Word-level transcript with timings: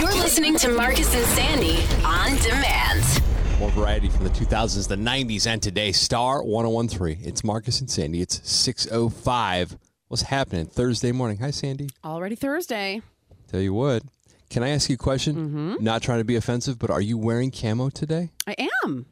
You're 0.00 0.12
listening 0.22 0.56
to 0.58 0.68
Marcus 0.70 1.14
and 1.14 1.24
Sandy 1.26 1.76
on 2.04 2.36
demand. 2.42 3.02
More 3.58 3.70
variety 3.70 4.08
from 4.10 4.24
the 4.24 4.30
2000s, 4.30 4.88
the 4.88 4.96
90s, 4.96 5.46
and 5.46 5.62
today. 5.62 5.92
Star 5.92 6.42
1013. 6.42 7.18
It's 7.26 7.42
Marcus 7.42 7.80
and 7.80 7.90
Sandy. 7.90 8.20
It's 8.20 8.38
6.05. 8.40 9.78
What's 10.08 10.22
happening 10.24 10.66
Thursday 10.66 11.12
morning? 11.12 11.38
Hi, 11.38 11.50
Sandy. 11.50 11.88
Already 12.04 12.34
Thursday. 12.36 13.00
Tell 13.48 13.60
you 13.60 13.72
what. 13.72 14.02
Can 14.50 14.62
I 14.62 14.68
ask 14.70 14.90
you 14.90 14.94
a 14.94 14.98
question? 14.98 15.36
Mm-hmm. 15.36 15.74
Not 15.84 16.02
trying 16.02 16.18
to 16.18 16.24
be 16.24 16.36
offensive, 16.36 16.78
but 16.78 16.90
are 16.90 17.00
you 17.00 17.16
wearing 17.16 17.50
camo 17.50 17.88
today? 17.88 18.30
I 18.46 18.54
am. 18.84 19.06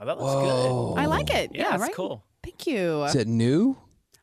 Oh, 0.00 0.04
that 0.06 0.18
looks 0.18 0.32
Whoa. 0.32 0.94
I 0.96 1.06
like 1.06 1.30
it. 1.30 1.52
good. 1.52 1.58
Yeah, 1.58 1.68
Yeah, 1.68 1.74
it's 1.74 1.82
right. 1.82 1.94
cool. 1.94 2.24
Thank 2.42 2.66
you. 2.66 3.04
Is 3.04 3.14
it 3.14 3.28
new? 3.28 3.76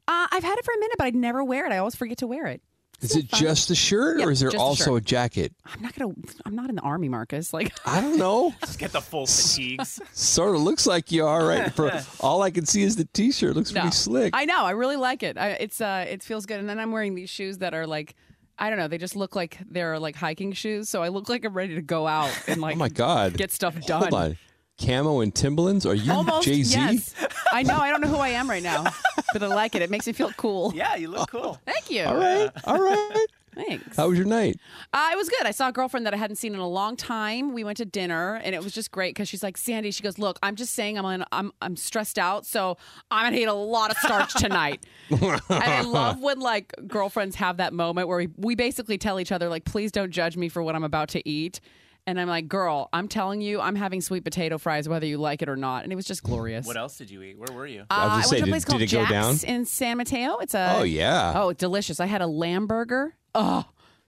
Uh, 0.08 0.28
I've 0.32 0.44
had 0.44 0.58
it 0.60 0.66
for 0.66 0.74
a 0.74 0.80
minute, 0.80 0.96
but 0.98 1.06
I'd 1.08 1.16
never 1.16 1.44
wear 1.44 1.66
it. 1.66 1.72
I 1.72 1.78
always 1.78 1.96
forget 1.96 2.18
to 2.20 2.28
wear 2.28 2.48
it. 2.48 2.62
Is 3.02 3.16
it 3.16 3.30
fun? 3.30 3.40
just 3.40 3.70
a 3.72 3.76
shirt 3.76 4.20
Yep, 4.20 4.28
or 4.28 4.32
is 4.32 4.40
there 4.40 4.52
also 4.58 4.96
shirt. 4.96 5.04
a 5.04 5.06
jacket? 5.06 5.54
I'm 5.66 5.82
not 5.82 5.96
gonna. 5.96 6.14
I'm 6.46 6.56
not 6.56 6.70
in 6.70 6.76
the 6.76 6.82
army, 6.82 7.10
Marcus. 7.10 7.54
Like, 7.54 7.74
I 7.86 8.02
don't 8.02 8.18
know. 8.18 8.54
Just 8.62 8.80
get 8.80 8.92
the 8.92 9.02
full 9.02 9.26
fatigues. 9.28 10.00
sort 10.14 10.56
of 10.56 10.62
looks 10.62 10.86
like 10.88 11.12
you 11.12 11.26
are 11.26 11.46
right. 11.46 11.72
For 11.74 11.92
all 12.20 12.42
I 12.42 12.52
can 12.52 12.66
see 12.66 12.84
is 12.84 12.96
the 12.96 13.06
t-shirt. 13.06 13.56
Looks 13.56 13.72
no. 13.72 13.82
pretty 13.82 13.96
slick. 13.96 14.32
I 14.34 14.46
know. 14.46 14.64
I 14.64 14.72
really 14.72 14.96
like 14.96 15.24
it. 15.24 15.38
I, 15.38 15.50
it's 15.52 15.82
uh, 15.82 16.06
it 16.08 16.24
feels 16.24 16.46
good. 16.46 16.60
And 16.60 16.70
then 16.70 16.80
I'm 16.80 16.92
wearing 16.92 17.16
these 17.16 17.30
shoes 17.30 17.60
that 17.60 17.74
are 17.74 17.86
like, 17.86 18.16
I 18.58 18.70
don't 18.70 18.80
know. 18.80 18.88
They 18.88 18.98
just 18.98 19.16
look 19.16 19.36
like 19.36 19.58
they're 19.70 20.00
like 20.00 20.16
hiking 20.16 20.54
shoes. 20.54 20.90
So 20.90 21.04
I 21.04 21.10
look 21.10 21.28
like 21.30 21.44
I'm 21.46 21.54
ready 21.54 21.76
to 21.76 21.82
go 21.82 22.08
out 22.08 22.32
and 22.48 22.62
like 22.62 22.76
oh 22.76 22.80
my 22.80 22.90
god. 22.90 23.36
get 23.36 23.52
stuff 23.52 23.80
done. 23.86 24.38
Hold 24.80 24.90
on. 24.90 24.96
Camo 24.98 25.20
and 25.22 25.34
Timberlands? 25.34 25.86
Are 25.86 25.96
you 25.96 26.12
Almost. 26.12 26.46
Jay 26.46 26.64
Z? 26.64 26.78
Yes. 26.78 27.14
I 27.52 27.64
know. 27.64 27.78
I 27.78 27.90
don't 27.90 28.02
know 28.02 28.08
who 28.08 28.18
I 28.18 28.30
am 28.30 28.50
right 28.50 28.64
now, 28.64 28.86
but 29.34 29.42
I 29.44 29.48
like 29.48 29.76
it. 29.76 29.82
It 29.82 29.90
makes 29.90 30.08
me 30.08 30.14
feel 30.14 30.32
cool. 30.34 30.74
yeah, 30.76 30.96
you 30.96 31.10
look 31.10 31.30
cool. 31.30 31.60
Thank 31.66 31.90
you. 31.90 32.04
All 32.04 32.16
right. 32.16 32.52
All 32.66 32.80
right. 32.80 33.26
Thanks. 33.56 33.96
How 33.96 34.10
was 34.10 34.18
your 34.18 34.28
night? 34.28 34.60
Uh, 34.92 35.10
it 35.14 35.16
was 35.16 35.30
good. 35.30 35.46
I 35.46 35.52
saw 35.52 35.70
a 35.70 35.72
girlfriend 35.72 36.06
that 36.06 36.14
I 36.14 36.18
hadn't 36.18 36.36
seen 36.36 36.54
in 36.54 36.60
a 36.60 36.68
long 36.68 36.98
time. 36.98 37.54
We 37.54 37.64
went 37.64 37.78
to 37.78 37.86
dinner, 37.86 38.42
and 38.44 38.54
it 38.54 38.62
was 38.62 38.74
just 38.74 38.92
great 38.92 39.16
because 39.16 39.30
she's 39.30 39.44
like, 39.44 39.56
"Sandy," 39.56 39.92
she 39.92 40.04
goes, 40.04 40.20
"Look, 40.20 40.38
I'm 40.44 40.58
just 40.58 40.74
saying, 40.74 40.98
I'm 40.98 41.06
on, 41.06 41.24
I'm 41.32 41.54
I'm 41.62 41.78
stressed 41.78 42.20
out, 42.20 42.46
so 42.46 42.76
I'm 43.10 43.28
gonna 43.28 43.38
eat 43.38 43.46
a 43.46 43.54
lot 43.54 43.92
of 43.92 43.98
starch 43.98 44.34
tonight." 44.34 44.86
and 45.10 45.42
I 45.50 45.84
love 45.84 46.20
when 46.20 46.42
like 46.42 46.74
girlfriends 46.86 47.38
have 47.38 47.56
that 47.58 47.72
moment 47.72 48.10
where 48.10 48.18
we 48.18 48.28
we 48.36 48.56
basically 48.56 48.98
tell 48.98 49.22
each 49.22 49.32
other 49.32 49.48
like, 49.48 49.64
"Please 49.64 49.90
don't 49.90 50.12
judge 50.12 50.36
me 50.36 50.50
for 50.50 50.62
what 50.62 50.76
I'm 50.76 50.84
about 50.84 51.08
to 51.10 51.26
eat." 51.28 51.62
And 52.08 52.20
I'm 52.20 52.28
like, 52.28 52.48
"Girl, 52.48 52.88
I'm 52.94 53.08
telling 53.08 53.42
you, 53.42 53.60
I'm 53.60 53.76
having 53.76 54.00
sweet 54.00 54.24
potato 54.24 54.58
fries, 54.60 54.88
whether 54.88 55.08
you 55.08 55.18
like 55.18 55.42
it 55.42 55.50
or 55.50 55.56
not." 55.56 55.84
And 55.84 55.92
it 55.92 55.96
was 55.96 56.06
just 56.06 56.22
glorious. 56.22 56.66
What 56.68 56.78
else 56.78 56.98
did 56.98 57.10
you 57.10 57.24
eat? 57.24 57.38
Where 57.38 57.48
were 57.56 57.66
you? 57.66 57.82
Uh, 57.82 57.86
I 57.90 58.04
was 58.04 58.10
gonna 58.10 58.18
I 58.18 58.22
say, 58.22 58.30
went 58.30 58.30
to 58.30 58.36
a 58.36 58.46
did- 58.46 58.52
place 58.52 58.64
did 58.64 58.70
called 58.70 58.82
it 58.84 58.92
go 58.92 59.02
Jack's 59.16 59.42
down? 59.42 59.56
in 59.56 59.66
San 59.66 59.98
Mateo. 59.98 60.38
It's 60.38 60.54
a 60.54 60.76
Oh 60.80 60.84
yeah. 60.84 61.34
Oh, 61.36 61.54
delicious. 61.54 62.00
I 62.00 62.06
had 62.06 62.22
a 62.22 62.28
lamb 62.28 62.68
burger. 62.68 63.16
Oh, 63.34 63.66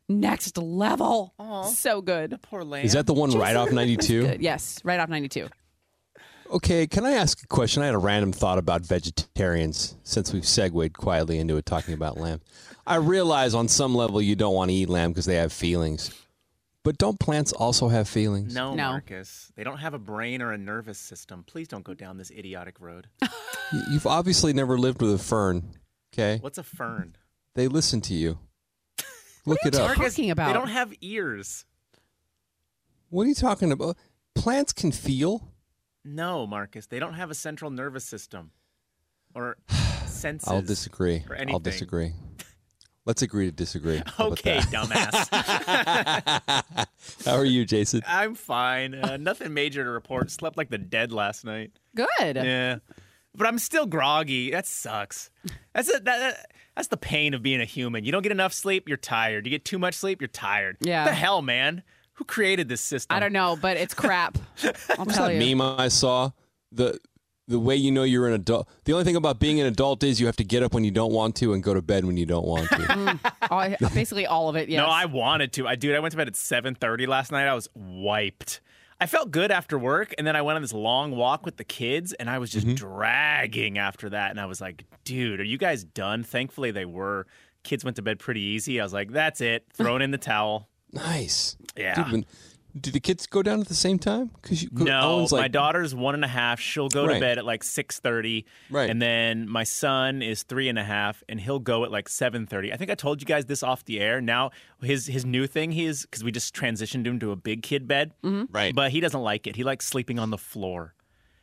next 0.07 0.57
level. 0.59 1.33
So 1.73 2.01
good. 2.01 2.37
Poor 2.43 2.63
lamb. 2.63 2.85
Is 2.85 2.93
that 2.93 3.07
the 3.07 3.13
one 3.15 3.31
right 3.31 3.55
off 3.55 3.71
92? 3.73 4.37
Yes, 4.39 4.79
right 4.83 4.99
off 4.99 5.09
92. 5.09 5.47
Okay, 6.49 6.87
can 6.87 7.03
I 7.05 7.11
ask 7.13 7.43
a 7.43 7.47
question? 7.47 7.83
I 7.83 7.87
had 7.87 7.95
a 7.95 7.97
random 7.97 8.31
thought 8.31 8.57
about 8.57 8.85
vegetarians 8.85 9.97
since 10.03 10.31
we've 10.31 10.45
segued 10.47 10.93
quietly 10.93 11.39
into 11.39 11.57
it 11.57 11.65
talking 11.65 11.93
about 11.93 12.17
lamb. 12.17 12.39
I 12.85 12.95
realize 12.97 13.53
on 13.53 13.67
some 13.67 13.93
level 13.95 14.21
you 14.21 14.35
don't 14.35 14.53
want 14.53 14.69
to 14.69 14.75
eat 14.75 14.87
lamb 14.87 15.11
because 15.11 15.25
they 15.25 15.35
have 15.35 15.51
feelings. 15.51 16.09
But 16.87 16.97
don't 16.97 17.19
plants 17.19 17.51
also 17.51 17.89
have 17.89 18.07
feelings? 18.07 18.55
No, 18.55 18.73
No. 18.73 18.91
Marcus. 18.91 19.51
They 19.57 19.65
don't 19.65 19.79
have 19.79 19.93
a 19.93 19.99
brain 19.99 20.41
or 20.41 20.53
a 20.53 20.57
nervous 20.57 20.97
system. 20.97 21.43
Please 21.45 21.67
don't 21.67 21.83
go 21.83 21.93
down 21.93 22.15
this 22.15 22.31
idiotic 22.31 22.79
road. 22.79 23.07
Y- 23.73 23.81
You've 23.91 24.07
obviously 24.07 24.53
never 24.53 24.77
lived 24.77 25.01
with 25.01 25.13
a 25.13 25.17
fern. 25.17 25.73
Okay? 26.13 26.37
What's 26.39 26.57
a 26.57 26.63
fern? 26.63 27.17
They 27.55 27.67
listen 27.67 27.99
to 27.99 28.13
you. 28.13 28.39
Look 29.45 29.59
are 29.65 29.67
it 29.67 29.73
you 29.73 29.81
up. 29.81 29.87
talking 29.95 30.03
Talking 30.09 30.31
about- 30.31 30.47
They 30.47 30.53
don't 30.53 30.69
have 30.69 30.93
ears. 31.01 31.65
What 33.09 33.23
are 33.23 33.27
you 33.27 33.35
talking 33.35 33.73
about? 33.73 33.97
Plants 34.33 34.71
can 34.71 34.93
feel. 34.93 35.51
No, 36.05 36.47
Marcus. 36.47 36.85
They 36.85 36.99
don't 36.99 37.15
have 37.15 37.29
a 37.29 37.35
central 37.35 37.69
nervous 37.69 38.05
system 38.05 38.51
or 39.35 39.57
senses. 40.07 40.47
I'll 40.47 40.61
disagree. 40.61 41.25
or 41.29 41.35
I'll 41.49 41.59
disagree. 41.59 42.13
Let's 43.07 43.21
agree 43.21 43.45
to 43.45 43.51
disagree. 43.53 44.01
How 44.05 44.27
Okay, 44.31 44.57
dumbass. 44.59 45.29
How 47.25 47.35
are 47.35 47.45
you, 47.45 47.63
Jason? 47.65 48.01
I'm 48.05 48.35
fine. 48.35 48.93
Uh, 48.95 49.15
nothing 49.17 49.53
major 49.53 49.83
to 49.85 49.89
report. 49.89 50.29
Slept 50.29 50.57
like 50.57 50.69
the 50.69 50.77
dead 50.77 51.13
last 51.13 51.45
night. 51.45 51.71
Good. 51.95 52.35
Yeah. 52.35 52.79
But 53.33 53.47
I'm 53.47 53.59
still 53.59 53.85
groggy. 53.85 54.51
That 54.51 54.65
sucks. 54.67 55.31
That's 55.73 55.87
a, 55.89 55.93
that, 55.93 56.03
that- 56.03 56.51
that's 56.75 56.89
the 56.89 56.97
pain 56.97 57.33
of 57.33 57.41
being 57.41 57.59
a 57.59 57.65
human. 57.65 58.05
You 58.05 58.11
don't 58.11 58.21
get 58.21 58.31
enough 58.31 58.53
sleep, 58.53 58.87
you're 58.87 58.97
tired. 58.97 59.47
You 59.47 59.49
get 59.49 59.65
too 59.65 59.79
much 59.79 59.95
sleep, 59.95 60.21
you're 60.21 60.27
tired. 60.27 60.77
Yeah. 60.81 61.05
What 61.05 61.09
the 61.09 61.15
hell, 61.15 61.41
man? 61.41 61.81
Who 62.13 62.23
created 62.25 62.69
this 62.69 62.81
system? 62.81 63.15
I 63.17 63.19
don't 63.19 63.33
know, 63.33 63.57
but 63.59 63.77
it's 63.77 63.95
crap. 63.95 64.37
I'll 64.63 64.71
What's 64.97 65.15
tell 65.15 65.25
that 65.27 65.33
you. 65.41 65.55
meme 65.55 65.61
I 65.79 65.87
saw? 65.87 66.31
The 66.71 66.99
the 67.47 67.59
way 67.59 67.75
you 67.75 67.91
know 67.91 68.03
you're 68.03 68.27
an 68.27 68.33
adult. 68.33 68.67
The 68.85 68.93
only 68.93 69.05
thing 69.05 69.15
about 69.15 69.39
being 69.39 69.59
an 69.59 69.67
adult 69.67 70.03
is 70.03 70.19
you 70.19 70.25
have 70.25 70.35
to 70.37 70.43
get 70.43 70.63
up 70.63 70.73
when 70.73 70.83
you 70.83 70.91
don't 70.91 71.13
want 71.13 71.35
to 71.37 71.53
and 71.53 71.63
go 71.63 71.73
to 71.73 71.81
bed 71.81 72.05
when 72.05 72.17
you 72.17 72.25
don't 72.25 72.45
want 72.45 72.69
to. 72.69 72.75
Mm. 72.75 73.19
All- 73.51 73.57
Oh, 73.59 73.89
basically 73.93 74.25
all 74.25 74.49
of 74.49 74.55
it, 74.55 74.69
yes. 74.69 74.77
No, 74.77 74.85
I 74.85 75.05
wanted 75.05 75.53
to. 75.53 75.67
I 75.67 75.75
dude, 75.75 75.95
I 75.95 75.99
went 75.99 76.11
to 76.11 76.17
bed 76.17 76.27
at 76.27 76.33
7:30 76.33 77.07
last 77.07 77.31
night. 77.31 77.47
I 77.47 77.53
was 77.53 77.69
wiped. 77.73 78.61
I 78.99 79.05
felt 79.05 79.31
good 79.31 79.51
after 79.51 79.77
work, 79.77 80.13
and 80.17 80.25
then 80.25 80.35
I 80.35 80.41
went 80.41 80.55
on 80.55 80.61
this 80.61 80.73
long 80.73 81.15
walk 81.15 81.45
with 81.45 81.57
the 81.57 81.63
kids, 81.63 82.13
and 82.13 82.29
I 82.29 82.39
was 82.39 82.49
just 82.49 82.65
mm-hmm. 82.65 82.75
dragging 82.75 83.77
after 83.77 84.09
that. 84.09 84.31
And 84.31 84.39
I 84.39 84.45
was 84.47 84.59
like, 84.59 84.85
dude, 85.03 85.39
are 85.39 85.43
you 85.43 85.57
guys 85.57 85.83
done? 85.83 86.23
Thankfully, 86.23 86.71
they 86.71 86.85
were. 86.85 87.27
Kids 87.63 87.83
went 87.83 87.95
to 87.97 88.01
bed 88.01 88.19
pretty 88.19 88.41
easy. 88.41 88.79
I 88.79 88.83
was 88.83 88.93
like, 88.93 89.11
that's 89.11 89.41
it. 89.41 89.65
Throwing 89.73 90.01
in 90.01 90.11
the 90.11 90.17
towel. 90.17 90.67
nice. 90.91 91.57
Yeah. 91.75 91.95
Dude, 91.95 92.11
when, 92.11 92.25
do 92.81 92.91
the 92.91 92.99
kids 92.99 93.25
go 93.27 93.43
down 93.43 93.59
at 93.61 93.67
the 93.67 93.73
same 93.75 93.99
time? 93.99 94.31
Because 94.41 94.63
you 94.63 94.69
No, 94.71 95.01
Owen's 95.17 95.31
like, 95.31 95.41
my 95.41 95.47
daughter's 95.47 95.93
one 95.95 96.15
and 96.15 96.23
a 96.23 96.27
half. 96.27 96.59
She'll 96.59 96.89
go 96.89 97.05
Right. 97.05 97.15
to 97.15 97.19
bed 97.19 97.37
at 97.37 97.45
like 97.45 97.63
six 97.63 97.99
thirty, 97.99 98.45
Right. 98.69 98.89
And 98.89 99.01
then 99.01 99.49
my 99.49 99.63
son 99.63 100.21
is 100.21 100.43
three 100.43 100.69
and 100.69 100.79
a 100.79 100.83
half, 100.83 101.23
and 101.27 101.39
he'll 101.39 101.59
go 101.59 101.83
at 101.83 101.91
like 101.91 102.07
seven 102.09 102.45
thirty. 102.47 102.71
I 102.71 102.77
think 102.77 102.89
I 102.91 102.95
told 102.95 103.21
you 103.21 103.25
guys 103.25 103.45
this 103.45 103.63
off 103.63 103.83
the 103.85 103.99
air. 103.99 104.21
Now 104.21 104.51
his 104.81 105.07
his 105.07 105.25
new 105.25 105.47
thing 105.47 105.71
he 105.71 105.85
is 105.85 106.03
because 106.03 106.23
we 106.23 106.31
just 106.31 106.55
transitioned 106.55 107.05
him 107.05 107.19
to 107.19 107.31
a 107.31 107.35
big 107.35 107.63
kid 107.63 107.87
bed, 107.87 108.13
mm-hmm. 108.23 108.45
Right. 108.55 108.73
But 108.75 108.91
he 108.91 108.99
doesn't 108.99 109.21
like 109.21 109.47
it. 109.47 109.55
He 109.55 109.63
likes 109.63 109.85
sleeping 109.87 110.19
on 110.19 110.29
the 110.29 110.37
floor. 110.37 110.93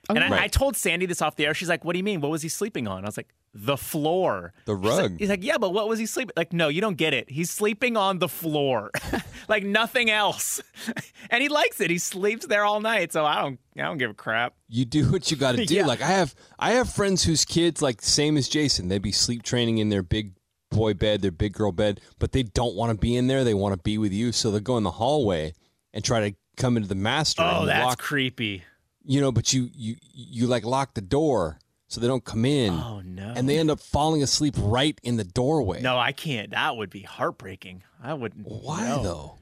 and 0.08 0.18
I, 0.18 0.28
Right. 0.28 0.40
I 0.42 0.48
told 0.48 0.76
Sandy 0.76 1.06
this 1.06 1.22
off 1.22 1.36
the 1.36 1.46
air. 1.46 1.54
She's 1.54 1.68
like, 1.68 1.84
"What 1.84 1.92
do 1.94 1.98
you 1.98 2.04
mean? 2.04 2.20
What 2.20 2.30
was 2.30 2.42
he 2.42 2.48
sleeping 2.48 2.86
on?" 2.86 3.04
I 3.04 3.08
was 3.08 3.16
like, 3.16 3.28
"The 3.54 3.76
floor." 3.76 4.52
The 4.66 4.74
She's 4.76 4.84
like- 4.90 4.98
rug. 5.00 5.18
he's 5.18 5.28
like, 5.28 5.44
"Yeah, 5.44 5.58
but 5.58 5.72
what 5.72 5.88
was 5.88 5.98
he 5.98 6.06
sleeping?" 6.06 6.32
Like, 6.36 6.52
no, 6.52 6.68
you 6.68 6.80
don't 6.80 6.96
get 6.96 7.14
it. 7.14 7.30
He's 7.30 7.50
sleeping 7.50 7.96
on 7.96 8.18
the 8.18 8.28
floor, 8.28 8.90
like 9.48 9.64
nothing 9.64 10.10
else, 10.10 10.60
and 11.30 11.42
he 11.42 11.48
likes 11.48 11.80
it. 11.80 11.90
He 11.90 11.98
sleeps 11.98 12.46
there 12.46 12.64
all 12.64 12.80
night. 12.80 13.12
So 13.12 13.24
I 13.24 13.40
don't, 13.42 13.58
I 13.76 13.82
don't 13.82 13.98
give 13.98 14.10
a 14.10 14.14
crap. 14.14 14.54
you 14.68 14.84
do 14.84 15.10
what 15.12 15.30
you 15.30 15.36
got 15.36 15.56
to 15.56 15.64
do. 15.66 15.74
Yeah. 15.74 15.86
Like 15.86 16.02
I 16.02 16.08
have, 16.08 16.34
I 16.58 16.72
have 16.72 16.90
friends 16.90 17.22
whose 17.24 17.44
kids 17.44 17.80
like 17.80 18.02
same 18.02 18.36
as 18.36 18.48
Jason. 18.48 18.88
They'd 18.88 19.00
be 19.02 19.12
sleep 19.12 19.42
training 19.42 19.78
in 19.78 19.88
their 19.88 20.02
big 20.02 20.32
boy 20.70 20.94
bed, 20.94 21.22
their 21.22 21.30
big 21.30 21.52
girl 21.52 21.70
bed, 21.70 22.00
but 22.18 22.32
they 22.32 22.42
don't 22.42 22.74
want 22.74 22.90
to 22.90 22.98
be 22.98 23.14
in 23.16 23.28
there. 23.28 23.44
They 23.44 23.54
want 23.54 23.74
to 23.74 23.80
be 23.80 23.96
with 23.98 24.12
you, 24.12 24.32
so 24.32 24.50
they'll 24.50 24.60
go 24.60 24.76
in 24.76 24.82
the 24.82 24.90
hallway 24.90 25.52
and 25.92 26.02
try 26.04 26.28
to 26.30 26.36
come 26.56 26.76
into 26.76 26.88
the 26.88 26.96
master. 26.96 27.42
Oh, 27.42 27.60
and 27.60 27.68
that's 27.68 27.86
lock, 27.86 27.98
creepy. 27.98 28.64
you 29.04 29.20
know. 29.20 29.30
But 29.30 29.52
you, 29.52 29.70
you, 29.72 29.94
you 30.12 30.46
like 30.48 30.64
lock 30.64 30.94
the 30.94 31.00
door 31.00 31.58
so 31.94 32.00
they 32.00 32.08
don't 32.08 32.24
come 32.24 32.44
in. 32.44 32.72
Oh 32.72 33.00
no. 33.04 33.32
and 33.36 33.48
they 33.48 33.56
end 33.56 33.70
up 33.70 33.78
falling 33.78 34.20
asleep 34.22 34.54
right 34.58 34.98
in 35.04 35.16
the 35.16 35.22
doorway. 35.24 35.80
no, 35.80 35.96
I 35.96 36.10
can't. 36.10 36.50
That 36.50 36.76
would 36.76 36.90
be 36.90 37.02
heartbreaking. 37.02 37.84
I 38.02 38.14
wouldn't. 38.14 38.46
Why 38.46 38.88
no. 38.88 39.02
though? 39.02 39.38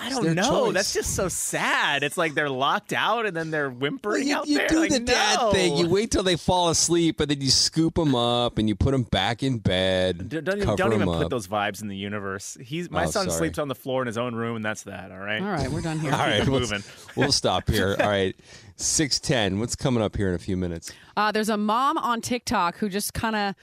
I 0.00 0.08
don't 0.10 0.34
know. 0.34 0.66
choice. 0.66 0.74
That's 0.74 0.92
just 0.94 1.14
so 1.16 1.28
sad. 1.28 2.02
It's 2.02 2.16
like 2.16 2.34
they're 2.34 2.48
locked 2.48 2.92
out 2.92 3.26
and 3.26 3.36
then 3.36 3.50
they're 3.50 3.68
whimpering 3.70 4.28
you, 4.28 4.36
out 4.36 4.46
you 4.46 4.58
there. 4.58 4.68
do 4.68 4.78
Like, 4.80 4.90
the 4.92 5.00
dad 5.00 5.38
no. 5.40 5.50
thing. 5.52 5.76
You 5.76 5.88
wait 5.88 6.10
till 6.10 6.22
they 6.22 6.36
fall 6.36 6.68
asleep, 6.68 7.18
and 7.20 7.30
then 7.30 7.40
you 7.40 7.50
scoop 7.50 7.94
them 7.96 8.14
up 8.14 8.58
and 8.58 8.68
you 8.68 8.74
put 8.76 8.92
them 8.92 9.02
back 9.02 9.42
in 9.42 9.58
bed. 9.58 10.28
D- 10.28 10.40
Don't, 10.40 10.56
even- 10.56 10.64
cover 10.64 10.76
don't 10.76 10.92
even 10.92 11.02
'em 11.02 11.08
put 11.14 11.24
up. 11.24 11.30
those 11.30 11.48
vibes 11.48 11.82
in 11.82 11.88
the 11.88 11.96
universe. 11.96 12.56
He's 12.60 12.90
my 12.90 13.04
Oh, 13.04 13.10
son 13.10 13.26
sorry. 13.28 13.38
sleeps 13.38 13.58
on 13.58 13.68
the 13.68 13.74
floor 13.74 14.02
in 14.02 14.06
his 14.06 14.16
own 14.18 14.34
room, 14.34 14.56
and 14.56 14.64
that's 14.64 14.84
that. 14.84 15.10
All 15.10 15.18
right. 15.18 15.42
All 15.42 15.48
right, 15.48 15.70
we're 15.70 15.80
done 15.80 15.98
here. 16.00 16.12
All 16.12 16.18
right, 16.18 16.46
we'll, 16.48 16.60
moving. 16.60 16.82
we'll 17.16 17.32
stop 17.32 17.68
here. 17.70 17.96
All 18.00 18.08
right, 18.08 18.36
six 18.76 19.18
ten. 19.18 19.58
What's 19.58 19.74
coming 19.76 20.02
up 20.02 20.16
here 20.16 20.28
in 20.28 20.34
a 20.34 20.38
few 20.38 20.56
minutes? 20.56 20.92
Uh, 21.16 21.32
there's 21.32 21.48
a 21.48 21.56
mom 21.56 21.98
on 21.98 22.20
TikTok 22.20 22.76
who 22.78 22.88
just 22.88 23.12
kind 23.14 23.34
of 23.34 23.54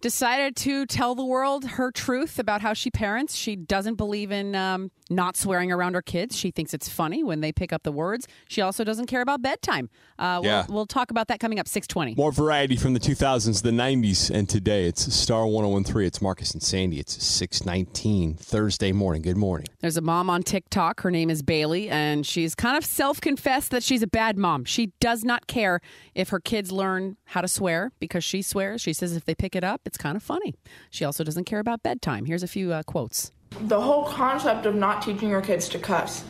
decided 0.00 0.54
to 0.54 0.86
tell 0.86 1.14
the 1.14 1.24
world 1.24 1.64
her 1.64 1.90
truth 1.90 2.38
about 2.38 2.60
how 2.60 2.72
she 2.72 2.90
parents. 2.90 3.34
She 3.34 3.56
doesn't 3.56 3.96
believe 3.96 4.30
in 4.30 4.54
um, 4.54 4.90
not 5.10 5.36
swearing 5.36 5.72
around 5.72 5.94
her 5.94 6.02
kids. 6.02 6.36
She 6.36 6.50
thinks 6.50 6.74
it's 6.74 6.88
funny 6.88 7.22
when 7.24 7.40
they 7.40 7.52
pick 7.52 7.72
up 7.72 7.82
the 7.82 7.92
words. 7.92 8.26
She 8.48 8.60
also 8.60 8.84
doesn't 8.84 9.06
care 9.06 9.20
about 9.22 9.42
bedtime. 9.42 9.90
Uh, 10.18 10.40
Yeah. 10.44 10.64
we'll, 10.68 10.74
we'll 10.76 10.86
talk 10.86 11.10
about 11.10 11.28
that 11.28 11.40
coming 11.40 11.58
up 11.58 11.66
620. 11.68 12.14
More 12.16 12.32
variety 12.32 12.76
from 12.76 12.94
the 12.94 13.00
2000s, 13.00 13.62
the 13.62 13.70
90s, 13.70 14.30
and 14.30 14.48
today. 14.48 14.84
It's 14.86 15.12
Star 15.14 15.46
1013. 15.46 16.06
It's 16.06 16.20
Marcus 16.20 16.52
and 16.52 16.62
Sandy. 16.62 17.00
It's 17.00 17.22
619 17.22 18.34
Thursday 18.34 18.92
morning. 18.92 19.22
Good 19.22 19.36
morning. 19.36 19.66
There's 19.80 19.96
a 19.96 20.00
mom 20.00 20.28
on 20.30 20.42
TikTok. 20.42 21.00
Her 21.00 21.10
name 21.10 21.30
is 21.30 21.42
Bailey, 21.42 21.88
and 21.88 22.26
she's 22.26 22.54
kind 22.54 22.76
of 22.76 22.84
self 22.84 23.20
confessed 23.20 23.70
that 23.70 23.82
she's 23.82 24.02
a 24.02 24.06
bad 24.06 24.36
mom. 24.36 24.64
She 24.64 24.92
does 25.00 25.24
not 25.24 25.46
care 25.46 25.80
if 26.14 26.28
her 26.30 26.40
kids 26.40 26.70
learn 26.72 27.16
how 27.24 27.40
to 27.40 27.48
swear 27.48 27.92
because 28.00 28.24
she 28.24 28.42
swears. 28.42 28.80
She 28.80 28.92
says 28.92 29.14
if 29.16 29.24
they 29.24 29.34
pick 29.34 29.54
it 29.56 29.64
up, 29.64 29.80
it's 29.84 29.98
kind 29.98 30.16
of 30.16 30.22
funny. 30.22 30.54
She 30.90 31.04
also 31.04 31.24
doesn't 31.24 31.44
care 31.44 31.58
about 31.60 31.82
bedtime. 31.82 32.24
Here's 32.26 32.42
a 32.42 32.48
few 32.48 32.72
uh, 32.72 32.82
quotes. 32.82 33.32
The 33.62 33.80
whole 33.80 34.04
concept 34.04 34.66
of 34.66 34.74
not 34.74 35.02
teaching 35.02 35.28
your 35.28 35.42
kids 35.42 35.68
to 35.70 35.78
cuss, 35.78 36.24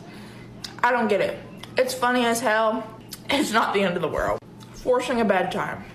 I 0.83 0.91
don't 0.91 1.07
get 1.07 1.21
it. 1.21 1.39
It's 1.77 1.93
funny 1.93 2.25
as 2.25 2.39
hell. 2.39 2.87
It's 3.31 3.51
not 3.51 3.75
the 3.75 3.83
end 3.83 3.95
of 3.95 4.01
the 4.01 4.07
world. 4.07 4.39
Forcing 4.73 5.21
a 5.21 5.25
bedtime, 5.25 5.85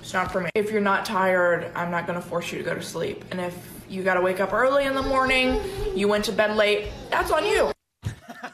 it's 0.00 0.14
not 0.14 0.32
for 0.32 0.40
me. 0.40 0.48
If 0.54 0.70
you're 0.70 0.80
not 0.80 1.04
tired, 1.04 1.70
I'm 1.74 1.90
not 1.90 2.06
gonna 2.06 2.22
force 2.22 2.50
you 2.50 2.56
to 2.56 2.64
go 2.64 2.74
to 2.74 2.80
sleep. 2.80 3.26
And 3.30 3.38
if 3.38 3.54
you 3.90 4.02
gotta 4.02 4.22
wake 4.22 4.40
up 4.40 4.54
early 4.54 4.84
in 4.86 4.94
the 4.94 5.02
morning, 5.02 5.60
you 5.94 6.08
went 6.08 6.24
to 6.24 6.32
bed 6.32 6.56
late, 6.56 6.88
that's 7.10 7.30
on 7.30 7.44
you. 7.44 7.72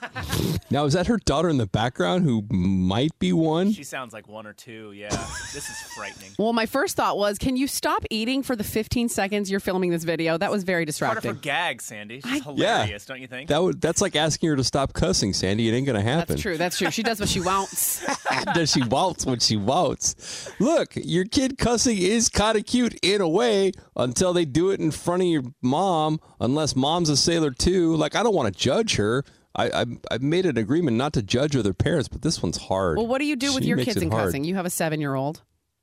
Now, 0.71 0.85
is 0.85 0.93
that 0.93 1.07
her 1.07 1.17
daughter 1.17 1.49
in 1.49 1.57
the 1.57 1.67
background 1.67 2.25
who 2.25 2.45
might 2.51 3.19
be 3.19 3.33
one? 3.33 3.73
She 3.73 3.85
sounds 3.85 4.13
like 4.13 4.29
one 4.29 4.47
or 4.47 4.53
two. 4.53 4.93
Yeah, 4.93 5.09
this 5.55 5.67
is 5.71 5.81
frightening. 5.97 6.33
Well, 6.39 6.53
my 6.53 6.67
first 6.67 6.95
thought 6.95 7.17
was, 7.17 7.39
can 7.39 7.57
you 7.57 7.67
stop 7.67 8.05
eating 8.11 8.43
for 8.43 8.55
the 8.55 8.63
15 8.65 9.09
seconds 9.09 9.51
you're 9.51 9.61
filming 9.61 9.91
this 9.91 10.05
video? 10.05 10.37
That 10.37 10.51
was 10.51 10.65
very 10.65 10.85
distracting. 10.85 11.23
Part 11.23 11.25
of 11.25 11.25
her 11.25 11.33
distracting. 11.43 11.69
gag, 11.71 11.81
Sandy. 11.83 12.21
She's 12.21 12.33
Yeah. 12.47 12.81
hilarious, 12.85 13.07
don't 13.07 13.19
you 13.23 13.27
think? 13.27 13.49
That 13.49 13.63
would, 13.63 13.81
that's 13.81 14.03
like 14.03 14.15
asking 14.15 14.51
her 14.51 14.57
to 14.57 14.65
stop 14.65 14.93
cussing, 14.93 15.33
Sandy. 15.33 15.71
It 15.71 15.73
ain't 15.73 15.87
going 15.87 15.97
to 15.97 16.03
happen. 16.03 16.35
That's 16.35 16.43
true. 16.43 16.59
That's 16.59 16.77
true. 16.77 16.91
She 16.91 17.03
does 17.03 17.19
what 17.19 17.31
she 17.31 17.41
wants. 17.41 18.05
Does 18.55 18.71
she 18.73 18.83
waltz 18.83 19.25
when 19.25 19.39
she 19.39 19.57
waltz? 19.57 20.51
Look, 20.61 20.93
your 20.97 21.25
kid 21.25 21.57
cussing 21.57 21.97
is 21.97 22.29
kind 22.29 22.59
of 22.59 22.67
cute 22.67 22.95
in 23.03 23.23
a 23.23 23.29
way 23.29 23.73
until 23.97 24.35
they 24.35 24.45
do 24.45 24.69
it 24.71 24.81
in 24.81 24.91
front 24.91 25.23
of 25.23 25.29
your 25.29 25.45
mom, 25.63 26.21
unless 26.41 26.77
mom's 26.77 27.09
a 27.09 27.17
sailor 27.17 27.51
too. 27.53 27.97
Like, 27.97 28.15
I 28.15 28.23
don't 28.23 28.35
want 28.35 28.53
to 28.55 28.59
judge 28.61 28.97
her. 28.97 29.25
I, 29.57 29.85
I've 30.11 30.23
made 30.23 30.47
an 30.47 30.57
agreement 30.57 30.97
not 30.97 31.13
to 31.15 31.23
judge 31.23 31.57
other 31.57 31.75
parents, 31.75 32.09
but 32.09 32.23
this 32.23 32.43
one's 32.43 32.59
hard. 32.59 32.97
Well, 32.97 33.07
what 33.07 33.19
do 33.19 33.25
you 33.25 33.35
do 33.37 33.53
with 33.55 33.63
She 33.65 33.69
your 33.71 33.79
kids 33.79 34.01
and 34.01 34.11
cussing? 34.11 34.45
You 34.45 34.55
have 34.55 34.67
a 34.67 34.71
seven 34.71 35.01
year 35.01 35.15
old. 35.15 35.43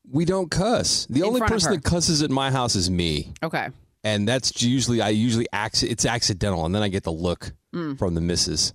We 0.10 0.24
don't 0.24 0.50
cuss. 0.52 1.06
The 1.10 1.22
In 1.22 1.26
only 1.26 1.42
person 1.42 1.74
that 1.74 1.84
cusses 1.84 2.22
at 2.22 2.30
my 2.30 2.52
house 2.52 2.76
is 2.76 2.90
me. 2.90 3.34
Okay. 3.44 3.70
and 4.04 4.28
that's 4.28 4.62
usually 4.62 5.02
I 5.02 5.10
usually 5.10 5.48
acc- 5.52 5.84
it's 5.84 6.06
accidental, 6.06 6.64
and 6.66 6.74
then 6.76 6.84
I 6.84 6.90
get 6.90 7.04
the 7.04 7.12
look 7.12 7.54
Mm. 7.74 7.98
from 7.98 8.14
the 8.14 8.22
missus. 8.22 8.72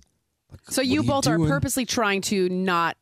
So 0.69 0.81
you 0.81 0.99
are 0.99 1.03
you 1.03 1.09
both 1.09 1.25
are 1.27 1.37
purposely 1.39 1.85
trying 1.85 2.21
to 2.23 2.49
not, 2.49 2.97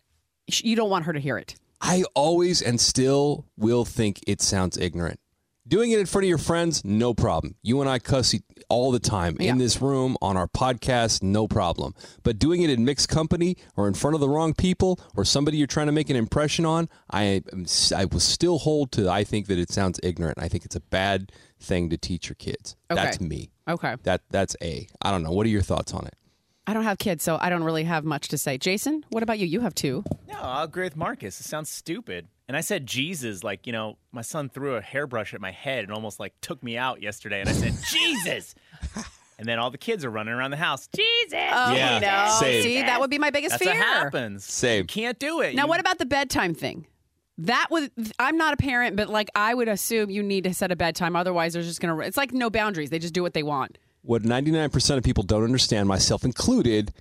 you 0.48 0.76
don't 0.78 0.90
want 0.90 1.06
her 1.06 1.14
to 1.14 1.20
hear 1.20 1.38
it. 1.38 1.56
I 1.82 2.04
always 2.14 2.62
and 2.62 2.80
still 2.80 3.46
will 3.58 3.84
think 3.84 4.20
it 4.28 4.42
sounds 4.42 4.78
ignorant. 4.78 5.20
Doing 5.70 5.92
it 5.92 6.00
in 6.00 6.08
front 6.08 6.26
of 6.26 6.30
your 6.30 6.40
friends, 6.40 6.84
no 6.84 7.14
problem. 7.14 7.54
You 7.62 7.80
and 7.80 7.88
I 7.90 8.00
cuss 8.00 8.34
all 8.70 8.92
the 8.92 9.00
time 9.00 9.38
Yeah. 9.40 9.52
in 9.52 9.60
this 9.60 9.80
room, 9.80 10.18
on 10.20 10.36
our 10.36 10.48
podcast, 10.48 11.22
no 11.22 11.48
problem. 11.48 11.94
But 12.24 12.40
doing 12.40 12.64
it 12.64 12.72
in 12.72 12.84
mixed 12.84 13.08
company 13.08 13.56
or 13.78 13.88
in 13.88 13.94
front 13.94 14.16
of 14.16 14.20
the 14.20 14.28
wrong 14.28 14.56
people 14.56 15.00
or 15.16 15.24
somebody 15.24 15.58
you're 15.58 15.68
trying 15.68 15.86
to 15.86 15.92
make 15.92 16.10
an 16.10 16.16
impression 16.16 16.66
on, 16.66 16.90
I 17.12 17.44
I 17.96 18.06
will 18.06 18.20
still 18.20 18.58
hold 18.58 18.92
to. 18.94 19.10
I 19.12 19.24
think 19.24 19.46
that 19.46 19.60
it 19.60 19.72
sounds 19.72 20.00
ignorant. 20.02 20.40
I 20.42 20.48
think 20.48 20.66
it's 20.66 20.76
a 20.76 20.82
bad 20.82 21.32
thing 21.60 21.92
to 21.92 21.98
teach 21.98 22.30
your 22.30 22.36
kids. 22.36 22.76
Okay. 22.90 23.02
That's 23.04 23.22
me. 23.22 23.52
Okay. 23.68 23.96
That 24.04 24.22
that's 24.32 24.56
a. 24.64 24.88
I 25.04 25.12
don't 25.12 25.22
know. 25.22 25.32
What 25.32 25.46
are 25.46 25.50
your 25.50 25.62
thoughts 25.62 25.94
on 25.94 26.08
it? 26.08 26.16
I 26.70 26.74
don't 26.74 26.84
have 26.84 27.00
kids, 27.00 27.24
so 27.24 27.38
I 27.42 27.50
don't 27.50 27.64
really 27.64 27.84
have 27.86 28.04
much 28.06 28.28
to 28.28 28.38
say. 28.38 28.58
Jason, 28.60 29.04
what 29.10 29.24
about 29.24 29.40
you? 29.40 29.48
You 29.48 29.62
have 29.62 29.74
two. 29.74 30.04
No, 30.28 30.36
I'll 30.40 30.66
agree 30.66 30.84
with 30.84 30.96
Marcus. 30.96 31.40
It 31.40 31.44
sounds 31.46 31.68
stupid. 31.70 32.28
And 32.48 32.56
I 32.56 32.62
said 32.62 32.86
Jesus, 32.86 33.44
like, 33.44 33.66
you 33.66 33.74
know, 33.74 33.98
my 34.12 34.22
son 34.22 34.50
threw 34.50 34.76
a 34.76 34.82
hairbrush 34.82 35.34
at 35.34 35.42
my 35.42 35.52
head 35.52 35.84
and 35.84 35.92
almost 35.92 36.20
like 36.20 36.34
took 36.42 36.62
me 36.64 36.78
out 36.78 37.02
yesterday. 37.02 37.40
And 37.40 37.50
I 37.50 37.54
said, 37.54 37.74
Jesus. 37.92 38.54
And 39.40 39.48
then 39.48 39.58
all 39.58 39.72
the 39.72 39.78
kids 39.78 40.04
are 40.06 40.10
running 40.12 40.34
around 40.34 40.52
the 40.52 40.58
house. 40.58 40.88
Jesus. 40.96 41.34
Oh, 41.34 41.74
Yeah, 41.74 42.00
no. 42.00 42.40
same. 42.40 42.62
See, 42.64 42.82
that 42.82 43.00
would 43.00 43.10
be 43.10 43.18
my 43.20 43.32
biggest 43.32 43.54
That's 43.54 43.64
fear. 43.64 43.74
what 43.74 43.82
happens. 43.84 44.46
Same. 44.46 44.82
You 44.82 44.86
can't 44.86 45.18
do 45.18 45.42
it. 45.42 45.56
Now, 45.56 45.64
You- 45.64 45.70
what 45.70 45.80
about 45.80 45.98
the 45.98 46.06
bedtime 46.06 46.54
thing? 46.54 46.86
That 47.40 47.68
would 47.72 47.90
I'm 48.20 48.36
not 48.38 48.54
a 48.54 48.58
parent, 48.58 48.96
but 48.98 49.08
like 49.10 49.30
I 49.34 49.54
would 49.54 49.70
assume 49.70 50.10
you 50.10 50.22
need 50.22 50.44
to 50.44 50.54
set 50.54 50.72
a 50.72 50.76
bedtime. 50.76 51.16
Otherwise, 51.16 51.54
they're 51.54 51.64
just 51.64 51.80
gonna. 51.80 51.98
It's 52.00 52.18
like 52.18 52.34
no 52.34 52.50
boundaries. 52.50 52.90
They 52.90 53.00
just 53.00 53.14
do 53.14 53.24
what 53.24 53.34
they 53.34 53.44
want. 53.44 53.78
What 54.02 54.24
99% 54.24 54.98
of 54.98 55.04
people 55.04 55.24
don't 55.24 55.44
understand, 55.44 55.88
myself 55.88 56.24
included, 56.24 56.94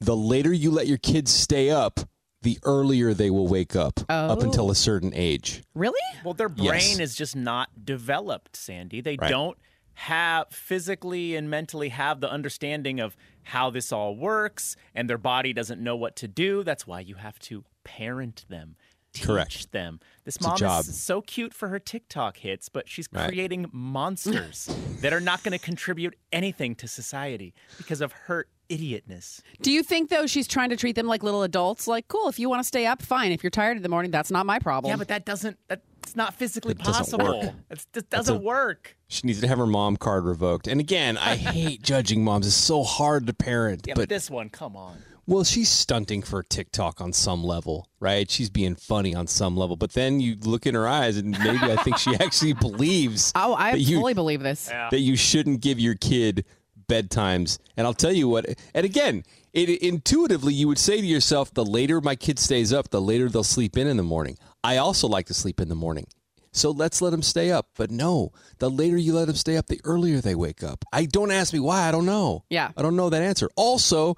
the 0.00 0.16
later 0.16 0.52
you 0.52 0.70
let 0.70 0.86
your 0.86 0.98
kids 0.98 1.30
stay 1.30 1.70
up, 1.70 2.00
the 2.42 2.58
earlier 2.64 3.12
they 3.14 3.30
will 3.30 3.46
wake 3.48 3.74
up 3.76 4.00
up 4.08 4.38
Oh. 4.38 4.40
until 4.40 4.70
a 4.70 4.74
certain 4.74 5.12
age. 5.14 5.62
Really? 5.74 6.00
Well, 6.24 6.34
their 6.34 6.48
brain 6.48 6.68
Yes. 6.70 6.98
is 7.00 7.14
just 7.16 7.34
not 7.36 7.84
developed, 7.84 8.56
Sandy. 8.56 9.00
They 9.00 9.16
Right. 9.16 9.30
don't 9.30 9.58
have 9.94 10.48
physically 10.50 11.34
and 11.36 11.48
mentally 11.48 11.88
have 11.88 12.20
the 12.20 12.30
understanding 12.30 13.00
of 13.00 13.16
how 13.44 13.70
this 13.70 13.92
all 13.92 14.14
works, 14.16 14.76
and 14.94 15.08
their 15.08 15.18
body 15.18 15.52
doesn't 15.52 15.80
know 15.82 15.96
what 15.96 16.16
to 16.16 16.28
do. 16.28 16.62
That's 16.62 16.86
why 16.86 17.00
you 17.00 17.14
have 17.16 17.38
to 17.40 17.64
parent 17.84 18.44
them. 18.48 18.76
Teach 19.16 19.26
Correct. 19.26 19.72
them. 19.72 20.00
This 20.24 20.36
a 20.36 20.42
mom 20.42 20.62
is 20.80 21.00
so 21.00 21.20
cute 21.20 21.54
for 21.54 21.68
her 21.68 21.78
TikTok 21.78 22.36
hits, 22.38 22.68
but 22.68 22.88
she's 22.88 23.08
Right. 23.12 23.28
creating 23.28 23.66
monsters 23.72 24.68
that 25.00 25.12
are 25.12 25.20
not 25.20 25.42
going 25.42 25.52
to 25.52 25.58
contribute 25.64 26.14
anything 26.32 26.74
to 26.76 26.88
society 26.88 27.54
because 27.78 28.00
of 28.00 28.12
her 28.12 28.46
idiotness. 28.68 29.40
Do 29.62 29.70
you 29.70 29.82
think 29.84 30.10
though 30.10 30.26
she's 30.26 30.48
trying 30.48 30.70
to 30.70 30.76
treat 30.76 30.96
them 30.96 31.06
like 31.06 31.22
little 31.22 31.42
adults? 31.44 31.86
Like, 31.86 32.08
cool, 32.08 32.28
if 32.28 32.38
you 32.38 32.48
want 32.48 32.60
to 32.60 32.66
stay 32.66 32.86
up, 32.86 33.02
fine. 33.02 33.30
If 33.30 33.44
you're 33.44 33.50
tired 33.50 33.76
in 33.76 33.82
the 33.84 33.88
morning, 33.88 34.10
that's 34.10 34.30
not 34.30 34.44
my 34.46 34.58
problem. 34.58 34.90
Yeah, 34.90 34.96
but 34.96 35.08
that 35.08 35.24
doesn't. 35.24 35.56
That's 35.68 36.16
not 36.16 36.34
physically 36.34 36.72
It 36.72 36.78
doesn't 36.78 36.92
possible. 37.18 37.40
work. 37.40 37.54
It's- 37.70 37.86
It 37.94 38.10
doesn't 38.10 38.36
a- 38.36 38.40
work. 38.40 38.96
She 39.08 39.26
needs 39.26 39.40
to 39.40 39.46
have 39.48 39.58
her 39.58 39.66
mom 39.66 39.96
card 39.96 40.24
revoked. 40.24 40.66
And 40.66 40.80
again, 40.80 41.16
I 41.16 41.36
hate 41.36 41.82
judging 41.82 42.24
moms. 42.24 42.46
It's 42.46 42.56
so 42.56 42.82
hard 42.82 43.26
to 43.28 43.32
parent. 43.32 43.82
Yeah, 43.86 43.94
but, 43.94 44.02
but 44.02 44.08
this 44.08 44.28
one, 44.28 44.48
come 44.48 44.76
on. 44.76 44.98
Well, 45.26 45.44
she's 45.44 45.68
stunting 45.68 46.22
for 46.22 46.42
TikTok 46.42 47.00
on 47.00 47.12
some 47.12 47.42
level, 47.42 47.88
right? 47.98 48.30
She's 48.30 48.48
being 48.48 48.76
funny 48.76 49.14
on 49.14 49.26
some 49.26 49.56
level. 49.56 49.76
But 49.76 49.92
then 49.92 50.20
you 50.20 50.36
look 50.36 50.66
in 50.66 50.74
her 50.74 50.86
eyes 50.86 51.16
and 51.16 51.30
maybe 51.30 51.64
I 51.72 51.76
think 51.76 51.98
she 51.98 52.14
actually 52.20 52.52
believes 52.52 53.32
oh, 53.34 53.54
I 53.54 53.72
that 53.72 53.80
you 53.80 53.98
fully 53.98 54.14
believe 54.14 54.40
this. 54.40 54.66
that 54.66 55.00
you 55.00 55.16
shouldn't 55.16 55.60
give 55.60 55.80
your 55.80 55.94
kid 55.94 56.44
bedtimes. 56.88 57.58
And 57.76 57.86
I'll 57.86 57.94
tell 57.94 58.12
you 58.12 58.28
what, 58.28 58.46
and 58.74 58.86
again, 58.86 59.24
it, 59.52 59.68
intuitively, 59.82 60.54
you 60.54 60.68
would 60.68 60.78
say 60.78 61.00
to 61.00 61.06
yourself, 61.06 61.52
the 61.52 61.64
later 61.64 62.00
my 62.00 62.14
kid 62.14 62.38
stays 62.38 62.72
up, 62.72 62.90
the 62.90 63.00
later 63.00 63.28
they'll 63.28 63.42
sleep 63.42 63.76
in 63.76 63.86
in 63.86 63.96
the 63.96 64.02
morning. 64.02 64.38
I 64.62 64.76
also 64.76 65.08
like 65.08 65.26
to 65.26 65.34
sleep 65.34 65.60
in 65.60 65.68
the 65.68 65.74
morning. 65.74 66.06
So 66.52 66.70
let's 66.70 67.02
let 67.02 67.10
them 67.10 67.22
stay 67.22 67.50
up. 67.50 67.68
But 67.76 67.90
no, 67.90 68.32
the 68.58 68.70
later 68.70 68.96
you 68.96 69.12
let 69.12 69.26
them 69.26 69.36
stay 69.36 69.56
up, 69.56 69.66
the 69.66 69.80
earlier 69.84 70.20
they 70.20 70.34
wake 70.34 70.62
up. 70.62 70.84
I 70.92 71.04
don't 71.04 71.30
ask 71.30 71.52
me 71.52 71.60
why. 71.60 71.82
I 71.88 71.90
don't 71.90 72.06
know. 72.06 72.44
Yeah. 72.48 72.70
I 72.76 72.82
don't 72.82 72.96
know 72.96 73.10
that 73.10 73.22
answer. 73.22 73.50
Also, 73.56 74.16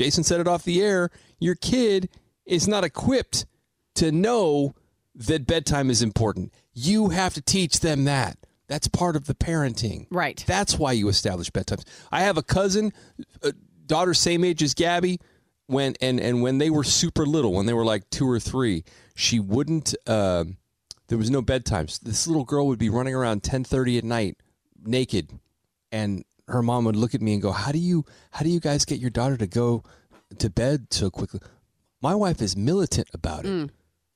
Jason 0.00 0.24
said 0.24 0.40
it 0.40 0.48
off 0.48 0.64
the 0.64 0.80
air. 0.80 1.10
Your 1.40 1.54
kid 1.54 2.08
is 2.46 2.66
not 2.66 2.84
equipped 2.84 3.44
to 3.96 4.10
know 4.10 4.74
that 5.14 5.46
bedtime 5.46 5.90
is 5.90 6.00
important. 6.00 6.54
You 6.72 7.10
have 7.10 7.34
to 7.34 7.42
teach 7.42 7.80
them 7.80 8.04
that. 8.04 8.38
That's 8.66 8.88
part 8.88 9.14
of 9.14 9.26
the 9.26 9.34
parenting. 9.34 10.06
Right. 10.10 10.42
That's 10.46 10.78
why 10.78 10.92
you 10.92 11.08
establish 11.08 11.50
bedtimes. 11.50 11.84
I 12.10 12.22
have 12.22 12.38
a 12.38 12.42
cousin, 12.42 12.94
a 13.42 13.52
daughter 13.84 14.14
same 14.14 14.42
age 14.42 14.62
as 14.62 14.72
Gabby, 14.72 15.20
when 15.66 15.96
and 16.00 16.18
and 16.18 16.40
when 16.40 16.56
they 16.56 16.70
were 16.70 16.82
super 16.82 17.26
little, 17.26 17.52
when 17.52 17.66
they 17.66 17.74
were 17.74 17.84
like 17.84 18.08
two 18.08 18.26
or 18.26 18.40
three, 18.40 18.84
she 19.14 19.38
wouldn't. 19.38 19.94
Um, 20.06 20.56
there 21.08 21.18
was 21.18 21.28
no 21.28 21.42
bedtimes. 21.42 22.00
This 22.00 22.26
little 22.26 22.44
girl 22.44 22.66
would 22.68 22.78
be 22.78 22.88
running 22.88 23.14
around 23.14 23.42
ten 23.42 23.64
thirty 23.64 23.98
at 23.98 24.04
night, 24.04 24.38
naked, 24.82 25.38
and 25.92 26.24
her 26.50 26.62
mom 26.62 26.84
would 26.84 26.96
look 26.96 27.14
at 27.14 27.22
me 27.22 27.32
and 27.32 27.42
go, 27.42 27.52
"How 27.52 27.72
do 27.72 27.78
you 27.78 28.04
how 28.32 28.42
do 28.44 28.50
you 28.50 28.60
guys 28.60 28.84
get 28.84 28.98
your 28.98 29.10
daughter 29.10 29.36
to 29.36 29.46
go 29.46 29.82
to 30.38 30.50
bed 30.50 30.88
so 30.90 31.10
quickly?" 31.10 31.40
My 32.02 32.14
wife 32.14 32.40
is 32.40 32.56
militant 32.56 33.08
about 33.12 33.44
it. 33.44 33.70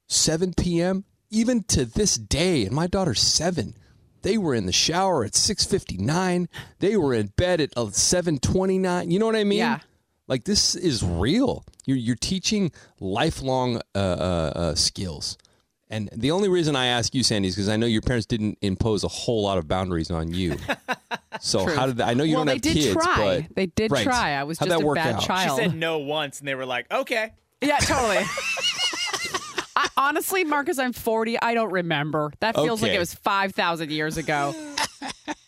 7 0.06 0.54
p.m. 0.54 1.04
even 1.30 1.62
to 1.64 1.84
this 1.84 2.16
day, 2.16 2.64
and 2.64 2.74
my 2.74 2.86
daughter's 2.86 3.20
seven. 3.20 3.74
They 4.22 4.38
were 4.38 4.54
in 4.54 4.64
the 4.66 4.72
shower 4.72 5.24
at 5.24 5.32
6:59. 5.32 6.48
They 6.78 6.96
were 6.96 7.12
in 7.14 7.32
bed 7.36 7.60
at 7.60 7.72
7:29. 7.72 9.10
You 9.10 9.18
know 9.18 9.26
what 9.26 9.36
I 9.36 9.44
mean? 9.44 9.58
Yeah. 9.58 9.80
Like 10.26 10.44
this 10.44 10.74
is 10.74 11.02
real. 11.04 11.64
You're 11.84 11.98
you're 11.98 12.16
teaching 12.16 12.72
lifelong 13.00 13.76
uh, 13.94 13.98
uh, 13.98 14.52
uh, 14.54 14.74
skills. 14.74 15.36
And 15.94 16.10
the 16.12 16.32
only 16.32 16.48
reason 16.48 16.74
I 16.74 16.86
ask 16.86 17.14
you, 17.14 17.22
Sandy, 17.22 17.46
is 17.46 17.54
because 17.54 17.68
I 17.68 17.76
know 17.76 17.86
your 17.86 18.02
parents 18.02 18.26
didn't 18.26 18.58
impose 18.62 19.04
a 19.04 19.08
whole 19.08 19.44
lot 19.44 19.58
of 19.58 19.68
boundaries 19.68 20.10
on 20.10 20.32
you. 20.34 20.56
So 21.40 21.64
True. 21.66 21.74
how 21.74 21.86
did 21.86 21.96
that, 21.96 22.06
I 22.08 22.14
know 22.14 22.22
you 22.22 22.36
well, 22.36 22.44
don't 22.44 22.46
they 22.46 22.52
have 22.54 22.62
did 22.62 22.74
kids, 22.74 22.92
try. 22.94 23.40
but 23.48 23.56
they 23.56 23.66
did 23.66 23.90
Right. 23.90 24.04
try. 24.04 24.30
I 24.30 24.44
was 24.44 24.58
How'd 24.58 24.68
just 24.68 24.80
that 24.80 24.88
a 24.88 24.94
bad 24.94 25.14
out? 25.16 25.42
She 25.42 25.48
said 25.62 25.74
no 25.74 25.98
once, 25.98 26.38
and 26.38 26.46
they 26.48 26.54
were 26.54 26.64
like, 26.64 26.90
okay. 26.90 27.32
Yeah, 27.60 27.76
totally. 27.78 28.18
I, 29.76 29.88
honestly, 29.96 30.44
Marcus, 30.44 30.78
I'm 30.78 30.92
40. 30.92 31.40
I 31.42 31.54
don't 31.54 31.72
remember. 31.72 32.32
That 32.38 32.54
feels 32.54 32.80
like 32.82 32.92
it 32.92 33.00
was 33.00 33.12
5,000 33.14 33.90
years 33.90 34.16
ago. 34.16 34.54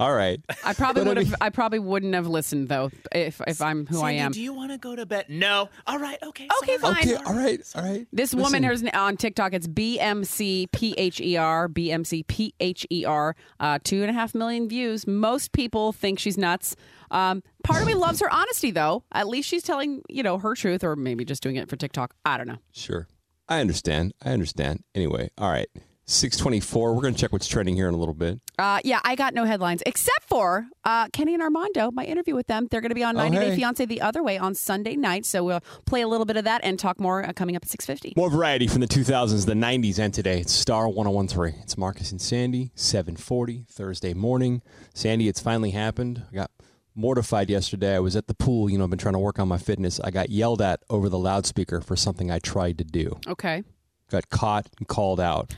All 0.00 0.14
right. 0.14 0.40
I 0.64 0.72
probably 0.72 1.04
would 1.04 1.18
have. 1.18 1.34
I 1.42 1.50
probably 1.50 1.78
wouldn't 1.78 2.14
have 2.14 2.26
listened 2.26 2.70
though 2.70 2.90
if 3.12 3.38
if 3.46 3.60
I'm 3.60 3.86
who 3.86 4.00
I 4.00 4.12
am. 4.12 4.32
Do 4.32 4.40
you 4.40 4.54
want 4.54 4.72
to 4.72 4.78
go 4.78 4.96
to 4.96 5.04
bed? 5.04 5.26
No. 5.28 5.68
All 5.86 5.98
right. 5.98 6.16
Okay. 6.22 6.48
Okay, 6.62 6.78
sorry. 6.78 6.94
fine. 6.94 7.14
Okay. 7.14 7.22
All 7.22 7.34
right. 7.34 7.60
All 7.74 7.82
right. 7.82 8.06
This 8.10 8.32
Listen, 8.32 8.40
woman 8.40 8.62
here's 8.62 8.82
on 8.82 9.18
TikTok. 9.18 9.52
It's 9.52 9.68
BMCPHER, 9.68 11.68
BMCPHER. 11.68 13.34
Uh, 13.60 13.78
two 13.84 14.00
and 14.00 14.08
a 14.08 14.14
half 14.14 14.34
million 14.34 14.70
views. 14.70 15.06
Most 15.06 15.52
people 15.52 15.92
think 15.92 16.18
she's 16.18 16.38
nuts. 16.38 16.76
Um, 17.10 17.42
part 17.62 17.82
of 17.82 17.86
me 17.86 17.92
loves 17.92 18.20
her 18.20 18.32
honesty, 18.32 18.70
though. 18.70 19.04
At 19.12 19.28
least 19.28 19.50
she's 19.50 19.62
telling 19.62 20.00
you 20.08 20.22
know 20.22 20.38
her 20.38 20.54
truth, 20.54 20.82
or 20.82 20.96
maybe 20.96 21.26
just 21.26 21.42
doing 21.42 21.56
it 21.56 21.68
for 21.68 21.76
TikTok. 21.76 22.14
I 22.24 22.38
don't 22.38 22.48
know. 22.48 22.56
Sure. 22.72 23.06
I 23.50 23.60
understand. 23.60 24.14
I 24.24 24.30
understand. 24.30 24.82
Anyway, 24.94 25.28
all 25.36 25.50
right. 25.50 25.68
624. 26.10 26.94
We're 26.94 27.02
going 27.02 27.14
to 27.14 27.20
check 27.20 27.32
what's 27.32 27.46
trending 27.46 27.76
here 27.76 27.88
in 27.88 27.94
a 27.94 27.96
little 27.96 28.14
bit. 28.14 28.40
Uh, 28.58 28.80
yeah, 28.84 29.00
I 29.04 29.14
got 29.14 29.32
no 29.32 29.44
headlines 29.44 29.82
except 29.86 30.28
for 30.28 30.66
uh, 30.84 31.08
Kenny 31.12 31.34
and 31.34 31.42
Armando. 31.42 31.90
My 31.92 32.04
interview 32.04 32.34
with 32.34 32.46
them. 32.46 32.66
They're 32.70 32.80
going 32.80 32.90
to 32.90 32.94
be 32.96 33.04
on 33.04 33.16
Oh, 33.16 33.28
90 33.28 33.38
Day. 33.38 33.56
Fiance 33.56 33.84
the 33.84 34.00
other 34.00 34.22
way 34.22 34.36
on 34.38 34.54
Sunday 34.54 34.96
night. 34.96 35.24
So 35.24 35.44
we'll 35.44 35.60
play 35.86 36.00
a 36.00 36.08
little 36.08 36.26
bit 36.26 36.36
of 36.36 36.44
that 36.44 36.60
and 36.64 36.78
talk 36.78 36.98
more 37.00 37.24
uh, 37.24 37.32
coming 37.32 37.56
up 37.56 37.62
at 37.64 37.68
6:50. 37.68 38.16
More 38.16 38.30
variety 38.30 38.66
from 38.66 38.80
the 38.80 38.88
2000s, 38.88 39.46
the 39.46 39.54
90s, 39.54 39.98
and 39.98 40.12
today. 40.12 40.40
It's 40.40 40.52
Star 40.52 40.88
1013. 40.88 41.60
It's 41.62 41.78
Marcus 41.78 42.10
and 42.10 42.20
Sandy, 42.20 42.72
740, 42.74 43.66
Thursday 43.70 44.12
morning. 44.14 44.62
Sandy, 44.94 45.28
it's 45.28 45.40
finally 45.40 45.70
happened. 45.70 46.24
I 46.32 46.34
got 46.34 46.50
mortified 46.94 47.48
yesterday. 47.48 47.94
I 47.94 48.00
was 48.00 48.16
at 48.16 48.26
the 48.26 48.34
pool. 48.34 48.68
You 48.68 48.78
know, 48.78 48.84
I've 48.84 48.90
been 48.90 48.98
trying 48.98 49.14
to 49.14 49.18
work 49.20 49.38
on 49.38 49.48
my 49.48 49.58
fitness. 49.58 50.00
I 50.00 50.10
got 50.10 50.28
yelled 50.30 50.60
at 50.60 50.80
over 50.90 51.08
the 51.08 51.18
loudspeaker 51.18 51.80
for 51.80 51.94
something 51.96 52.30
I 52.30 52.40
tried 52.40 52.78
to 52.78 52.84
do. 52.84 53.18
Okay. 53.28 53.62
Got 54.10 54.28
caught 54.28 54.68
and 54.78 54.88
called 54.88 55.20
out. 55.20 55.54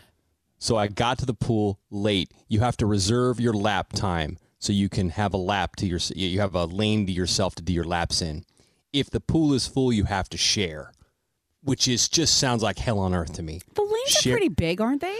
So 0.62 0.76
I 0.76 0.86
got 0.86 1.18
to 1.18 1.26
the 1.26 1.34
pool 1.34 1.80
late. 1.90 2.30
You 2.46 2.60
have 2.60 2.76
to 2.76 2.86
reserve 2.86 3.40
your 3.40 3.52
lap 3.52 3.92
time 3.92 4.38
so 4.60 4.72
you 4.72 4.88
can 4.88 5.08
have 5.10 5.34
a 5.34 5.36
lap 5.36 5.74
to 5.76 5.86
your 5.88 5.98
you 6.14 6.38
have 6.38 6.54
a 6.54 6.66
lane 6.66 7.04
to 7.06 7.12
yourself 7.12 7.56
to 7.56 7.62
do 7.64 7.72
your 7.72 7.82
laps 7.82 8.22
in. 8.22 8.44
If 8.92 9.10
the 9.10 9.18
pool 9.18 9.54
is 9.54 9.66
full, 9.66 9.92
you 9.92 10.04
have 10.04 10.28
to 10.28 10.36
share, 10.36 10.92
which 11.64 11.88
is 11.88 12.08
just 12.08 12.38
sounds 12.38 12.62
like 12.62 12.78
hell 12.78 13.00
on 13.00 13.12
earth 13.12 13.32
to 13.32 13.42
me. 13.42 13.60
The 13.74 13.82
lanes 13.82 14.10
Share- 14.10 14.34
are 14.34 14.36
pretty 14.36 14.50
big, 14.50 14.80
aren't 14.80 15.00
they? 15.00 15.18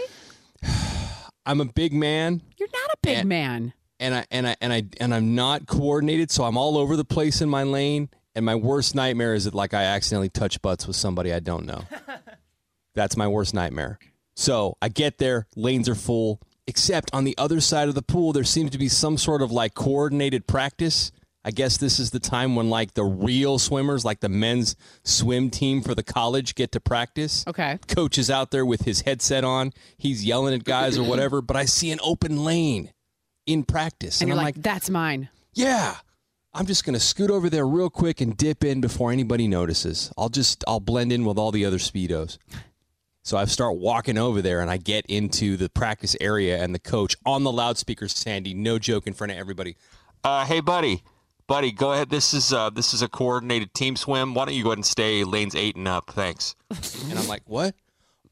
I'm 1.45 1.59
a 1.59 1.65
big 1.65 1.91
man 1.91 2.41
You're 2.57 2.69
not 2.71 2.91
a 2.93 2.97
big 3.01 3.17
And- 3.17 3.27
man. 3.27 3.73
and 3.99 4.15
I 4.15 4.25
and 4.31 4.47
I 4.47 4.55
and 4.61 4.71
I 4.71 4.83
and 5.01 5.13
I'm 5.13 5.35
not 5.35 5.65
coordinated, 5.67 6.31
so 6.31 6.45
I'm 6.45 6.55
all 6.55 6.77
over 6.77 6.95
the 6.95 7.03
place 7.03 7.41
in 7.41 7.49
my 7.49 7.63
lane. 7.63 8.07
And 8.33 8.45
my 8.45 8.55
worst 8.55 8.95
nightmare 8.95 9.33
is 9.33 9.43
that 9.43 9.53
like 9.53 9.73
I 9.73 9.83
accidentally 9.83 10.29
touch 10.29 10.61
butts 10.61 10.87
with 10.87 10.95
somebody 10.95 11.33
I 11.33 11.41
don't 11.41 11.65
know. 11.65 11.83
That's 12.95 13.17
my 13.17 13.27
worst 13.27 13.53
nightmare. 13.53 13.99
So 14.35 14.77
I 14.81 14.89
get 14.89 15.17
there, 15.17 15.47
lanes 15.55 15.87
are 15.87 15.95
full, 15.95 16.41
except 16.67 17.13
on 17.13 17.23
the 17.23 17.37
other 17.37 17.61
side 17.61 17.89
of 17.89 17.95
the 17.95 18.01
pool, 18.01 18.33
there 18.33 18.43
seems 18.43 18.71
to 18.71 18.77
be 18.77 18.87
some 18.89 19.17
sort 19.17 19.41
of 19.41 19.51
like 19.51 19.73
coordinated 19.73 20.47
practice. 20.47 21.11
I 21.45 21.51
guess 21.51 21.75
this 21.77 21.99
is 21.99 22.11
the 22.11 22.21
time 22.21 22.55
when 22.55 22.69
like 22.69 22.93
the 22.93 23.03
real 23.03 23.59
swimmers, 23.59 24.05
like 24.05 24.21
the 24.21 24.29
men's 24.29 24.77
swim 25.03 25.49
team 25.49 25.81
for 25.81 25.93
the 25.93 26.01
college, 26.03 26.55
get 26.55 26.71
to 26.71 26.79
practice. 26.79 27.43
Okay. 27.47 27.79
Coach 27.89 28.17
is 28.17 28.29
out 28.31 28.51
there 28.51 28.65
with 28.65 28.83
his 28.85 29.01
headset 29.01 29.43
on. 29.43 29.73
He's 29.97 30.23
yelling 30.23 30.53
at 30.53 30.63
guys 30.63 30.97
or 30.97 31.03
whatever, 31.03 31.41
but 31.41 31.57
I 31.57 31.65
see 31.65 31.91
an 31.91 31.99
open 32.01 32.45
lane 32.45 32.91
in 33.45 33.63
practice. 33.63 34.21
And, 34.21 34.29
And, 34.29 34.29
you're 34.29 34.39
I'm 34.39 34.45
like, 34.45 34.55
like, 34.55 34.63
that's 34.63 34.89
mine. 34.89 35.27
yeah, 35.53 35.97
I'm 36.53 36.65
just 36.65 36.85
going 36.85 36.93
to 36.93 36.99
scoot 36.99 37.29
over 37.29 37.49
there 37.49 37.67
real 37.67 37.89
quick 37.89 38.21
and 38.21 38.37
dip 38.37 38.63
in 38.63 38.79
before 38.79 39.11
anybody 39.11 39.47
notices. 39.49 40.13
I'll 40.17 40.29
just, 40.29 40.63
I'll 40.65 40.79
blend 40.79 41.11
in 41.11 41.25
with 41.25 41.37
all 41.37 41.51
the 41.51 41.65
other 41.65 41.77
Speedos. 41.79 42.37
So 43.23 43.37
I 43.37 43.45
start 43.45 43.77
walking 43.77 44.17
over 44.17 44.41
there 44.41 44.59
and 44.59 44.69
I 44.69 44.75
get 44.75 45.05
into 45.05 45.55
the 45.55 45.69
practice 45.69 46.17
area 46.19 46.61
and 46.61 46.75
the 46.75 46.79
coach 46.79 47.15
on 47.25 47.43
the 47.43 47.51
loudspeaker, 47.53 48.09
Sandy, 48.09 48.53
no 48.53 48.77
joke 48.77 49.07
in 49.07 49.13
front 49.13 49.31
of 49.31 49.37
everybody. 49.37 49.77
Uh, 50.25 50.45
hey, 50.45 50.59
buddy, 50.59 51.03
buddy, 51.47 51.71
go 51.71 51.93
ahead. 51.93 52.09
This 52.09 52.33
is 52.33 52.51
uh, 52.51 52.69
this 52.69 52.93
is 52.93 53.01
a 53.01 53.07
coordinated 53.07 53.73
team 53.73 53.95
swim. 53.95 54.33
Why 54.33 54.43
don't 54.43 54.55
you 54.55 54.63
go 54.63 54.69
ahead 54.69 54.79
and 54.79 54.85
stay 54.85 55.23
lanes 55.23 55.55
eight 55.55 55.77
and 55.77 55.87
up? 55.87 56.11
Thanks. 56.11 56.55
and 56.69 57.17
I'm 57.17 57.27
like, 57.27 57.43
what? 57.45 57.75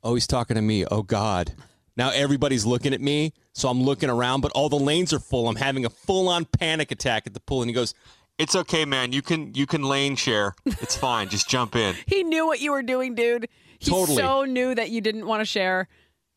Oh, 0.04 0.16
he's 0.16 0.28
talking 0.28 0.56
to 0.56 0.62
me. 0.62 0.86
Oh 0.86 1.04
God. 1.04 1.54
Now 1.96 2.10
everybody's 2.10 2.66
looking 2.66 2.94
at 2.94 3.02
me, 3.02 3.34
so 3.54 3.70
I'm 3.70 3.84
looking 3.84 4.10
around, 4.10 4.42
but 4.42 4.52
all 4.54 4.70
the 4.70 4.80
lanes 4.80 5.14
are 5.14 5.20
full. 5.20 5.48
I'm 5.48 5.56
having 5.56 5.86
a 5.86 5.90
full-on 5.90 6.46
panic 6.46 6.92
attack 6.92 7.28
at 7.28 7.34
the 7.34 7.40
pool, 7.40 7.62
and 7.62 7.70
he 7.70 7.74
goes, 7.74 7.94
"It's 8.38 8.56
okay, 8.56 8.84
man. 8.84 9.14
You 9.14 9.22
can 9.22 9.54
you 9.54 9.66
can 9.68 9.84
lane 9.84 10.18
share. 10.18 10.54
It's 10.66 10.98
fine. 10.98 11.30
Just 11.30 11.50
jump 11.50 11.76
in." 11.78 11.96
He 12.08 12.24
knew 12.24 12.46
what 12.46 12.60
you 12.60 12.72
were 12.72 12.84
doing, 12.84 13.16
dude. 13.16 13.48
Totally. 13.90 14.18
so 14.18 14.44
new 14.46 14.76
that 14.76 14.90
you 14.90 15.02
didn't 15.02 15.26
want 15.26 15.42
to 15.42 15.46
share. 15.46 15.88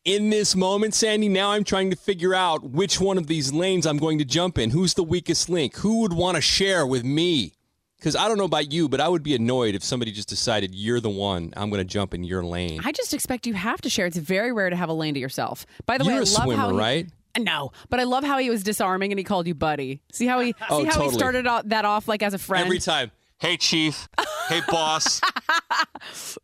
in 0.03 0.29
this 0.29 0.55
moment, 0.55 0.93
Sandy, 0.93 1.29
now 1.29 1.51
I'm 1.51 1.63
trying 1.63 1.89
to 1.89 1.95
figure 1.95 2.33
out 2.35 2.63
which 2.63 2.99
one 2.99 3.17
of 3.17 3.27
these 3.27 3.51
lanes 3.53 3.85
I'm 3.85 3.97
going 3.97 4.17
to 4.19 4.25
jump 4.25 4.57
in. 4.57 4.69
Who's 4.69 4.93
the 4.93 5.03
weakest 5.03 5.49
link? 5.49 5.75
Who 5.77 6.01
would 6.01 6.13
want 6.13 6.35
to 6.35 6.41
share 6.41 6.85
with 6.85 7.03
me? 7.03 7.53
Because 7.97 8.15
I 8.15 8.27
don't 8.27 8.37
know 8.37 8.43
about 8.45 8.71
you, 8.71 8.87
but 8.87 9.01
I 9.01 9.07
would 9.07 9.23
be 9.23 9.33
annoyed 9.33 9.73
if 9.73 9.83
somebody 9.83 10.11
just 10.11 10.29
decided 10.29 10.75
you're 10.75 10.99
the 10.99 11.09
one. 11.09 11.53
I'm 11.57 11.69
going 11.71 11.79
to 11.79 11.85
jump 11.85 12.13
in 12.13 12.23
your 12.23 12.43
lane. 12.43 12.81
I 12.83 12.91
just 12.91 13.13
expect 13.15 13.47
you 13.47 13.55
have 13.55 13.81
to 13.81 13.89
share. 13.89 14.05
It's 14.05 14.17
very 14.17 14.51
rare 14.51 14.69
to 14.69 14.75
have 14.75 14.89
a 14.89 14.93
lane 14.93 15.15
to 15.15 15.19
yourself. 15.19 15.65
By 15.87 15.97
the 15.97 16.03
way, 16.03 16.13
You're 16.13 16.21
I 16.21 16.23
a 16.23 16.25
love 16.25 16.35
how 16.37 16.43
swimmer, 16.43 16.71
he, 16.71 16.77
right? 16.77 17.09
No, 17.39 17.71
but 17.89 17.99
I 17.99 18.03
love 18.03 18.23
how 18.23 18.37
he 18.37 18.49
was 18.51 18.61
disarming 18.63 19.11
and 19.11 19.17
he 19.17 19.23
called 19.23 19.47
you 19.47 19.55
buddy. 19.55 20.01
See 20.11 20.27
how 20.27 20.39
he 20.39 20.53
Oh, 20.69 20.81
see 20.81 20.85
how 20.85 20.91
totally. 20.91 21.09
he 21.09 21.15
started 21.15 21.45
that 21.69 21.83
off 21.85 22.07
like 22.07 22.21
as 22.21 22.33
a 22.35 22.37
friend. 22.37 22.63
Every 22.65 22.79
time. 22.79 23.11
Hey, 23.39 23.57
chief. 23.57 24.07
Hey, 24.49 24.61
boss. 24.69 25.19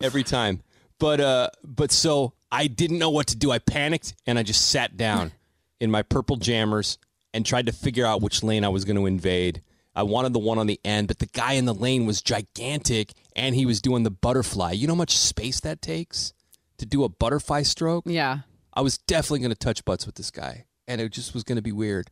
Every 0.00 0.22
time. 0.22 0.62
But 0.98 1.20
uh, 1.20 1.50
but 1.64 1.92
so 1.92 2.34
I 2.50 2.66
didn't 2.66 2.98
know 2.98 3.10
what 3.10 3.28
to 3.28 3.36
do. 3.36 3.50
I 3.50 3.58
panicked 3.58 4.14
and 4.26 4.38
I 4.38 4.42
just 4.42 4.68
sat 4.68 4.96
down 4.96 5.32
in 5.80 5.90
my 5.90 6.02
purple 6.02 6.36
jammers 6.36 6.98
and 7.34 7.44
tried 7.44 7.66
to 7.66 7.72
figure 7.72 8.06
out 8.06 8.22
which 8.22 8.42
lane 8.42 8.64
I 8.64 8.68
was 8.68 8.84
going 8.84 8.96
to 8.96 9.06
invade. 9.06 9.62
I 9.94 10.02
wanted 10.04 10.32
the 10.32 10.38
one 10.38 10.58
on 10.58 10.66
the 10.68 10.80
end, 10.84 11.08
but 11.08 11.18
the 11.18 11.26
guy 11.26 11.54
in 11.54 11.64
the 11.64 11.74
lane 11.74 12.06
was 12.06 12.22
gigantic 12.22 13.12
and 13.34 13.54
he 13.54 13.66
was 13.66 13.82
doing 13.82 14.04
the 14.04 14.10
butterfly. 14.10 14.72
You 14.72 14.86
know 14.86 14.94
how 14.94 14.98
much 14.98 15.16
space 15.16 15.60
that 15.60 15.82
takes 15.82 16.32
to 16.78 16.86
do 16.86 17.04
a 17.04 17.08
butterfly 17.08 17.62
stroke? 17.62 18.04
Yeah. 18.06 18.40
I 18.72 18.80
was 18.80 18.98
definitely 18.98 19.40
going 19.40 19.50
to 19.50 19.56
touch 19.56 19.84
butts 19.84 20.06
with 20.06 20.14
this 20.14 20.30
guy, 20.30 20.66
and 20.86 21.00
it 21.00 21.10
just 21.10 21.34
was 21.34 21.42
going 21.42 21.56
to 21.56 21.62
be 21.62 21.72
weird. 21.72 22.10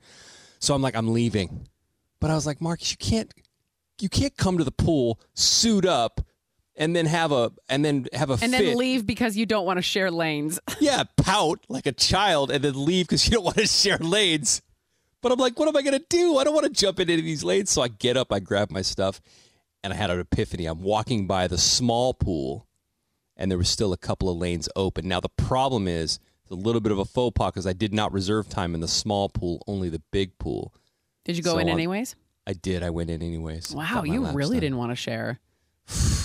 So 0.58 0.74
I'm 0.74 0.82
like, 0.82 0.96
I'm 0.96 1.12
leaving, 1.12 1.68
but 2.20 2.30
I 2.30 2.34
was 2.34 2.44
like, 2.44 2.60
Marcus, 2.60 2.90
you 2.90 2.96
can't, 2.96 3.32
you 4.00 4.08
can't 4.08 4.36
come 4.36 4.58
to 4.58 4.64
the 4.64 4.72
pool, 4.72 5.20
suit 5.34 5.86
up, 5.86 6.20
and 6.76 6.94
then 6.94 7.06
have 7.06 7.32
a, 7.32 7.52
and 7.68 7.84
then 7.84 8.06
have 8.12 8.30
a 8.30 8.34
And 8.34 8.40
fit. 8.42 8.50
then 8.52 8.76
leave 8.76 9.06
because 9.06 9.36
you 9.36 9.46
don't 9.46 9.64
want 9.66 9.78
to 9.78 9.82
share 9.82 10.10
lanes. 10.10 10.58
Yeah, 10.80 11.04
pout 11.16 11.64
like 11.68 11.86
a 11.86 11.92
child, 11.92 12.50
and 12.50 12.62
then 12.62 12.84
leave 12.84 13.06
because 13.06 13.26
you 13.26 13.32
don't 13.32 13.44
want 13.44 13.56
to 13.56 13.66
share 13.66 13.98
lanes. 13.98 14.62
But 15.22 15.32
I'm 15.32 15.38
like, 15.38 15.58
what 15.58 15.68
am 15.68 15.76
I 15.76 15.82
going 15.82 15.98
to 15.98 16.04
do? 16.08 16.36
I 16.36 16.44
don't 16.44 16.54
want 16.54 16.66
to 16.66 16.72
jump 16.72 17.00
into 17.00 17.16
these 17.16 17.42
lanes. 17.42 17.70
So 17.70 17.82
I 17.82 17.88
get 17.88 18.16
up, 18.16 18.32
I 18.32 18.38
grab 18.38 18.70
my 18.70 18.82
stuff, 18.82 19.20
and 19.82 19.92
I 19.92 19.96
had 19.96 20.10
an 20.10 20.20
epiphany. 20.20 20.66
I'm 20.66 20.82
walking 20.82 21.26
by 21.26 21.48
the 21.48 21.58
small 21.58 22.12
pool, 22.14 22.66
and 23.36 23.50
there 23.50 23.58
was 23.58 23.68
still 23.70 23.92
a 23.92 23.96
couple 23.96 24.28
of 24.28 24.36
lanes 24.36 24.68
open. 24.76 25.08
Now, 25.08 25.20
the 25.20 25.30
problem 25.30 25.88
is 25.88 26.20
it's 26.42 26.50
a 26.52 26.54
little 26.54 26.80
bit 26.82 26.92
of 26.92 26.98
a 26.98 27.04
faux 27.04 27.34
pas 27.34 27.50
because 27.50 27.66
I 27.66 27.72
did 27.72 27.92
not 27.94 28.12
reserve 28.12 28.48
time 28.48 28.74
in 28.74 28.80
the 28.80 28.86
small 28.88 29.28
pool, 29.30 29.62
only 29.66 29.88
the 29.88 30.02
big 30.12 30.38
pool. 30.38 30.72
Did 31.24 31.36
you 31.36 31.42
go 31.42 31.52
So 31.54 31.58
in 31.58 31.68
on- 31.68 31.74
anyways? 31.74 32.14
I 32.46 32.52
did. 32.52 32.84
I 32.84 32.90
went 32.90 33.10
in 33.10 33.22
anyways. 33.22 33.74
Wow, 33.74 34.04
you 34.04 34.24
really 34.26 34.60
didn't 34.60 34.76
want 34.76 34.92
to 34.92 34.96
share. 34.96 35.40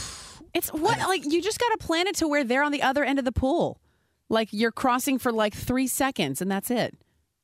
It's 0.54 0.70
what 0.70 1.00
like 1.00 1.24
you 1.26 1.42
just 1.42 1.60
got 1.60 1.70
to 1.70 1.78
plan 1.86 2.08
it 2.08 2.16
to 2.18 2.28
where 2.28 2.44
they're 2.44 2.64
on 2.64 2.72
the 2.72 2.82
other 2.82 3.04
end 3.04 3.20
of 3.20 3.26
the 3.26 3.32
pool. 3.32 3.80
Like 4.30 4.50
you're 4.52 4.72
crossing 4.72 5.18
for 5.20 5.32
like 5.32 5.54
3 5.54 5.88
seconds 5.88 6.42
and 6.42 6.50
that's 6.52 6.72
it. 6.72 6.96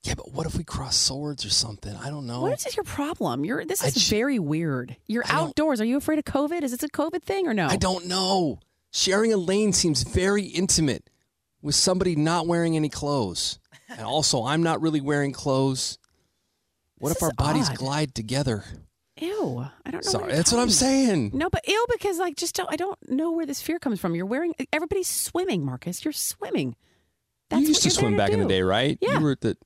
Yeah, 0.04 0.14
but 0.16 0.32
what 0.32 0.46
if 0.46 0.56
we 0.58 0.64
cross 0.64 0.96
swords 0.96 1.46
or 1.46 1.50
something? 1.50 1.94
I 1.96 2.10
don't 2.10 2.26
know. 2.28 2.42
What 2.42 2.66
is 2.66 2.76
your 2.76 2.84
problem? 2.84 3.44
You're 3.44 3.66
this 3.66 3.84
is 3.84 3.94
ju- 3.96 4.16
very 4.16 4.40
weird. 4.40 4.96
You're 5.08 5.26
I 5.26 5.32
don't- 5.34 5.50
outdoors. 5.50 5.82
Are 5.82 5.86
you 5.86 5.98
afraid 5.98 6.20
of 6.20 6.26
COVID? 6.26 6.62
Is 6.64 6.72
this 6.72 6.84
a 6.84 6.88
COVID 6.88 7.24
thing 7.24 7.48
or 7.48 7.54
no? 7.54 7.68
I 7.68 7.76
don't 7.78 8.06
know. 8.06 8.60
Sharing 8.92 9.34
a 9.34 9.38
lane 9.38 9.74
seems 9.74 10.04
very 10.04 10.44
intimate 10.44 11.10
with 11.62 11.76
somebody 11.76 12.16
not 12.16 12.48
wearing 12.48 12.76
any 12.76 12.90
clothes. 12.90 13.60
And 13.90 14.02
also, 14.02 14.44
I'm 14.46 14.64
not 14.64 14.82
really 14.82 15.02
wearing 15.02 15.32
clothes. 15.34 15.98
What 17.00 17.10
This 17.10 17.18
if 17.18 17.24
our 17.24 17.30
is 17.30 17.36
bodies 17.36 17.70
odd. 17.70 17.78
glide 17.78 18.16
together? 18.16 18.64
Ew. 19.20 19.66
I 19.86 19.92
don't 19.92 20.06
know. 20.06 20.12
Sorry, 20.12 20.32
that's 20.34 20.52
what 20.52 20.62
I'm 20.62 20.70
saying. 20.70 21.32
No, 21.34 21.50
but 21.50 21.68
ew 21.68 21.86
because 21.92 22.18
like 22.20 22.36
just 22.36 22.56
don't, 22.56 22.70
I 22.72 22.76
don't 22.76 22.98
know 23.10 23.32
where 23.32 23.46
this 23.46 23.62
fear 23.62 23.80
comes 23.80 24.00
from. 24.00 24.16
You're 24.16 24.26
wearing 24.26 24.54
everybody's 24.72 25.08
swimming, 25.08 25.64
Marcus. 25.66 26.04
You're 26.06 26.12
swimming. 26.12 26.76
That's 27.50 27.62
you 27.62 27.70
used 27.70 27.84
to 27.84 27.90
swim 27.92 28.18
back 28.18 28.32
in 28.32 28.40
the 28.40 28.46
day, 28.48 28.62
right? 28.62 28.98
Yeah. 29.02 29.18
You 29.20 29.24
were 29.24 29.32
at 29.32 29.42
the 29.42 29.58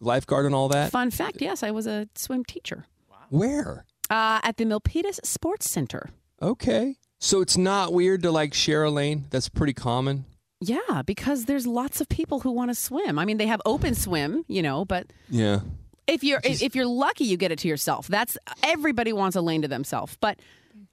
lifeguard 0.00 0.46
and 0.46 0.54
all 0.54 0.68
that. 0.68 0.90
Fun 0.90 1.10
fact, 1.10 1.40
yes, 1.40 1.62
I 1.62 1.70
was 1.70 1.86
a 1.86 2.08
swim 2.14 2.44
teacher 2.44 2.86
Wow. 3.10 3.16
Where? 3.30 3.84
uh, 4.10 4.40
at 4.42 4.56
the 4.56 4.64
Milpitas 4.64 5.18
Sports 5.24 5.68
Center. 5.70 6.10
Okay. 6.40 6.96
So 7.20 7.40
it's 7.40 7.56
not 7.56 7.92
weird 7.92 8.22
to 8.22 8.30
like 8.30 8.54
share 8.54 8.84
a 8.84 8.90
lane. 8.90 9.26
That's 9.30 9.48
pretty 9.48 9.74
common. 9.74 10.24
Yeah, 10.60 11.02
because 11.04 11.44
there's 11.44 11.66
lots 11.66 12.00
of 12.00 12.08
people 12.08 12.40
who 12.40 12.50
want 12.50 12.70
to 12.70 12.74
swim. 12.74 13.18
I 13.18 13.24
mean, 13.24 13.36
they 13.36 13.46
have 13.46 13.60
open 13.66 13.94
swim, 13.94 14.44
you 14.48 14.62
know, 14.62 14.84
but 14.84 15.06
Yeah. 15.28 15.60
If 16.08 16.24
you're 16.24 16.40
if 16.42 16.62
if 16.62 16.74
you're 16.74 16.86
lucky, 16.86 17.24
you 17.24 17.36
get 17.36 17.52
it 17.52 17.58
to 17.60 17.68
yourself. 17.68 18.08
That's 18.08 18.36
everybody 18.62 19.12
wants 19.12 19.36
a 19.36 19.40
lane 19.40 19.62
to 19.62 19.68
themselves. 19.68 20.16
But 20.20 20.38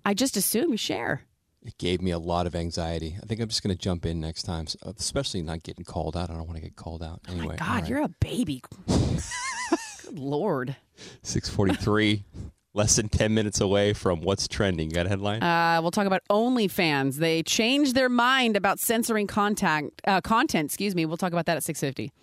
I 0.06 0.14
just 0.14 0.38
assume 0.38 0.72
you 0.72 0.78
share. 0.78 1.22
It 1.64 1.80
gave 1.80 2.00
me 2.00 2.12
a 2.12 2.20
lot 2.20 2.46
of 2.46 2.56
anxiety. 2.56 3.18
I 3.22 3.26
think 3.26 3.42
I'm 3.42 3.48
just 3.48 3.64
going 3.64 3.76
to 3.76 3.82
jump 3.82 4.06
in 4.06 4.20
next 4.20 4.44
time, 4.44 4.68
so- 4.68 4.78
especially 4.96 5.42
not 5.42 5.64
getting 5.64 5.84
called 5.84 6.16
out. 6.16 6.30
I 6.30 6.34
don't 6.34 6.46
want 6.46 6.58
to 6.58 6.62
get 6.62 6.76
called 6.76 7.02
out. 7.02 7.22
Anyway. 7.28 7.48
My 7.48 7.56
God, 7.56 7.82
right. 7.82 7.90
you're 7.90 8.04
a 8.04 8.10
baby. 8.20 8.62
Good 8.88 10.20
Lord. 10.20 10.76
643, 11.24 12.24
less 12.76 12.98
than 12.98 13.10
10 13.10 13.34
minutes 13.34 13.62
away 13.62 13.94
from 13.94 14.22
what's 14.22 14.48
trending. 14.48 14.92
You 14.92 14.96
Got 14.96 15.08
a 15.08 15.10
headline? 15.10 15.42
Uh, 15.42 15.82
we'll 15.82 15.90
talk 15.90 16.06
about 16.06 16.22
OnlyFans. 16.30 17.16
They 17.16 17.42
changed 17.42 17.96
their 17.96 18.10
mind 18.10 18.56
about 18.56 18.80
censoring 18.80 19.26
contact, 19.26 19.90
uh, 20.06 20.22
content. 20.22 20.68
Excuse 20.68 20.94
me. 20.94 21.08
We'll 21.08 21.18
talk 21.18 21.34
about 21.34 21.48
that 21.48 21.58
at 21.58 21.64
650. 21.64 22.14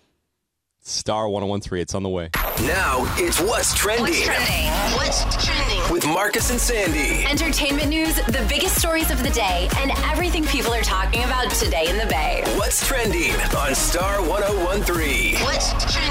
Star 0.85 1.29
1013. 1.29 1.81
It's 1.81 1.95
on 1.95 2.03
the 2.03 2.09
way. 2.09 2.29
Now 2.63 3.05
it's 3.17 3.39
what's 3.39 3.73
trending, 3.73 4.07
What's 4.07 4.25
trending? 4.25 4.67
What's 4.97 5.45
trending? 5.45 5.91
with 5.93 6.05
Marcus 6.05 6.51
and 6.51 6.59
Sandy. 6.59 7.23
Entertainment 7.25 7.87
news, 7.87 8.15
the 8.15 8.45
biggest 8.49 8.75
stories 8.79 9.09
of 9.09 9.23
the 9.23 9.29
day, 9.29 9.69
and 9.77 9.91
everything 10.11 10.43
people 10.45 10.73
are 10.73 10.81
talking 10.81 11.23
about 11.23 11.49
today 11.51 11.87
in 11.87 11.97
the 11.97 12.05
Bay. 12.07 12.43
What's 12.57 12.85
trending 12.85 13.31
on 13.57 13.73
Star 13.75 14.21
1013? 14.27 15.35
What's 15.39 15.71
trending? 15.89 16.02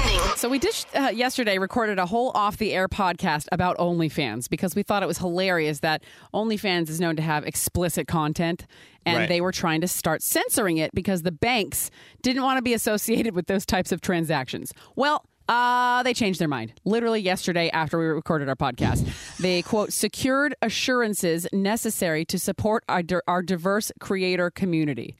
So 0.43 0.49
we 0.49 0.59
did 0.59 0.75
uh, 0.93 1.09
yesterday 1.15 1.57
recorded 1.57 1.99
a 1.99 2.05
whole 2.05 2.29
off 2.35 2.57
the 2.57 2.73
air 2.73 2.89
podcast 2.89 3.47
about 3.53 3.77
OnlyFans 3.77 4.49
because 4.49 4.75
we 4.75 4.83
thought 4.83 5.01
it 5.01 5.05
was 5.05 5.19
hilarious 5.19 5.79
that 5.79 6.03
OnlyFans 6.33 6.89
is 6.89 6.99
known 6.99 7.15
to 7.15 7.21
have 7.21 7.45
explicit 7.45 8.09
content 8.09 8.65
and 9.05 9.19
Right. 9.19 9.29
they 9.29 9.39
were 9.39 9.53
trying 9.53 9.79
to 9.79 9.87
start 9.87 10.21
censoring 10.21 10.79
it 10.79 10.91
because 10.93 11.21
the 11.21 11.31
banks 11.31 11.89
didn't 12.23 12.43
want 12.43 12.57
to 12.57 12.61
be 12.61 12.73
associated 12.73 13.35
with 13.35 13.47
those 13.47 13.65
types 13.65 13.93
of 13.93 14.01
transactions. 14.01 14.73
Well, 14.97 15.23
uh, 15.47 16.03
they 16.03 16.13
changed 16.13 16.41
their 16.41 16.49
mind. 16.49 16.73
Literally 16.83 17.21
yesterday 17.21 17.69
after 17.69 17.97
we 17.97 18.03
recorded 18.03 18.49
our 18.49 18.57
podcast. 18.57 19.07
They 19.37 19.61
quote 19.61 19.93
secured 19.93 20.55
assurances 20.61 21.47
necessary 21.53 22.25
to 22.25 22.37
support 22.37 22.83
our, 22.89 23.01
our 23.29 23.43
diverse 23.43 23.93
creator 24.01 24.51
community. 24.51 25.15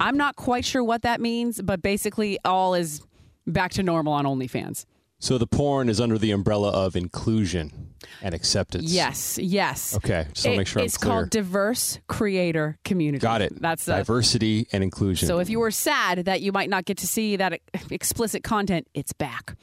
I'm 0.00 0.16
not 0.16 0.36
quite 0.36 0.64
sure 0.64 0.82
what 0.82 1.02
that 1.02 1.20
means, 1.20 1.60
but 1.60 1.82
basically 1.82 2.38
all 2.46 2.74
is 2.74 3.02
back 3.52 3.72
to 3.72 3.82
normal 3.82 4.12
on 4.12 4.24
OnlyFans. 4.24 4.84
So 5.20 5.36
the 5.36 5.48
porn 5.48 5.88
is 5.88 6.00
under 6.00 6.16
the 6.16 6.30
umbrella 6.30 6.70
of 6.70 6.94
inclusion 6.94 7.94
and 8.22 8.34
acceptance. 8.34 8.84
Yes, 8.92 9.36
yes. 9.42 9.96
Okay, 9.96 10.26
just 10.32 10.46
It- 10.46 10.56
make 10.56 10.68
sure 10.68 10.80
I'm 10.80 10.86
it's 10.86 10.96
clear. 10.96 11.12
called 11.14 11.30
diverse 11.30 11.98
creator 12.06 12.78
community. 12.84 13.20
Got 13.22 13.42
it. 13.42 13.60
That's 13.60 13.88
uh, 13.88 13.96
diversity 13.96 14.68
and 14.72 14.84
inclusion. 14.84 15.26
so. 15.26 15.40
If 15.40 15.50
you 15.50 15.58
were 15.58 15.72
sad 15.72 16.26
that 16.26 16.40
you 16.40 16.52
might 16.52 16.70
not 16.70 16.84
get 16.84 16.98
to 16.98 17.08
see 17.08 17.34
that 17.34 17.60
explicit 17.90 18.44
content, 18.44 18.86
it's 18.94 19.12
back. 19.12 19.56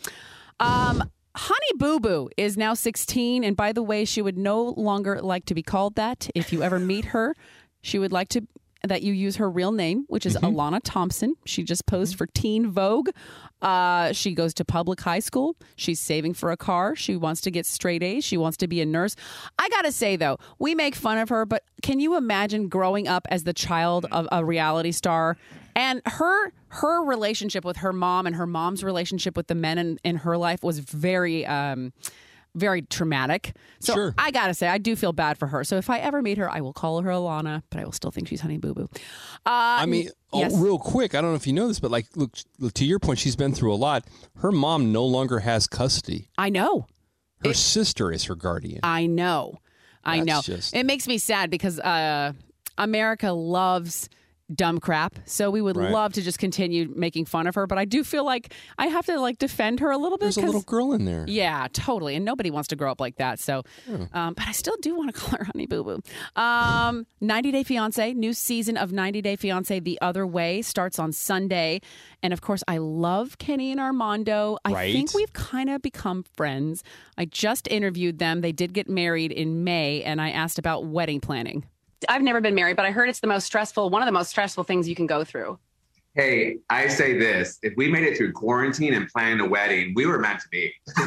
Um, 0.60 1.10
Honey 1.38 1.72
Boo 1.78 2.00
Boo 2.02 2.30
is 2.38 2.58
now 2.58 2.74
16, 2.74 3.44
and 3.46 3.56
by 3.56 3.72
the 3.72 3.84
way, 3.84 4.04
she 4.06 4.22
would 4.22 4.38
no 4.38 4.62
longer 4.78 5.22
like 5.22 5.46
to 5.46 5.54
be 5.56 5.64
called 5.64 5.96
that. 5.96 6.30
If 6.36 6.52
you 6.52 6.64
ever 6.64 6.80
meet 6.80 7.06
her, 7.06 7.34
she 7.82 7.98
would 8.00 8.12
like 8.12 8.28
to 8.30 8.46
that 8.88 9.02
you 9.02 9.14
use 9.14 9.38
her 9.38 9.50
real 9.50 9.72
name, 9.72 10.06
which 10.08 10.26
is 10.26 10.36
Mm-hmm. 10.36 10.58
Alana 10.58 10.82
Thompson. 10.84 11.36
She 11.46 11.64
just 11.64 11.86
posed 11.86 12.18
for 12.18 12.28
Teen 12.28 12.70
Vogue. 12.72 13.10
Uh, 13.62 14.12
she 14.12 14.34
goes 14.34 14.54
to 14.56 14.66
public 14.66 15.00
high 15.02 15.20
school. 15.20 15.56
She's 15.76 16.00
saving 16.00 16.34
for 16.34 16.52
a 16.52 16.58
car. 16.58 16.96
She 16.96 17.16
wants 17.16 17.42
to 17.42 17.52
get 17.52 17.66
straight 17.66 18.04
A's. 18.04 18.24
She 18.24 18.38
wants 18.38 18.58
to 18.58 18.68
be 18.68 18.82
a 18.82 18.86
nurse. 18.86 19.16
I 19.58 19.70
gotta 19.70 19.92
say 19.92 20.18
though, 20.18 20.38
we 20.60 20.76
make 20.76 20.94
fun 20.94 21.18
of 21.18 21.30
her, 21.30 21.46
but 21.46 21.64
can 21.82 22.00
you 22.00 22.16
imagine 22.18 22.68
growing 22.68 23.08
up 23.08 23.26
as 23.30 23.44
the 23.44 23.54
child 23.54 24.06
of 24.12 24.28
a 24.32 24.44
reality 24.44 24.92
star? 24.92 25.38
And 25.76 26.02
her 26.06 26.52
her 26.70 27.04
relationship 27.04 27.64
with 27.66 27.78
her 27.78 27.94
mom 27.94 28.28
and 28.28 28.36
her 28.36 28.46
mom's 28.48 28.84
relationship 28.84 29.36
with 29.38 29.48
the 29.48 29.56
men 29.56 29.78
in, 29.78 30.00
in 30.04 30.18
her 30.18 30.38
life 30.38 30.62
was 30.64 30.80
very 30.80 31.46
um, 31.46 31.94
very 32.56 32.82
traumatic. 32.84 33.54
So 33.80 33.94
Sure. 33.94 34.16
I 34.18 34.32
gotta 34.32 34.54
say, 34.54 34.68
I 34.68 34.78
do 34.78 34.96
feel 34.96 35.14
bad 35.14 35.38
for 35.38 35.48
her. 35.48 35.64
So 35.64 35.78
if 35.78 35.90
I 35.90 36.00
ever 36.00 36.22
meet 36.22 36.38
her, 36.38 36.50
I 36.50 36.62
will 36.62 36.74
call 36.74 37.02
her 37.02 37.10
Alana, 37.10 37.62
but 37.70 37.80
I 37.82 37.86
will 37.86 37.92
still 37.92 38.12
think 38.12 38.28
she's 38.28 38.42
Honey 38.42 38.58
Boo 38.58 38.74
Boo. 38.74 38.90
Uh, 38.94 38.98
I 39.46 39.86
mean, 39.86 40.10
oh, 40.34 40.58
real 40.58 40.80
quick, 40.80 41.14
I 41.14 41.22
don't 41.22 41.32
know 41.32 41.36
if 41.36 41.46
you 41.46 41.54
know 41.54 41.68
this, 41.68 41.80
but 41.80 41.92
like, 41.92 42.08
look, 42.16 42.32
to 42.74 42.86
your 42.86 43.00
point, 43.00 43.20
she's 43.20 43.36
been 43.36 43.54
through 43.54 43.74
a 43.74 43.76
lot. 43.76 44.06
Her 44.38 44.52
mom 44.52 44.92
no 44.92 45.06
longer 45.06 45.40
has 45.40 45.68
custody. 45.68 46.30
I 46.38 46.50
know. 46.50 46.88
Her 47.44 47.54
sister 47.54 48.12
is 48.12 48.24
her 48.24 48.36
guardian. 48.36 48.80
I 48.82 49.06
know. 49.06 49.60
I 50.04 50.18
That's 50.24 50.28
know. 50.28 50.56
just- 50.56 50.74
It 50.76 50.86
makes 50.86 51.08
me 51.08 51.18
sad 51.18 51.50
because 51.52 51.80
uh, 51.80 52.34
America 52.78 53.32
loves 53.32 54.10
dumb 54.54 54.80
crap. 54.80 55.16
So 55.26 55.50
we 55.50 55.62
would 55.62 55.76
Right. 55.76 55.92
love 55.92 56.14
to 56.14 56.22
just 56.22 56.38
continue 56.38 56.92
making 56.96 57.26
fun 57.26 57.48
of 57.48 57.56
her, 57.56 57.66
but 57.66 57.78
I 57.78 57.86
do 57.86 58.04
feel 58.04 58.24
like 58.24 58.54
I 58.78 58.88
have 58.88 59.06
to 59.08 59.20
like 59.20 59.40
defend 59.40 59.80
her 59.80 59.90
a 59.92 59.98
little 59.98 60.18
bit. 60.20 60.26
There's 60.26 60.38
a 60.38 60.42
little 60.42 60.62
girl 60.62 60.94
in 60.94 61.06
there. 61.06 61.26
Yeah, 61.28 61.68
totally. 61.74 62.16
And 62.16 62.24
nobody 62.24 62.52
wants 62.52 62.68
to 62.68 62.76
grow 62.76 62.92
up 62.92 63.02
like 63.02 63.16
that. 63.16 63.40
So, 63.40 63.64
um, 64.14 64.34
but 64.36 64.48
I 64.48 64.52
still 64.52 64.78
do 64.82 64.96
want 64.96 65.14
to 65.14 65.20
call 65.20 65.40
her 65.40 65.46
Honey 65.46 65.66
Boo 65.66 65.84
Boo. 65.84 66.02
Um, 66.40 67.08
90 67.22 67.52
Day 67.52 67.64
Fiance, 67.64 68.14
new 68.14 68.34
season 68.34 68.78
of 68.78 68.92
90 68.92 69.22
Day 69.22 69.36
Fiance 69.36 69.80
The 69.80 70.00
Other 70.02 70.28
Way 70.28 70.62
starts 70.62 71.00
on 71.00 71.12
Sunday. 71.12 71.82
And 72.22 72.32
of 72.34 72.42
course, 72.42 72.64
I 72.68 72.78
love 72.78 73.38
Kenny 73.40 73.72
and 73.72 73.80
Armando. 73.80 74.58
I 74.64 74.72
Right. 74.74 74.94
think 74.94 75.14
we've 75.14 75.34
kind 75.34 75.70
of 75.70 75.82
become 75.82 76.24
friends. 76.36 76.84
I 77.18 77.26
just 77.26 77.68
interviewed 77.68 78.20
them. 78.20 78.42
They 78.42 78.52
did 78.52 78.74
get 78.74 78.90
married 78.90 79.32
in 79.32 79.64
May, 79.64 80.04
and 80.04 80.22
I 80.22 80.30
asked 80.32 80.60
about 80.60 80.86
wedding 80.86 81.20
planning. 81.20 81.66
I've 82.10 82.22
never 82.22 82.42
been 82.42 82.56
married, 82.56 82.76
but 82.76 82.86
I 82.86 82.92
heard 82.92 83.10
it's 83.10 83.20
the 83.20 83.28
most 83.28 83.46
stressful, 83.46 83.90
one 83.90 84.02
of 84.02 84.06
the 84.06 84.12
most 84.12 84.30
stressful 84.30 84.64
things 84.64 84.88
you 84.88 84.96
can 84.96 85.08
go 85.08 85.24
through. 85.24 85.60
Hey, 86.14 86.58
I 86.70 86.88
say 86.88 87.18
this: 87.18 87.60
if 87.62 87.74
we 87.76 87.90
made 87.90 88.04
it 88.04 88.18
through 88.18 88.32
quarantine 88.34 88.94
and 88.94 89.08
planning 89.10 89.40
a 89.42 89.48
wedding, 89.48 89.94
we 89.96 90.06
were 90.06 90.20
meant 90.20 90.40
to 90.42 90.48
be. 90.50 90.74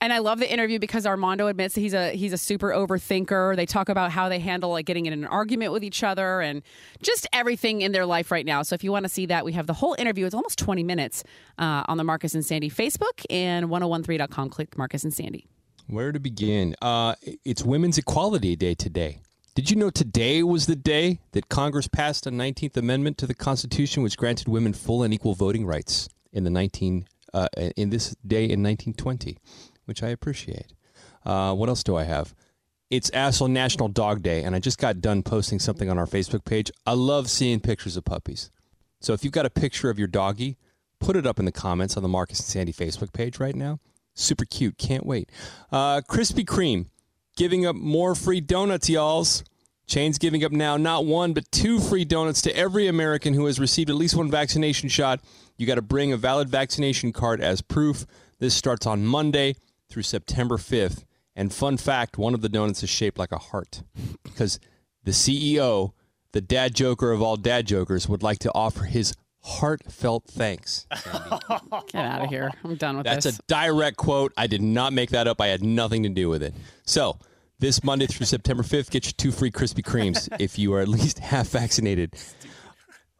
And 0.00 0.12
I 0.12 0.18
love 0.18 0.38
the 0.38 0.52
interview 0.52 0.78
because 0.78 1.06
Armando 1.06 1.46
admits 1.46 1.74
that 1.74 1.80
he's 1.80 1.94
a 1.94 2.10
he's 2.12 2.32
a 2.32 2.38
super 2.38 2.68
overthinker. 2.68 3.56
They 3.56 3.66
talk 3.66 3.88
about 3.88 4.12
how 4.12 4.28
they 4.28 4.38
handle 4.38 4.70
like 4.70 4.84
getting 4.84 5.06
in 5.06 5.12
an 5.12 5.24
argument 5.24 5.72
with 5.72 5.82
each 5.82 6.02
other 6.02 6.40
and 6.40 6.62
just 7.02 7.26
everything 7.32 7.80
in 7.80 7.92
their 7.92 8.04
life 8.04 8.30
right 8.30 8.44
now. 8.44 8.62
So 8.62 8.74
if 8.74 8.84
you 8.84 8.92
want 8.92 9.04
to 9.04 9.08
see 9.08 9.26
that, 9.26 9.44
we 9.44 9.52
have 9.52 9.66
the 9.66 9.72
whole 9.72 9.96
interview. 9.98 10.26
It's 10.26 10.34
almost 10.34 10.58
20 10.58 10.82
minutes 10.82 11.24
uh, 11.58 11.84
on 11.88 11.96
the 11.96 12.04
Marcus 12.04 12.34
and 12.34 12.44
Sandy 12.44 12.68
Facebook 12.68 13.24
and 13.30 13.66
1013.com. 13.66 14.50
Click 14.50 14.76
Marcus 14.76 15.02
and 15.02 15.14
Sandy. 15.14 15.46
Where 15.88 16.12
to 16.12 16.20
begin? 16.20 16.76
Uh, 16.82 17.14
it's 17.44 17.64
Women's 17.64 17.96
Equality 17.96 18.54
Day 18.54 18.74
today. 18.74 19.20
Did 19.56 19.70
you 19.70 19.76
know 19.76 19.88
today 19.88 20.42
was 20.42 20.66
the 20.66 20.76
day 20.76 21.18
that 21.32 21.48
Congress 21.48 21.88
passed 21.88 22.26
a 22.26 22.30
19th 22.30 22.76
Amendment 22.76 23.16
to 23.16 23.26
the 23.26 23.32
Constitution, 23.32 24.02
which 24.02 24.18
granted 24.18 24.48
women 24.48 24.74
full 24.74 25.02
and 25.02 25.14
equal 25.14 25.32
voting 25.32 25.64
rights 25.64 26.10
in 26.30 26.44
the 26.44 26.50
19 26.50 27.06
uh, 27.32 27.48
in 27.74 27.88
this 27.88 28.14
day 28.16 28.44
in 28.44 28.62
1920, 28.62 29.38
which 29.86 30.02
I 30.02 30.08
appreciate. 30.08 30.74
Uh, 31.24 31.54
what 31.54 31.70
else 31.70 31.82
do 31.82 31.96
I 31.96 32.04
have? 32.04 32.34
It's 32.90 33.10
also 33.14 33.46
National 33.46 33.88
Dog 33.88 34.20
Day, 34.20 34.42
and 34.42 34.54
I 34.54 34.58
just 34.58 34.76
got 34.76 35.00
done 35.00 35.22
posting 35.22 35.58
something 35.58 35.88
on 35.88 35.96
our 35.96 36.04
Facebook 36.04 36.44
page. 36.44 36.70
I 36.84 36.92
love 36.92 37.30
seeing 37.30 37.60
pictures 37.60 37.96
of 37.96 38.04
puppies. 38.04 38.50
So 39.00 39.14
if 39.14 39.24
you've 39.24 39.32
got 39.32 39.46
a 39.46 39.50
picture 39.50 39.88
of 39.88 39.98
your 39.98 40.06
doggy, 40.06 40.58
put 41.00 41.16
it 41.16 41.26
up 41.26 41.38
in 41.38 41.46
the 41.46 41.50
comments 41.50 41.96
on 41.96 42.02
the 42.02 42.10
Marcus 42.10 42.40
and 42.40 42.46
Sandy 42.46 42.74
Facebook 42.74 43.14
page 43.14 43.40
right 43.40 43.56
now. 43.56 43.80
Super 44.12 44.44
cute. 44.44 44.76
Can't 44.76 45.06
wait. 45.06 45.32
Uh, 45.72 46.02
Krispy 46.02 46.44
Kreme 46.44 46.88
giving 47.36 47.66
up 47.66 47.76
more 47.76 48.14
free 48.14 48.40
donuts, 48.40 48.88
y'alls. 48.88 49.44
Chain's 49.86 50.18
giving 50.18 50.42
up 50.44 50.50
now 50.50 50.76
not 50.76 51.06
one, 51.06 51.32
but 51.32 51.50
two 51.52 51.78
free 51.78 52.04
donuts 52.04 52.42
to 52.42 52.56
every 52.56 52.88
American 52.88 53.34
who 53.34 53.46
has 53.46 53.60
received 53.60 53.88
at 53.88 53.96
least 53.96 54.16
one 54.16 54.30
vaccination 54.30 54.88
shot. 54.88 55.20
You 55.56 55.66
got 55.66 55.76
to 55.76 55.82
bring 55.82 56.12
a 56.12 56.16
valid 56.16 56.48
vaccination 56.48 57.12
card 57.12 57.40
as 57.40 57.60
proof. 57.60 58.04
This 58.40 58.54
starts 58.54 58.86
on 58.86 59.06
Monday 59.06 59.54
through 59.88 60.02
September 60.02 60.56
5th. 60.56 61.04
And 61.36 61.52
fun 61.52 61.76
fact 61.76 62.18
one 62.18 62.34
of 62.34 62.40
the 62.40 62.48
donuts 62.48 62.82
is 62.82 62.90
shaped 62.90 63.18
like 63.18 63.30
a 63.30 63.38
heart 63.38 63.82
because 64.24 64.58
the 65.04 65.12
CEO, 65.12 65.92
the 66.32 66.40
dad 66.40 66.74
joker 66.74 67.12
of 67.12 67.22
all 67.22 67.36
dad 67.36 67.66
jokers, 67.66 68.08
would 68.08 68.22
like 68.22 68.38
to 68.40 68.52
offer 68.54 68.84
his 68.84 69.14
heartfelt 69.46 70.24
thanks. 70.26 70.86
Get 71.92 72.04
out 72.04 72.22
of 72.22 72.28
here. 72.28 72.50
I'm 72.64 72.74
done 72.74 72.96
with 72.96 73.04
that. 73.04 73.22
That's 73.22 73.26
this. 73.26 73.38
a 73.38 73.42
direct 73.46 73.96
quote. 73.96 74.32
I 74.36 74.46
did 74.46 74.60
not 74.60 74.92
make 74.92 75.10
that 75.10 75.28
up. 75.28 75.40
I 75.40 75.46
had 75.46 75.62
nothing 75.62 76.02
to 76.02 76.08
do 76.08 76.28
with 76.28 76.42
it. 76.42 76.54
So, 76.84 77.18
this 77.58 77.82
Monday 77.82 78.06
through 78.06 78.26
September 78.26 78.62
5th, 78.62 78.90
get 78.90 79.06
you 79.06 79.12
two 79.12 79.32
free 79.32 79.50
Krispy 79.50 79.82
Kremes 79.82 80.28
if 80.40 80.58
you 80.58 80.74
are 80.74 80.80
at 80.80 80.88
least 80.88 81.20
half 81.20 81.48
vaccinated. 81.48 82.14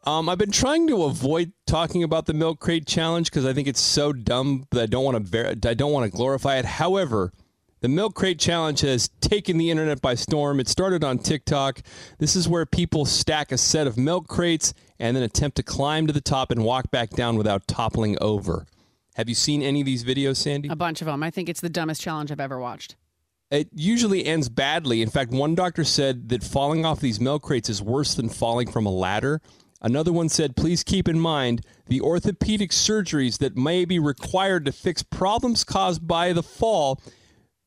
Um, 0.05 0.29
I've 0.29 0.37
been 0.37 0.51
trying 0.51 0.87
to 0.87 1.03
avoid 1.03 1.53
talking 1.65 2.03
about 2.03 2.27
the 2.27 2.33
milk 2.33 2.59
crate 2.59 2.85
challenge 2.85 3.29
because 3.31 3.45
I 3.45 3.53
think 3.53 3.67
it's 3.67 3.81
so 3.81 4.13
dumb 4.13 4.65
that 4.71 4.83
I 4.83 4.85
don't 4.85 5.03
want 5.03 5.17
to 5.17 5.23
ver- 5.23 5.55
I 5.65 5.73
don't 5.73 5.91
want 5.91 6.09
to 6.09 6.15
glorify 6.15 6.57
it. 6.57 6.65
However, 6.65 7.33
the 7.81 7.87
milk 7.87 8.15
crate 8.15 8.39
challenge 8.39 8.81
has 8.81 9.09
taken 9.21 9.57
the 9.57 9.69
internet 9.69 10.01
by 10.01 10.15
storm. 10.15 10.59
It 10.59 10.67
started 10.67 11.03
on 11.03 11.19
TikTok. 11.19 11.81
This 12.17 12.35
is 12.35 12.47
where 12.47 12.65
people 12.65 13.05
stack 13.05 13.51
a 13.51 13.57
set 13.57 13.87
of 13.87 13.97
milk 13.97 14.27
crates 14.27 14.73
and 14.99 15.15
then 15.15 15.23
attempt 15.23 15.57
to 15.57 15.63
climb 15.63 16.07
to 16.07 16.13
the 16.13 16.21
top 16.21 16.51
and 16.51 16.63
walk 16.63 16.89
back 16.91 17.11
down 17.11 17.37
without 17.37 17.67
toppling 17.67 18.17
over. 18.19 18.65
Have 19.15 19.29
you 19.29 19.35
seen 19.35 19.61
any 19.61 19.81
of 19.81 19.85
these 19.85 20.03
videos, 20.03 20.37
Sandy? 20.37 20.69
a 20.69 20.75
bunch 20.75 21.01
of 21.01 21.07
them. 21.07 21.23
I 21.23 21.31
think 21.31 21.49
it's 21.49 21.61
the 21.61 21.69
dumbest 21.69 22.01
challenge 22.01 22.31
I've 22.31 22.39
ever 22.39 22.59
watched. 22.59 22.95
It 23.49 23.69
usually 23.73 24.25
ends 24.25 24.49
badly. 24.49 25.01
In 25.01 25.09
fact, 25.09 25.31
one 25.31 25.55
doctor 25.55 25.83
said 25.83 26.29
that 26.29 26.43
falling 26.43 26.85
off 26.85 26.99
these 26.99 27.19
milk 27.19 27.43
crates 27.43 27.69
is 27.69 27.81
worse 27.81 28.13
than 28.13 28.29
falling 28.29 28.69
from 28.69 28.85
a 28.85 28.91
ladder. 28.91 29.41
Another 29.81 30.11
one 30.11 30.27
said, 30.27 30.55
please 30.55 30.83
keep 30.83 31.07
in 31.07 31.19
mind 31.19 31.61
the 31.87 32.01
orthopedic 32.01 32.71
surgeries 32.71 33.37
that 33.37 33.55
may 33.55 33.85
be 33.85 33.99
required 33.99 34.65
to 34.65 34.71
fix 34.71 35.03
problems 35.03 35.63
caused 35.63 36.07
by 36.07 36.33
the 36.33 36.43
fall 36.43 36.99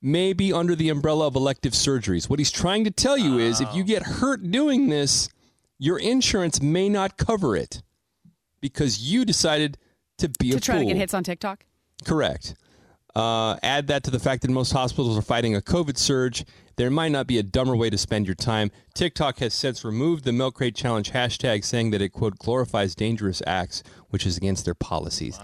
may 0.03 0.33
be 0.33 0.53
under 0.53 0.75
the 0.75 0.89
umbrella 0.89 1.27
of 1.27 1.37
elective 1.37 1.73
surgeries. 1.73 2.29
What 2.29 2.39
he's 2.39 2.51
trying 2.51 2.85
to 2.85 2.91
tell 2.91 3.19
you 3.19 3.39
is 3.39 3.61
if 3.61 3.73
you 3.75 3.85
get 3.85 4.03
hurt 4.03 4.51
doing 4.51 4.89
this, 4.89 5.29
your 5.79 5.99
insurance 5.99 6.63
may 6.63 6.89
not 6.89 7.17
cover 7.17 7.57
it 7.57 7.83
because 8.61 9.01
you 9.01 9.25
decided 9.25 9.79
to 10.19 10.29
be 10.39 10.51
a 10.51 10.55
To 10.55 10.61
try 10.61 10.79
to 10.79 10.85
get 10.85 10.97
hits 10.97 11.15
on 11.15 11.25
TikTok? 11.25 11.65
Correct. 12.05 12.55
Uh, 13.15 13.57
add 13.63 13.89
that 13.89 14.05
to 14.05 14.11
the 14.11 14.21
fact 14.21 14.43
that 14.43 14.51
most 14.51 14.73
hospitals 14.73 15.19
are 15.19 15.23
fighting 15.23 15.57
a 15.57 15.61
COVID 15.61 15.99
surge. 15.99 16.45
There 16.77 16.91
might 16.91 17.11
not 17.11 17.27
be 17.27 17.39
a 17.39 17.43
dumber 17.43 17.75
way 17.75 17.91
to 17.91 17.99
spend 17.99 18.27
your 18.27 18.37
time. 18.37 18.71
TikTok 18.95 19.39
has 19.41 19.53
since 19.53 19.85
removed 19.85 20.25
the 20.25 20.33
Milk 20.33 20.55
Crate 20.55 20.77
Challenge 20.77 21.11
hashtag, 21.11 21.65
saying 21.65 21.91
that 21.91 22.01
it, 22.01 22.11
quote, 22.11 22.39
glorifies 22.39 22.95
dangerous 22.95 23.43
acts, 23.47 23.83
which 24.11 24.25
is 24.25 24.37
against 24.37 24.65
their 24.65 24.75
policies. 24.75 25.39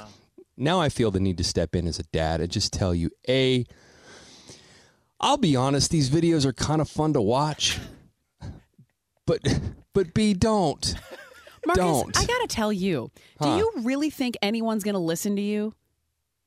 Now 0.57 0.81
I 0.81 0.89
feel 0.89 1.11
the 1.11 1.21
need 1.21 1.39
to 1.39 1.45
step 1.45 1.75
in 1.75 1.87
as 1.87 1.99
a 1.99 2.05
dad 2.05 2.41
and 2.41 2.51
just 2.51 2.73
tell 2.73 2.95
you 2.95 3.11
A, 3.29 3.67
I'll 5.21 5.37
be 5.39 5.57
honest, 5.57 5.91
these 5.91 6.11
videos 6.11 6.45
are 6.45 6.53
kind 6.53 6.81
of 6.81 6.89
fun 6.89 7.13
to 7.15 7.21
watch. 7.23 7.79
But 9.27 9.41
but 9.93 10.15
B, 10.15 10.35
don't. 10.35 10.95
Marcus, 11.67 11.83
Don't. 11.85 12.17
I 12.17 12.25
gotta 12.25 12.47
tell 12.49 12.73
you, 12.73 13.11
do 13.43 13.49
Huh. 13.49 13.57
you 13.57 13.73
really 13.83 14.09
think 14.11 14.37
anyone's 14.41 14.85
gonna 14.85 15.01
listen 15.01 15.35
to 15.37 15.43
you? 15.43 15.75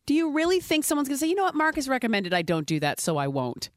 Do 0.06 0.14
you 0.14 0.32
really 0.32 0.60
think 0.62 0.86
someone's 0.86 1.10
gonna 1.10 1.18
say, 1.18 1.28
you 1.28 1.36
know 1.36 1.44
what, 1.44 1.56
Marcus 1.56 1.88
recommended 1.90 2.34
I 2.34 2.42
don't 2.42 2.66
do 2.66 2.80
that, 2.80 3.02
so 3.02 3.18
I 3.18 3.28
won't? 3.28 3.70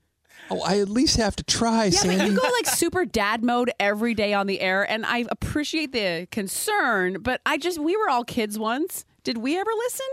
Oh, 0.51 0.61
I 0.63 0.79
at 0.81 0.89
least 0.89 1.17
have 1.17 1.35
to 1.37 1.43
try, 1.43 1.87
Yeah, 1.87 1.91
Sandy. 1.99 2.19
but 2.19 2.27
you 2.29 2.37
go 2.41 2.49
like 2.49 2.67
super 2.67 3.05
dad 3.05 3.43
mode 3.43 3.73
every 3.81 4.15
day 4.15 4.35
on 4.35 4.47
the 4.47 4.61
air, 4.61 4.89
and 4.89 5.05
I 5.05 5.25
appreciate 5.31 5.91
the 5.93 6.29
concern, 6.31 7.19
but 7.23 7.41
I 7.45 7.59
just 7.59 7.79
we 7.79 7.97
were 7.97 8.09
all 8.09 8.25
kids 8.25 8.57
once. 8.59 9.05
Did 9.25 9.39
we 9.39 9.59
ever 9.59 9.71
listen? 9.79 10.07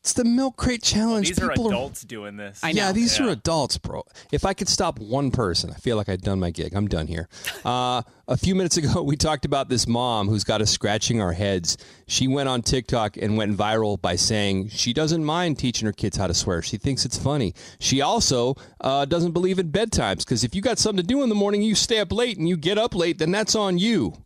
It's 0.00 0.14
the 0.14 0.24
Milk 0.24 0.56
Crate 0.56 0.82
Challenge. 0.82 1.28
These 1.28 1.38
are 1.40 1.50
People 1.50 1.68
adults 1.68 2.04
doing 2.04 2.38
this. 2.38 2.62
Yeah, 2.66 2.90
these 2.90 3.20
are 3.20 3.28
adults, 3.28 3.76
bro. 3.76 4.02
If 4.32 4.46
I 4.46 4.54
could 4.54 4.68
stop 4.68 4.98
one 4.98 5.30
person, 5.30 5.70
I 5.70 5.74
feel 5.74 5.98
like 5.98 6.08
I'd 6.08 6.22
done 6.22 6.40
my 6.40 6.50
gig. 6.50 6.72
I'm 6.74 6.88
done 6.88 7.06
here. 7.06 7.28
Uh, 7.66 8.00
a 8.26 8.38
few 8.38 8.54
minutes 8.54 8.78
ago, 8.78 9.02
we 9.06 9.16
talked 9.16 9.44
about 9.44 9.68
this 9.68 9.86
mom 9.86 10.28
who's 10.28 10.42
got 10.42 10.62
us 10.62 10.70
scratching 10.70 11.20
our 11.20 11.34
heads. 11.34 11.76
She 12.06 12.28
went 12.28 12.48
on 12.48 12.62
TikTok 12.62 13.18
and 13.18 13.36
went 13.36 13.54
viral 13.58 14.00
by 14.00 14.16
saying 14.16 14.70
she 14.70 14.94
doesn't 14.94 15.22
mind 15.22 15.58
teaching 15.58 15.84
her 15.84 15.92
kids 15.92 16.16
how 16.16 16.28
to 16.28 16.34
swear. 16.34 16.62
She 16.62 16.78
thinks 16.78 17.04
it's 17.04 17.18
funny. 17.18 17.52
She 17.78 18.00
also 18.00 18.54
uh, 18.80 19.04
doesn't 19.04 19.32
believe 19.32 19.58
in 19.58 19.70
bedtimes 19.70 20.20
because 20.20 20.44
if 20.44 20.54
you 20.54 20.62
got 20.62 20.78
something 20.78 21.02
to 21.02 21.06
do 21.06 21.22
in 21.22 21.28
the 21.28 21.34
morning, 21.34 21.60
you 21.60 21.74
stay 21.74 21.98
up 21.98 22.10
late 22.10 22.38
and 22.38 22.48
you 22.48 22.56
get 22.56 22.78
up 22.78 22.94
late, 22.94 23.18
then 23.18 23.32
that's 23.32 23.54
on 23.54 23.76
you. 23.76 24.24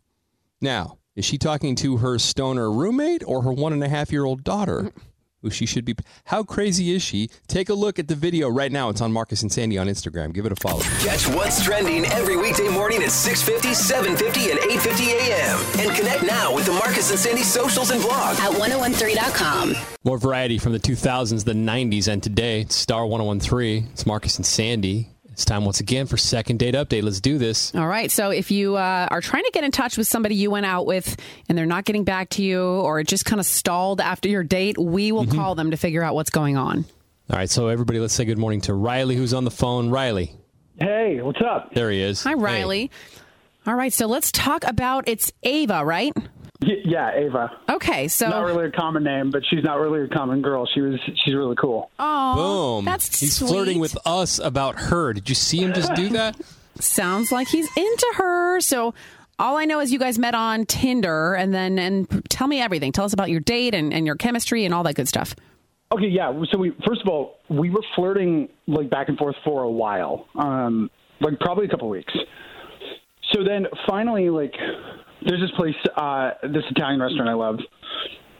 Now, 0.61 0.99
is 1.17 1.25
she 1.25 1.37
talking 1.37 1.75
to 1.77 1.97
her 1.97 2.17
stoner 2.17 2.71
roommate 2.71 3.23
or 3.27 3.41
her 3.41 3.51
one 3.51 3.73
and 3.73 3.83
a 3.83 3.89
half 3.89 4.13
year 4.13 4.23
old 4.23 4.45
daughter? 4.45 4.93
Who 5.45 5.51
she 5.51 5.67
should 5.67 5.85
be. 5.85 5.93
How 6.23 6.41
crazy 6.41 6.91
is 6.91 7.03
she? 7.03 7.29
Take 7.47 7.69
a 7.69 7.75
look 7.75 7.99
at 7.99 8.07
the 8.07 8.15
video 8.15 8.49
right 8.49 8.71
now. 8.71 8.89
It's 8.89 8.99
on 8.99 9.13
Marcus 9.13 9.43
and 9.43 9.51
Sandy 9.51 9.77
on 9.77 9.85
Instagram. 9.85 10.33
Give 10.33 10.47
it 10.47 10.51
a 10.51 10.55
follow. 10.55 10.81
Catch 11.01 11.27
what's 11.27 11.63
trending 11.63 12.03
every 12.05 12.35
weekday 12.35 12.67
morning 12.67 13.03
at 13.03 13.09
6.50, 13.09 13.59
7.50, 13.75 14.49
and 14.49 14.59
8.50 14.59 15.07
a.m. 15.07 15.59
And 15.87 15.95
connect 15.95 16.23
now 16.23 16.55
with 16.55 16.65
the 16.65 16.71
Marcus 16.71 17.11
and 17.11 17.19
Sandy 17.19 17.43
socials 17.43 17.91
and 17.91 18.01
blog. 18.01 18.39
At 18.39 18.53
1013.com. 18.53 19.75
More 20.03 20.17
variety 20.17 20.57
from 20.57 20.71
the 20.71 20.79
2000s, 20.79 21.43
the 21.45 21.53
90s, 21.53 22.07
and 22.07 22.23
today. 22.23 22.61
It's 22.61 22.75
Star 22.75 23.05
1013. 23.05 23.89
It's 23.93 24.07
Marcus 24.07 24.37
and 24.37 24.45
Sandy. 24.47 25.14
It's 25.35 25.43
time 25.43 25.65
once 25.65 25.81
again 25.81 26.07
for 26.07 26.15
second 26.15 26.59
date 26.59 26.75
update. 26.75 27.03
Let's 27.03 27.19
do 27.19 27.37
this. 27.37 27.75
All 27.75 27.85
right. 27.87 28.09
So 28.09 28.29
if 28.29 28.51
you 28.51 28.77
uh, 28.77 29.07
are 29.11 29.19
trying 29.19 29.43
to 29.43 29.51
get 29.53 29.65
in 29.65 29.71
touch 29.71 29.97
with 29.97 30.07
somebody 30.07 30.33
you 30.35 30.49
went 30.49 30.65
out 30.65 30.85
with 30.85 31.17
and 31.49 31.57
they're 31.57 31.65
not 31.65 31.83
getting 31.83 32.05
back 32.05 32.29
to 32.29 32.41
you 32.41 32.63
or 32.63 33.01
it 33.01 33.07
just 33.09 33.25
kind 33.25 33.41
of 33.41 33.45
stalled 33.45 33.99
after 33.99 34.29
your 34.29 34.43
date, 34.43 34.77
we 34.77 35.11
will 35.11 35.25
Mm-hmm. 35.25 35.35
call 35.35 35.53
them 35.55 35.71
to 35.71 35.77
figure 35.77 36.01
out 36.01 36.15
what's 36.15 36.29
going 36.29 36.55
on. 36.55 36.85
All 37.29 37.37
right, 37.37 37.49
so 37.49 37.67
everybody, 37.67 37.99
let's 37.99 38.13
say 38.13 38.23
good 38.23 38.37
morning 38.37 38.61
to 38.61 38.73
Riley, 38.73 39.17
who's 39.17 39.33
on 39.33 39.43
the 39.43 39.51
phone. 39.51 39.89
Riley. 39.89 40.31
Hey, 40.79 41.19
what's 41.21 41.41
up? 41.41 41.73
There 41.73 41.91
he 41.91 41.99
is. 42.01 42.23
Hi, 42.23 42.33
Riley. 42.33 42.89
All 43.67 43.75
right. 43.75 43.91
So 43.91 44.05
let's 44.05 44.31
talk 44.31 44.63
about 44.63 45.09
it's 45.09 45.33
Ava, 45.43 45.83
right? 45.83 46.13
Y- 46.65 46.81
yeah, 46.85 47.11
Ava. 47.15 47.51
Okay. 47.69 48.07
So 48.07 48.29
Not 48.29 48.45
really 48.45 48.65
a 48.67 48.71
common 48.71 49.03
name, 49.03 49.29
but 49.29 49.43
she's 49.49 49.63
not 49.63 49.79
really 49.79 50.01
a 50.03 50.07
common 50.07 50.41
girl. 50.41 50.65
She 50.73 50.81
was. 50.81 50.99
She's 51.23 51.35
really 51.35 51.55
cool. 51.55 51.91
Oh, 51.99 52.77
Boom. 52.77 52.85
that's 52.85 53.19
He's 53.19 53.35
sweet. 53.35 53.47
flirting 53.49 53.79
with 53.79 53.97
us 54.05 54.39
about 54.39 54.75
her. 54.79 55.13
Did 55.13 55.29
you 55.29 55.35
see 55.35 55.59
him 55.59 55.73
just 55.73 55.93
do 55.95 56.09
that? 56.09 56.35
Sounds 56.79 57.31
like 57.31 57.47
he's 57.47 57.69
into 57.77 58.13
her. 58.17 58.59
So 58.61 58.93
all 59.39 59.57
I 59.57 59.65
know 59.65 59.79
is 59.79 59.91
you 59.93 59.99
guys 59.99 60.17
met 60.17 60.33
on 60.35 60.65
Tinder 60.65 61.33
and 61.33 61.53
then 61.53 61.77
and 61.79 62.23
tell 62.29 62.47
me 62.47 62.59
everything. 62.61 62.91
Tell 62.91 63.05
us 63.05 63.13
about 63.13 63.29
your 63.29 63.39
date 63.41 63.73
and, 63.75 63.93
and 63.93 64.05
your 64.05 64.15
chemistry 64.15 64.65
and 64.65 64.73
all 64.73 64.83
that 64.83 64.95
good 64.95 65.07
stuff. 65.07 65.35
Okay, 65.93 66.07
yeah. 66.07 66.33
So 66.51 66.57
we 66.57 66.71
first 66.85 67.01
of 67.01 67.07
all 67.07 67.37
we 67.49 67.69
were 67.69 67.83
flirting 67.95 68.49
like 68.67 68.89
back 68.89 69.07
and 69.07 69.17
forth 69.17 69.35
for 69.45 69.63
a 69.63 69.69
while, 69.71 70.25
um, 70.35 70.89
like 71.21 71.39
probably 71.39 71.65
a 71.65 71.69
couple 71.69 71.87
weeks. 71.89 72.13
So 73.33 73.43
then 73.43 73.67
finally, 73.87 74.29
like, 74.29 74.53
there's 75.25 75.41
this 75.41 75.51
place, 75.51 75.75
uh, 75.95 76.31
this 76.43 76.63
Italian 76.69 77.01
restaurant 77.01 77.29
I 77.29 77.33
love, 77.33 77.59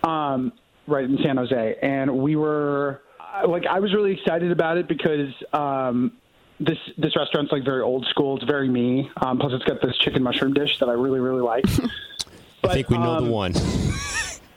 um, 0.03 0.53
right 0.87 1.03
in 1.03 1.17
San 1.23 1.37
Jose, 1.37 1.77
and 1.81 2.17
we 2.19 2.35
were 2.35 3.01
uh, 3.19 3.47
like, 3.47 3.65
I 3.65 3.79
was 3.79 3.93
really 3.93 4.13
excited 4.13 4.51
about 4.51 4.77
it 4.77 4.87
because 4.87 5.33
um, 5.51 6.13
this 6.59 6.77
this 6.97 7.15
restaurant's 7.15 7.51
like 7.51 7.65
very 7.65 7.81
old 7.81 8.05
school. 8.07 8.37
It's 8.37 8.45
very 8.45 8.69
me. 8.69 9.09
Um, 9.17 9.39
plus, 9.39 9.51
it's 9.53 9.65
got 9.65 9.81
this 9.81 9.97
chicken 9.97 10.23
mushroom 10.23 10.53
dish 10.53 10.79
that 10.79 10.89
I 10.89 10.93
really 10.93 11.19
really 11.19 11.41
like. 11.41 11.65
I 12.63 12.73
think 12.73 12.89
we 12.89 12.97
know 12.97 13.15
um, 13.15 13.25
the 13.25 13.31
one. 13.31 13.53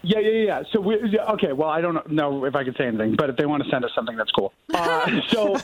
Yeah, 0.01 0.19
yeah, 0.19 0.45
yeah. 0.45 0.63
So 0.71 0.79
we 0.79 0.97
yeah, 1.09 1.31
okay. 1.33 1.51
Well, 1.51 1.69
I 1.69 1.81
don't 1.81 2.09
know 2.09 2.45
if 2.45 2.55
I 2.55 2.63
can 2.63 2.73
say 2.75 2.85
anything, 2.85 3.15
but 3.15 3.29
if 3.29 3.35
they 3.35 3.45
want 3.45 3.63
to 3.63 3.69
send 3.69 3.83
us 3.83 3.91
something, 3.93 4.15
that's 4.15 4.31
cool. 4.31 4.53
Uh, 4.73 5.21
so 5.27 5.57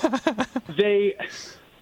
they 0.77 1.15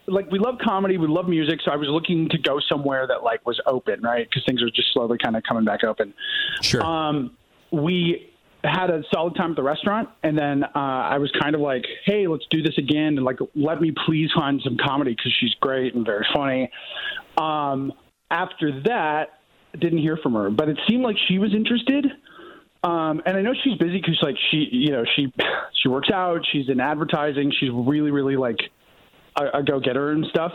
like 0.08 0.30
we 0.32 0.40
love 0.40 0.56
comedy, 0.64 0.98
we 0.98 1.08
love 1.08 1.28
music. 1.28 1.60
So 1.64 1.72
I 1.72 1.76
was 1.76 1.88
looking 1.90 2.30
to 2.30 2.38
go 2.38 2.60
somewhere 2.68 3.08
that 3.08 3.24
like 3.24 3.46
was 3.46 3.60
open, 3.66 4.02
right? 4.02 4.28
Because 4.28 4.44
things 4.46 4.62
are 4.62 4.70
just 4.70 4.94
slowly 4.94 5.18
kind 5.24 5.36
of 5.36 5.44
coming 5.44 5.64
back 5.64 5.84
open. 5.84 6.14
Sure. 6.62 6.84
Um, 6.84 7.38
we 7.72 8.30
had 8.64 8.90
a 8.90 9.04
solid 9.14 9.36
time 9.36 9.52
at 9.52 9.56
the 9.56 9.64
restaurant, 9.64 10.10
and 10.24 10.38
then 10.38 10.64
uh, 10.64 10.70
I 10.74 11.18
was 11.18 11.32
kind 11.40 11.56
of 11.56 11.62
like, 11.62 11.86
"Hey, 12.06 12.28
let's 12.28 12.46
do 12.50 12.62
this 12.62 12.78
again." 12.78 13.18
And 13.18 13.24
like, 13.24 13.40
let 13.56 13.82
me 13.82 13.94
please 14.06 14.30
find 14.36 14.62
some 14.64 14.78
comedy 14.78 15.12
because 15.12 15.34
she's 15.40 15.54
great 15.60 15.96
and 15.96 16.06
very 16.06 16.26
funny. 16.34 16.70
Um, 17.38 17.94
after 18.32 18.82
that, 18.84 19.40
didn't 19.80 20.00
hear 20.00 20.18
from 20.18 20.34
her, 20.34 20.50
but 20.50 20.70
it 20.70 20.78
seemed 20.88 21.04
like 21.04 21.18
she 21.28 21.40
was 21.40 21.54
interested. 21.54 22.06
Um, 22.84 23.22
and 23.26 23.38
I 23.38 23.42
know 23.42 23.54
she's 23.64 23.78
busy 23.78 24.02
because 24.02 24.20
like 24.22 24.36
she, 24.52 24.68
you 24.72 24.92
know, 24.92 25.06
she 25.16 25.34
she 25.82 25.88
works 25.88 26.10
out. 26.12 26.42
She's 26.52 26.70
in 26.70 26.80
advertising. 26.80 27.52
She's 27.58 27.70
really, 27.72 28.12
really 28.12 28.36
like 28.36 28.60
a, 29.36 29.60
a 29.60 29.64
go 29.64 29.80
getter 29.80 30.12
and 30.12 30.26
stuff. 30.28 30.52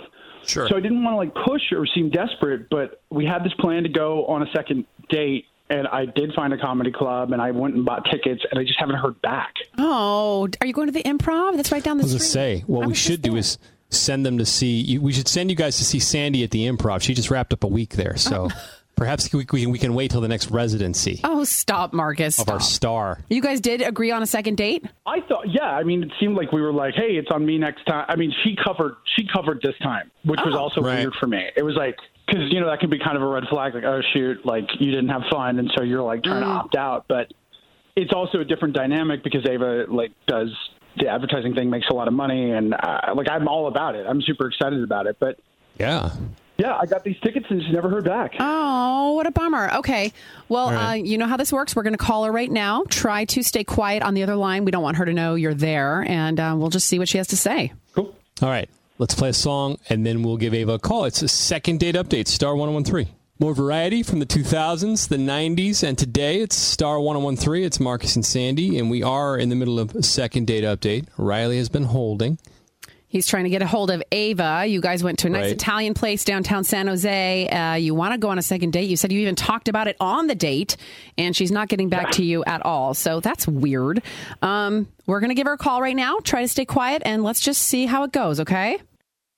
Sure. 0.47 0.69
So 0.69 0.77
I 0.77 0.81
didn't 0.81 1.03
want 1.05 1.15
to 1.15 1.17
like 1.17 1.47
push 1.47 1.63
or 1.73 1.87
seem 1.87 2.11
desperate, 2.11 2.71
but 2.71 3.03
we 3.11 3.25
had 3.27 3.45
this 3.45 3.53
plan 3.55 3.83
to 3.83 3.89
go 3.89 4.25
on 4.27 4.43
a 4.43 4.47
second 4.55 4.87
date, 5.11 5.45
and 5.69 5.87
I 5.89 6.07
did 6.07 6.33
find 6.35 6.53
a 6.55 6.59
comedy 6.59 6.91
club, 6.91 7.33
and 7.33 7.43
I 7.43 7.51
went 7.51 7.75
and 7.75 7.85
bought 7.85 8.07
tickets, 8.11 8.43
and 8.51 8.59
I 8.59 8.63
just 8.65 8.79
haven't 8.79 8.97
heard 8.97 9.21
back. 9.21 9.53
Oh, 9.77 10.49
are 10.61 10.67
you 10.67 10.73
going 10.73 10.87
to 10.87 10.93
the 10.93 11.03
improv? 11.03 11.57
That's 11.57 11.71
right 11.71 11.83
down 11.83 11.99
the 11.99 12.03
I 12.03 12.05
was 12.05 12.13
going 12.13 12.21
street. 12.21 12.29
to 12.29 12.59
say, 12.61 12.65
what 12.67 12.85
I 12.85 12.87
we 12.89 12.95
should 12.95 13.21
do 13.21 13.37
is 13.37 13.59
send 13.91 14.25
them 14.25 14.39
to 14.39 14.47
see, 14.47 14.81
you, 14.81 15.01
we 15.03 15.13
should 15.13 15.29
send 15.29 15.51
you 15.51 15.57
guys 15.57 15.77
to 15.79 15.85
see 15.85 15.99
Sandy 15.99 16.45
at 16.45 16.51
the 16.51 16.67
improv. 16.67 17.03
She 17.03 17.15
just 17.15 17.31
wrapped 17.31 17.53
up 17.53 17.65
a 17.65 17.69
week 17.69 17.95
there. 17.97 18.17
So 18.17 18.49
perhaps 18.99 19.33
we, 19.33 19.47
we, 19.51 19.67
we 19.67 19.79
can 19.79 19.95
wait 19.95 20.11
till 20.11 20.21
the 20.21 20.29
next 20.29 20.51
residency 20.51 21.21
Oh, 21.25 21.45
stop, 21.45 21.93
Marcus. 21.95 22.39
of 22.39 22.49
our 22.51 22.61
star. 22.61 23.19
You 23.31 23.41
guys 23.41 23.61
did 23.61 23.81
agree 23.81 24.11
on 24.11 24.23
a 24.23 24.27
second 24.27 24.57
date? 24.57 24.85
I 25.07 25.21
thought, 25.29 25.47
yeah, 25.49 25.63
I 25.71 25.85
mean, 25.85 26.03
it 26.03 26.11
seemed 26.21 26.37
like 26.37 26.53
we 26.53 26.61
were 26.61 26.73
like, 26.73 26.95
hey, 26.95 27.13
it's 27.17 27.29
on 27.31 27.47
me 27.47 27.57
next 27.59 27.85
time. 27.87 28.05
I 28.09 28.17
mean, 28.17 28.33
she 28.45 28.57
covered, 28.63 28.97
she 29.17 29.27
covered 29.33 29.63
this 29.63 29.75
time, 29.83 30.11
which 30.25 30.41
was 30.45 30.55
also 30.55 30.83
Right. 30.83 30.99
weird 30.99 31.15
for 31.19 31.27
me. 31.27 31.47
It 31.57 31.63
was 31.63 31.77
like, 31.77 31.97
because 32.27 32.53
you 32.53 32.61
know 32.61 32.67
that 32.69 32.81
can 32.81 32.91
be 32.91 32.99
kind 32.99 33.17
of 33.17 33.23
a 33.23 33.27
red 33.27 33.45
flag, 33.49 33.75
like, 33.75 33.85
oh 33.85 34.03
shoot, 34.13 34.45
like 34.45 34.69
you 34.81 34.91
didn't 34.91 35.09
have 35.09 35.23
fun, 35.31 35.59
and 35.59 35.71
so 35.75 35.83
you're 35.83 36.03
like 36.03 36.23
trying 36.23 36.43
to 36.43 36.47
opt 36.47 36.77
out. 36.77 37.07
But 37.09 37.33
it's 37.97 38.13
also 38.13 38.41
a 38.41 38.45
different 38.45 38.75
dynamic 38.75 39.25
because 39.25 39.47
Ava 39.49 39.87
like 39.89 40.11
does 40.27 40.51
the 40.99 41.09
advertising 41.09 41.55
thing, 41.55 41.71
makes 41.71 41.87
a 41.91 41.95
lot 41.95 42.07
of 42.07 42.13
money, 42.13 42.51
and 42.51 42.75
uh, 42.75 43.15
like 43.15 43.31
I'm 43.31 43.49
all 43.49 43.67
about 43.69 43.95
it. 43.95 44.05
I'm 44.07 44.21
super 44.21 44.47
excited 44.49 44.83
about 44.83 45.07
it. 45.07 45.17
But 45.19 45.39
Yeah. 45.79 46.11
Yeah, 46.59 46.77
I 46.77 46.87
got 46.87 47.05
these 47.05 47.19
tickets 47.21 47.47
and 47.49 47.63
she 47.63 47.71
never 47.71 47.89
heard 47.89 48.05
back. 48.05 48.35
Oh, 48.41 49.13
what 49.13 49.27
a 49.27 49.31
bummer. 49.31 49.71
Okay. 49.77 50.13
Well, 50.49 50.67
All 50.67 50.73
right. 50.73 51.01
uh, 51.01 51.05
you 51.05 51.17
know 51.17 51.27
how 51.27 51.37
this 51.37 51.53
works. 51.53 51.77
We're 51.77 51.85
going 51.85 51.95
to 51.95 51.99
call 51.99 52.25
her 52.25 52.33
right 52.33 52.51
now. 52.51 52.83
Try 52.89 53.25
to 53.27 53.43
stay 53.43 53.63
quiet 53.65 54.03
on 54.03 54.15
the 54.15 54.23
other 54.25 54.35
line. 54.37 54.65
We 54.65 54.73
don't 54.73 54.83
want 54.83 54.97
her 54.97 55.05
to 55.05 55.13
know 55.13 55.37
you're 55.37 55.55
there, 55.55 56.05
and 56.09 56.39
uh, 56.41 56.55
we'll 56.59 56.71
just 56.71 56.89
see 56.89 56.99
what 56.99 57.09
she 57.09 57.19
has 57.19 57.29
to 57.29 57.37
say. 57.37 57.73
Cool. 57.95 58.15
All 58.43 58.49
right. 58.49 58.69
Let's 58.99 59.15
play 59.15 59.29
a 59.29 59.33
song 59.33 59.79
and 59.89 60.05
then 60.05 60.25
we'll 60.25 60.37
give 60.37 60.53
Ava 60.53 60.73
a 60.73 60.79
call. 60.81 61.05
It's 61.05 61.23
a 61.23 61.29
second 61.29 61.79
date 61.79 61.95
update, 61.95 62.27
Star 62.27 62.57
1013. 62.57 63.15
More 63.39 63.55
variety 63.55 64.03
from 64.03 64.19
the 64.19 64.27
2000s, 64.27 65.09
the 65.09 65.17
90s, 65.17 65.87
and 65.87 65.97
today 65.97 66.41
it's 66.41 66.57
Star 66.57 66.99
1013. 66.99 67.63
It's 67.63 67.79
Marcus 67.79 68.17
and 68.17 68.27
Sandy, 68.27 68.77
and 68.77 68.91
we 68.91 69.01
are 69.05 69.39
in 69.39 69.51
the 69.51 69.55
middle 69.55 69.79
of 69.79 69.95
a 69.95 70.03
second 70.03 70.49
date 70.49 70.65
update. 70.65 71.07
Riley 71.17 71.59
has 71.59 71.69
been 71.69 71.85
holding. 71.85 72.39
He's 73.11 73.27
trying 73.27 73.45
to 73.45 73.51
get 73.51 73.63
a 73.63 73.67
hold 73.67 73.91
of 73.91 74.03
Ava. 74.13 74.67
You 74.67 74.83
guys 74.83 75.03
went 75.03 75.19
to 75.21 75.29
a 75.29 75.31
nice 75.31 75.45
Right. 75.45 75.53
Italian 75.53 75.95
place 75.95 76.25
downtown 76.25 76.63
San 76.63 76.87
Jose. 76.89 77.49
Uh, 77.49 77.75
you 77.75 77.95
want 77.95 78.13
to 78.13 78.19
go 78.19 78.29
on 78.29 78.39
a 78.39 78.43
second 78.43 78.73
date. 78.73 78.91
You 78.91 78.97
said 78.99 79.11
you 79.13 79.21
even 79.21 79.35
talked 79.35 79.69
about 79.69 79.89
it 79.89 79.97
on 79.99 80.27
the 80.27 80.35
date, 80.35 80.77
and 81.17 81.35
she's 81.35 81.51
not 81.51 81.69
getting 81.69 81.89
back 81.89 82.11
to 82.13 82.23
you 82.25 82.45
at 82.45 82.65
all. 82.67 82.93
So 82.93 83.21
that's 83.21 83.49
weird. 83.49 84.03
Um, 84.43 84.89
we're 85.07 85.21
going 85.21 85.31
to 85.31 85.35
give 85.35 85.47
her 85.47 85.55
a 85.55 85.59
call 85.59 85.81
right 85.81 85.97
now. 85.97 86.19
Try 86.23 86.43
to 86.43 86.49
stay 86.49 86.67
quiet, 86.67 87.01
and 87.07 87.25
let's 87.25 87.41
just 87.41 87.63
see 87.63 87.87
how 87.87 88.03
it 88.05 88.13
goes, 88.13 88.41
okay? 88.41 88.79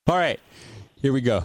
All 0.09 0.17
right. 0.17 0.41
Here 1.01 1.13
we 1.13 1.21
go. 1.21 1.45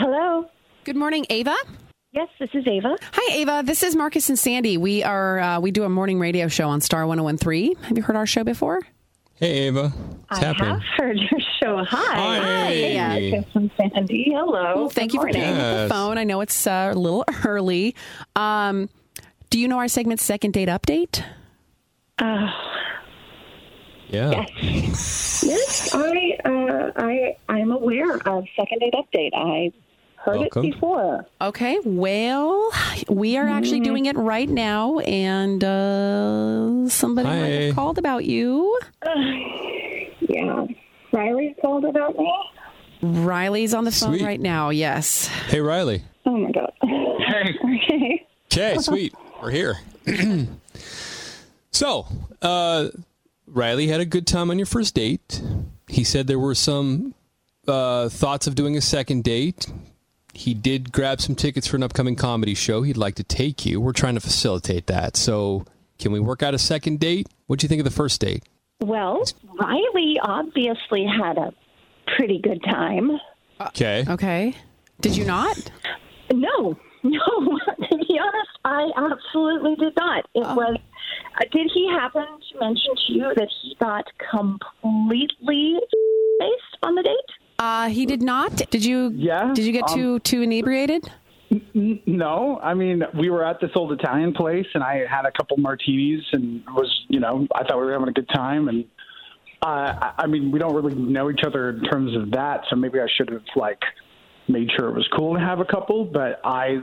Hello. 0.00 0.46
Good 0.84 0.96
morning, 0.96 1.26
Ava. 1.28 1.54
Yes, 2.12 2.28
this 2.40 2.48
is 2.54 2.66
Ava. 2.66 2.96
Hi, 3.12 3.34
Ava. 3.34 3.62
This 3.64 3.82
is 3.82 3.94
Marcus 3.94 4.28
and 4.30 4.38
Sandy. 4.38 4.78
We 4.78 5.02
are 5.02 5.38
uh, 5.38 5.60
we 5.60 5.70
do 5.70 5.84
a 5.84 5.88
morning 5.90 6.18
radio 6.18 6.48
show 6.48 6.68
on 6.70 6.80
Star 6.80 7.06
1013. 7.06 7.76
Have 7.76 7.96
you 7.98 8.02
heard 8.02 8.16
our 8.16 8.26
show 8.26 8.42
before? 8.42 8.80
Hey, 9.34 9.66
Ava. 9.68 9.88
What's 9.90 10.42
I 10.42 10.46
happening? 10.46 10.70
have 10.70 10.82
heard 10.96 11.18
your 11.18 11.40
show. 11.62 11.84
Hi. 11.84 12.38
Hi. 12.38 13.30
Marcus 13.30 13.54
and 13.54 13.70
Sandy. 13.76 14.32
Hello. 14.34 14.74
Well, 14.74 14.88
thank 14.88 15.12
Good 15.12 15.16
you 15.16 15.20
for 15.20 15.26
morning. 15.26 15.42
picking 15.42 15.60
up 15.60 15.88
the 15.88 15.94
phone. 15.94 16.16
I 16.18 16.24
know 16.24 16.40
it's 16.40 16.66
uh, 16.66 16.92
a 16.94 16.98
little 16.98 17.24
early. 17.44 17.94
Um, 18.36 18.88
do 19.50 19.58
you 19.60 19.68
know 19.68 19.78
our 19.78 19.88
segment 19.88 20.20
Second 20.20 20.52
Date 20.52 20.68
Update? 20.68 21.22
Uh, 22.18 22.50
Yeah. 24.08 24.44
yes, 24.62 25.94
I 25.94 26.38
uh, 26.44 26.90
I 26.96 27.36
I'm 27.48 27.70
aware 27.70 28.16
of 28.26 28.44
Second 28.58 28.78
Date 28.80 28.94
Update. 28.94 29.30
I 29.34 29.72
heard 30.20 30.38
Welcome. 30.38 30.64
it 30.64 30.72
before. 30.72 31.26
Okay, 31.40 31.78
well, 31.84 32.70
we 33.08 33.36
are 33.36 33.48
actually 33.48 33.80
doing 33.80 34.06
it 34.06 34.16
right 34.16 34.48
now, 34.48 34.98
and 35.00 35.62
uh, 35.64 36.88
somebody 36.88 37.28
might 37.28 37.46
have 37.48 37.74
called 37.74 37.98
about 37.98 38.24
you. 38.24 38.78
yeah, 40.20 40.66
Riley 41.12 41.56
called 41.60 41.84
about 41.84 42.16
me. 42.16 42.32
Riley's 43.02 43.72
on 43.72 43.84
the 43.84 43.92
phone 43.92 44.18
Sweet. 44.18 44.24
right 44.24 44.40
now. 44.40 44.68
Yes. 44.68 45.26
Hey, 45.26 45.60
Riley. 45.60 46.02
Oh 46.26 46.36
my 46.36 46.50
god. 46.52 46.72
Hey. 46.82 47.56
Okay. 47.90 48.26
Okay, 48.52 48.78
sweet. 48.78 49.14
We're 49.40 49.50
here. 49.50 49.78
so, 51.70 52.06
uh, 52.42 52.88
Riley 53.46 53.86
had 53.86 54.00
a 54.00 54.04
good 54.04 54.26
time 54.26 54.50
on 54.50 54.58
your 54.58 54.66
first 54.66 54.94
date. 54.94 55.40
He 55.88 56.04
said 56.04 56.26
there 56.26 56.38
were 56.38 56.54
some 56.54 57.14
uh, 57.66 58.08
thoughts 58.08 58.46
of 58.46 58.54
doing 58.54 58.76
a 58.76 58.80
second 58.80 59.24
date. 59.24 59.66
He 60.32 60.54
did 60.54 60.92
grab 60.92 61.20
some 61.20 61.34
tickets 61.34 61.66
for 61.66 61.76
an 61.76 61.82
upcoming 61.82 62.16
comedy 62.16 62.54
show. 62.54 62.82
He'd 62.82 62.96
like 62.96 63.16
to 63.16 63.24
take 63.24 63.66
you. 63.66 63.80
We're 63.80 63.92
trying 63.92 64.14
to 64.14 64.20
facilitate 64.20 64.86
that. 64.86 65.16
So, 65.16 65.64
can 65.98 66.12
we 66.12 66.20
work 66.20 66.42
out 66.42 66.54
a 66.54 66.58
second 66.58 67.00
date? 67.00 67.28
What'd 67.46 67.62
you 67.62 67.68
think 67.68 67.80
of 67.80 67.84
the 67.84 67.90
first 67.90 68.20
date? 68.20 68.44
Well, 68.80 69.22
Riley 69.60 70.18
obviously 70.22 71.04
had 71.04 71.36
a 71.36 71.52
pretty 72.16 72.40
good 72.40 72.62
time. 72.62 73.10
Okay. 73.60 74.04
Okay. 74.08 74.54
Did 75.00 75.16
you 75.16 75.24
not? 75.24 75.56
No, 76.32 76.78
no. 77.02 77.18
to 77.90 77.96
be 77.96 78.18
honest, 78.18 78.58
I 78.64 78.90
absolutely 78.96 79.74
did 79.76 79.94
not. 79.96 80.24
It 80.34 80.40
was. 80.40 80.76
Uh, 81.36 81.44
did 81.52 81.70
he 81.74 81.88
happen 81.88 82.24
to 82.24 82.60
mention 82.60 82.94
to 83.06 83.12
you 83.12 83.32
that 83.36 83.48
he 83.62 83.76
got 83.80 84.04
completely 84.30 85.78
based 86.38 86.76
on 86.82 86.94
the 86.94 87.02
date? 87.02 87.39
Uh, 87.60 87.88
he 87.90 88.06
did 88.06 88.22
not. 88.22 88.56
Did 88.70 88.84
you? 88.84 89.12
Yeah. 89.14 89.52
Did 89.54 89.66
you 89.66 89.72
get 89.72 89.84
um, 89.90 89.94
too 89.94 90.18
too 90.20 90.40
inebriated? 90.42 91.02
N- 91.50 92.00
No, 92.06 92.58
I 92.62 92.72
mean 92.74 93.02
we 93.18 93.28
were 93.28 93.44
at 93.44 93.60
this 93.60 93.70
old 93.74 93.92
Italian 93.92 94.32
place, 94.32 94.66
and 94.74 94.82
I 94.82 95.04
had 95.06 95.26
a 95.26 95.32
couple 95.32 95.56
martinis, 95.58 96.24
and 96.32 96.64
was 96.74 96.90
you 97.08 97.20
know 97.20 97.46
I 97.54 97.64
thought 97.64 97.78
we 97.78 97.84
were 97.84 97.92
having 97.92 98.08
a 98.08 98.12
good 98.12 98.28
time, 98.30 98.68
and 98.68 98.84
uh, 99.62 99.66
I, 99.66 100.12
I 100.20 100.26
mean 100.26 100.50
we 100.50 100.58
don't 100.58 100.74
really 100.74 100.94
know 100.94 101.30
each 101.30 101.44
other 101.46 101.68
in 101.70 101.82
terms 101.84 102.16
of 102.16 102.30
that, 102.30 102.62
so 102.70 102.76
maybe 102.76 102.98
I 102.98 103.06
should 103.16 103.30
have 103.30 103.42
like 103.56 103.80
made 104.48 104.68
sure 104.76 104.88
it 104.88 104.94
was 104.94 105.06
cool 105.14 105.34
to 105.34 105.40
have 105.40 105.60
a 105.60 105.64
couple, 105.66 106.04
but 106.06 106.40
I 106.44 106.78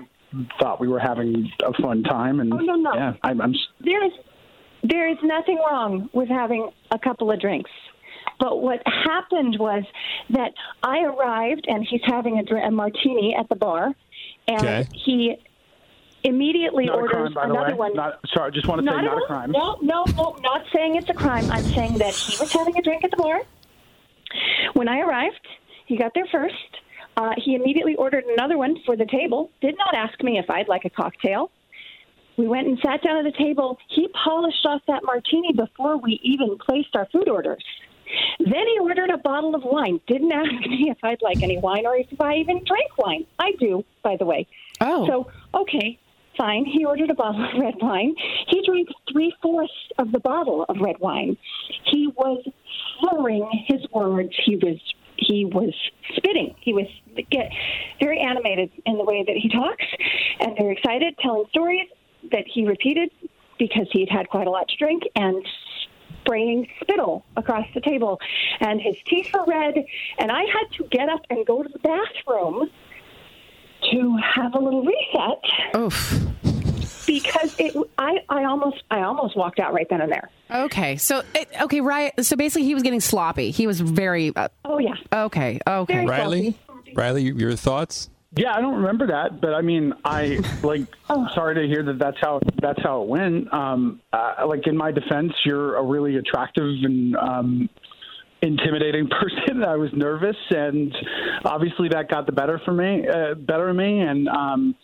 thought 0.60 0.80
we 0.80 0.88
were 0.88 1.00
having 1.00 1.50
a 1.64 1.74
fun 1.82 2.04
time, 2.04 2.40
and 2.40 2.54
Oh, 2.54 2.58
no, 2.58 2.76
no. 2.76 2.94
yeah, 2.94 3.14
I, 3.24 3.32
I'm 3.32 3.54
There 3.84 4.06
is 4.06 4.12
there 4.84 5.10
is 5.10 5.18
nothing 5.24 5.58
wrong 5.58 6.08
with 6.14 6.30
having 6.30 6.70
a 6.92 7.00
couple 7.00 7.32
of 7.32 7.40
drinks. 7.42 7.72
But 8.40 8.62
what 8.62 8.82
happened 8.86 9.58
was 9.60 9.84
that 10.30 10.54
I 10.84 11.04
arrived 11.04 11.66
and 11.68 11.86
he's 11.88 12.02
having 12.06 12.40
a, 12.40 12.56
a 12.68 12.72
martini 12.72 13.36
at 13.38 13.50
the 13.50 13.56
bar, 13.56 13.94
and 14.48 14.60
Okay. 14.62 14.88
he 14.94 15.38
immediately 16.24 16.86
not 16.86 16.96
a 16.96 17.02
orders 17.02 17.12
crime, 17.12 17.34
by 17.34 17.48
the 17.48 17.54
another 17.54 17.72
way. 17.72 17.90
one. 17.90 17.94
Not, 17.96 18.20
sorry, 18.34 18.52
just 18.52 18.68
want 18.68 18.82
to 18.82 18.88
say 18.88 18.96
Not 18.96 19.04
not 19.06 19.24
a 19.24 19.26
crime. 19.26 19.52
No, 19.52 19.78
no, 19.82 20.04
no, 20.16 20.36
not 20.42 20.66
saying 20.74 20.96
it's 20.96 21.10
a 21.10 21.14
crime. 21.14 21.50
I'm 21.52 21.64
saying 21.64 21.98
that 22.00 22.14
he 22.14 22.38
was 22.40 22.52
having 22.52 22.78
a 22.78 22.82
drink 22.82 23.04
at 23.04 23.12
the 23.12 23.18
bar. 23.18 23.42
When 24.74 24.88
I 24.88 25.00
arrived, 25.00 25.40
he 25.86 25.98
got 25.98 26.14
there 26.14 26.28
first. 26.32 26.54
Uh, 27.16 27.32
he 27.38 27.56
immediately 27.56 27.96
ordered 27.96 28.26
another 28.26 28.58
one 28.58 28.78
for 28.86 28.96
the 28.96 29.06
table. 29.06 29.50
Did 29.62 29.76
not 29.78 29.96
ask 29.96 30.22
me 30.22 30.38
if 30.38 30.50
I'd 30.50 30.68
like 30.68 30.86
a 30.86 30.90
cocktail. 30.90 31.50
We 32.38 32.48
went 32.48 32.68
and 32.68 32.78
sat 32.86 33.02
down 33.02 33.18
at 33.18 33.24
the 33.32 33.36
table. 33.38 33.80
He 33.88 34.08
polished 34.10 34.64
off 34.66 34.82
that 34.88 35.04
martini 35.04 35.54
before 35.54 35.98
we 35.98 36.20
even 36.22 36.58
placed 36.60 36.96
our 36.96 37.08
food 37.12 37.28
orders. 37.30 37.64
Then 38.40 38.66
he 38.68 38.80
ordered 38.80 39.10
a 39.10 39.18
bottle 39.18 39.56
of 39.56 39.64
wine. 39.64 40.00
Didn't 40.08 40.32
ask 40.32 40.52
me 40.68 40.90
if 40.90 40.98
I'd 41.04 41.22
like 41.22 41.40
any 41.42 41.58
wine 41.60 41.86
or 41.86 41.96
if 41.96 42.08
I 42.20 42.36
even 42.36 42.64
drank 42.66 42.98
wine. 42.98 43.26
I 43.40 43.52
do, 43.60 43.84
by 44.04 44.16
the 44.18 44.26
way. 44.26 44.48
Oh. 44.82 45.08
So, 45.08 45.32
okay, 45.54 46.00
fine. 46.38 46.66
He 46.66 46.86
ordered 46.86 47.10
a 47.10 47.16
bottle 47.16 47.44
of 47.44 47.60
red 47.60 47.76
wine. 47.82 48.16
He 48.48 48.64
drank 48.66 48.90
three 49.12 49.34
fourths 49.42 49.74
of 49.98 50.12
the 50.12 50.20
bottle 50.20 50.66
of 50.70 50.78
red 50.80 51.00
wine. 51.00 51.38
He 51.86 52.08
was 52.16 52.44
slurring 53.00 53.50
his 53.68 53.82
words. 53.92 54.34
He 54.46 54.56
was 54.56 54.78
he 55.20 55.46
was 55.46 55.74
spitting. 56.16 56.56
He 56.62 56.74
was 56.74 56.86
get 57.32 57.52
very 58.00 58.20
animated 58.20 58.72
in 58.86 58.98
the 58.98 59.04
way 59.04 59.24
that 59.26 59.36
he 59.36 59.50
talks, 59.50 59.86
and 60.40 60.56
very 60.56 60.74
excited, 60.74 61.16
telling 61.20 61.46
stories 61.50 61.88
that 62.32 62.44
he 62.46 62.66
repeated 62.66 63.10
because 63.58 63.88
he'd 63.92 64.10
had 64.10 64.30
quite 64.30 64.48
a 64.48 64.52
lot 64.52 64.68
to 64.68 64.78
drink 64.78 65.04
and 65.16 65.44
spraying 66.28 66.68
spittle 66.82 67.26
across 67.36 67.66
the 67.74 67.82
table. 67.82 68.20
And 68.60 68.82
his 68.82 68.96
teeth 69.06 69.28
were 69.34 69.46
red, 69.46 69.86
and 70.20 70.32
I 70.32 70.44
had 70.44 70.72
to 70.78 70.84
get 70.86 71.10
up 71.10 71.22
and 71.30 71.46
go 71.46 71.64
to 71.64 71.70
the 71.70 71.80
bathroom 71.80 72.70
to 73.92 74.18
have 74.18 74.54
a 74.54 74.60
little 74.60 74.84
reset. 74.84 75.76
Oof. 75.76 76.26
Because 77.06 77.56
it, 77.58 77.74
I, 77.98 78.18
I 78.28 78.44
almost, 78.44 78.84
I 78.92 79.02
almost 79.02 79.38
walked 79.38 79.60
out 79.60 79.74
right 79.74 79.88
then 79.90 80.02
and 80.02 80.12
there. 80.12 80.30
Okay. 80.52 80.98
So 80.98 81.24
it, 81.34 81.48
okay, 81.62 81.80
right. 81.80 82.12
So 82.26 82.36
basically, 82.36 82.66
he 82.66 82.74
was 82.74 82.84
getting 82.84 83.00
sloppy. 83.00 83.52
He 83.52 83.66
was 83.66 83.80
very. 83.80 84.36
Uh, 84.36 84.50
oh 84.66 84.78
yeah. 84.78 84.96
Okay. 85.14 85.60
Okay. 85.66 86.06
Riley? 86.06 86.58
Riley, 86.94 87.24
your 87.24 87.56
thoughts? 87.56 88.10
Yeah, 88.36 88.54
I 88.54 88.62
don't 88.62 88.76
remember 88.76 89.08
that, 89.08 89.40
but 89.40 89.54
I 89.54 89.62
mean, 89.62 89.94
I 90.04 90.40
like. 90.62 90.82
Sorry 91.34 91.56
to 91.56 91.66
hear 91.66 91.82
that. 91.84 91.98
That's 91.98 92.18
how 92.20 92.42
that's 92.62 92.82
how 92.84 93.04
it 93.04 93.08
went. 93.08 93.52
Um, 93.54 94.02
uh, 94.12 94.46
like 94.48 94.68
in 94.68 94.76
my 94.76 94.92
defense, 94.92 95.32
you're 95.46 95.78
a 95.78 95.84
really 95.84 96.18
attractive 96.18 96.66
and 96.84 97.16
um, 97.16 97.70
intimidating 98.42 99.08
person. 99.22 99.64
I 99.64 99.78
was 99.78 99.90
nervous, 99.94 100.36
and 100.50 100.94
obviously 101.46 101.88
that 101.90 102.10
got 102.10 102.26
the 102.26 102.34
better 102.34 102.60
for 102.66 102.74
me, 102.74 103.08
uh, 103.08 103.36
better 103.36 103.70
of 103.70 103.76
me. 103.76 104.02
And 104.02 104.28
um, 104.28 104.76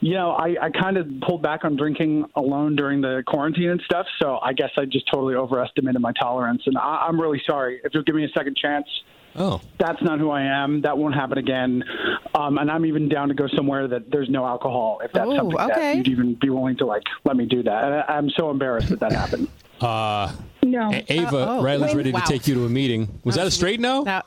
you 0.00 0.14
know, 0.14 0.32
I, 0.32 0.56
I 0.60 0.70
kind 0.70 0.96
of 0.96 1.06
pulled 1.26 1.42
back 1.42 1.64
on 1.64 1.76
drinking 1.76 2.24
alone 2.34 2.74
during 2.74 3.00
the 3.00 3.22
quarantine 3.26 3.70
and 3.70 3.80
stuff. 3.84 4.06
So 4.20 4.38
I 4.42 4.52
guess 4.52 4.70
I 4.76 4.84
just 4.84 5.06
totally 5.12 5.36
overestimated 5.36 6.00
my 6.00 6.12
tolerance, 6.20 6.62
and 6.66 6.76
I, 6.76 7.06
I'm 7.06 7.20
really 7.20 7.40
sorry. 7.46 7.80
If 7.84 7.94
you'll 7.94 8.02
give 8.02 8.16
me 8.16 8.24
a 8.24 8.30
second 8.36 8.56
chance. 8.56 8.86
Oh. 9.36 9.60
That's 9.78 10.02
not 10.02 10.18
who 10.18 10.30
I 10.30 10.42
am. 10.42 10.80
That 10.82 10.98
won't 10.98 11.14
happen 11.14 11.38
again. 11.38 11.84
Um, 12.34 12.58
and 12.58 12.70
I'm 12.70 12.84
even 12.86 13.08
down 13.08 13.28
to 13.28 13.34
go 13.34 13.46
somewhere 13.56 13.86
that 13.88 14.10
there's 14.10 14.28
no 14.28 14.44
alcohol 14.44 15.00
if 15.04 15.12
that's 15.12 15.28
Oh, 15.28 15.36
something 15.36 15.58
okay. 15.60 15.74
that 15.74 15.96
you'd 15.96 16.08
even 16.08 16.34
be 16.34 16.50
willing 16.50 16.76
to 16.78 16.86
like 16.86 17.02
let 17.24 17.36
me 17.36 17.46
do 17.46 17.62
that. 17.62 17.84
And 17.84 17.94
I, 17.94 18.00
I'm 18.08 18.28
so 18.30 18.50
embarrassed 18.50 18.88
that 18.88 19.00
that 19.00 19.12
happened. 19.12 19.48
Uh, 19.80 20.32
No. 20.62 20.90
A- 20.92 21.04
Ava, 21.12 21.36
Uh, 21.36 21.46
oh. 21.58 21.62
Riley's 21.62 21.94
ready 21.94 22.12
wow. 22.12 22.20
to 22.20 22.26
take 22.32 22.46
you 22.48 22.54
to 22.56 22.64
a 22.66 22.68
meeting. 22.68 23.20
Was 23.24 23.36
that 23.36 23.46
a 23.46 23.50
straight 23.50 23.80
no? 23.80 24.04
That- 24.04 24.26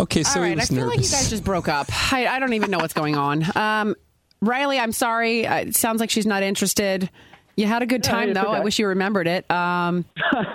Okay, 0.00 0.22
so 0.24 0.40
All 0.40 0.44
he 0.46 0.50
right, 0.50 0.58
I 0.58 0.62
was 0.62 0.68
feel 0.68 0.78
nervous. 0.78 0.90
like 0.96 1.04
you 1.04 1.10
guys 1.10 1.30
just 1.30 1.44
broke 1.44 1.68
up. 1.68 1.86
I, 2.12 2.26
I 2.26 2.38
don't 2.40 2.54
even 2.54 2.70
know 2.72 2.78
what's 2.78 2.94
going 2.94 3.16
on. 3.16 3.44
Um, 3.56 3.94
Riley, 4.40 4.78
I'm 4.80 4.90
sorry. 4.90 5.46
Uh, 5.46 5.56
It 5.58 5.76
sounds 5.76 6.00
like 6.00 6.10
she's 6.10 6.26
not 6.26 6.42
interested. 6.42 7.08
You 7.56 7.66
had 7.66 7.82
a 7.82 7.86
good 7.86 8.02
time, 8.02 8.30
it's 8.30 8.40
though. 8.40 8.48
I 8.50 8.60
wish 8.60 8.78
you 8.80 8.88
remembered 8.88 9.28
it. 9.28 9.48
Um, 9.50 10.04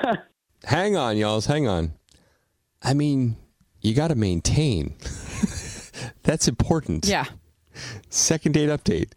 Hang 0.66 0.98
on, 0.98 1.16
y'all. 1.18 1.40
Hang 1.42 1.68
on. 1.68 1.94
I 2.84 2.94
mean, 2.94 3.38
you 3.82 3.94
got 3.94 4.10
to 4.10 4.16
maintain. 4.16 4.96
That's 6.24 6.48
important. 6.48 7.06
yeah. 7.06 7.26
Second 8.10 8.54
date 8.54 8.70
update. 8.70 9.12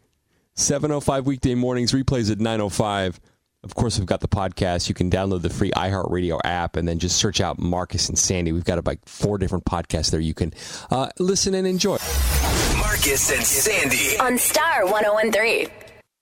7.05 0.57 1.25
weekday 1.25 1.55
mornings, 1.55 1.93
replays 1.93 2.31
at 2.31 2.39
9.05. 2.39 3.19
Of 3.63 3.75
course, 3.75 3.99
we've 3.99 4.07
got 4.07 4.21
the 4.21 4.29
podcast. 4.29 4.89
You 4.89 4.95
can 4.95 5.11
download 5.11 5.43
the 5.43 5.51
free 5.51 5.71
iHeartRadio 5.73 6.41
app 6.45 6.77
and 6.77 6.87
then 6.89 6.99
just 6.99 7.17
search 7.17 7.41
out 7.41 7.59
Marcus 7.59 8.09
and 8.09 8.19
Sandy. 8.19 8.53
We've 8.53 8.65
got 8.65 8.79
about 8.79 8.99
four 9.07 9.39
different 9.39 9.65
podcasts 9.65 10.11
there 10.11 10.21
you 10.21 10.35
can 10.35 10.53
uh, 10.91 11.09
listen 11.19 11.55
and 11.55 11.67
enjoy. 11.67 11.99
Marcus 12.79 13.31
and 13.33 13.43
Sandy. 13.43 14.19
On 14.19 14.39
Star 14.39 14.85
1013. 14.87 15.69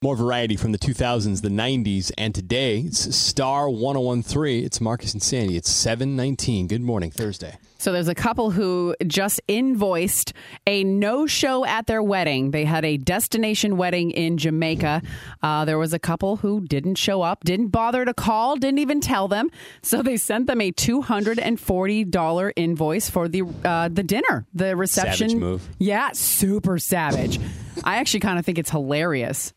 More 0.01 0.15
variety 0.15 0.55
from 0.55 0.71
the 0.71 0.77
2000s, 0.79 1.41
the 1.41 1.49
90s, 1.49 2.11
and 2.17 2.33
today. 2.33 2.79
It's 2.79 3.13
Star 3.15 3.69
1013. 3.69 4.63
It's 4.63 4.79
Marcus 4.79 5.13
and 5.13 5.21
Sandy. 5.21 5.57
It's 5.57 5.69
719. 5.69 6.67
Good 6.67 6.81
morning, 6.81 7.11
Thursday. 7.11 7.57
So 7.79 7.91
there's 7.91 8.07
a 8.09 8.13
couple 8.15 8.51
who 8.51 8.93
just 9.07 9.41
invoiced 9.47 10.33
a 10.67 10.83
no-show 10.83 11.65
at 11.65 11.87
their 11.87 12.03
wedding. 12.03 12.51
They 12.51 12.65
had 12.65 12.85
a 12.85 12.97
destination 12.97 13.77
wedding 13.77 14.11
in 14.11 14.37
Jamaica. 14.37 15.01
Uh, 15.41 15.65
there 15.65 15.77
was 15.77 15.93
a 15.93 15.99
couple 15.99 16.35
who 16.37 16.61
didn't 16.61 16.95
show 16.95 17.21
up, 17.21 17.43
didn't 17.45 17.69
bother 17.69 18.03
to 18.05 18.13
call, 18.13 18.57
didn't 18.57 18.79
even 18.79 18.99
tell 19.01 19.27
them. 19.27 19.49
So 19.81 20.01
they 20.03 20.17
sent 20.17 20.47
them 20.47 20.59
a 20.61 20.71
two 20.71 21.01
hundred 21.01 21.39
and 21.39 21.59
forty 21.59 22.03
dollar 22.03 22.51
invoice 22.55 23.09
for 23.09 23.27
the 23.27 23.43
uh, 23.63 23.87
the 23.87 24.03
dinner, 24.03 24.45
the 24.53 24.75
reception. 24.75 25.29
Savage 25.29 25.41
move. 25.41 25.69
Yeah, 25.79 26.09
super 26.13 26.77
savage. 26.79 27.39
I 27.83 27.95
actually 27.97 28.19
kind 28.19 28.37
of 28.37 28.45
think 28.45 28.57
it's 28.59 28.69
hilarious. 28.71 29.53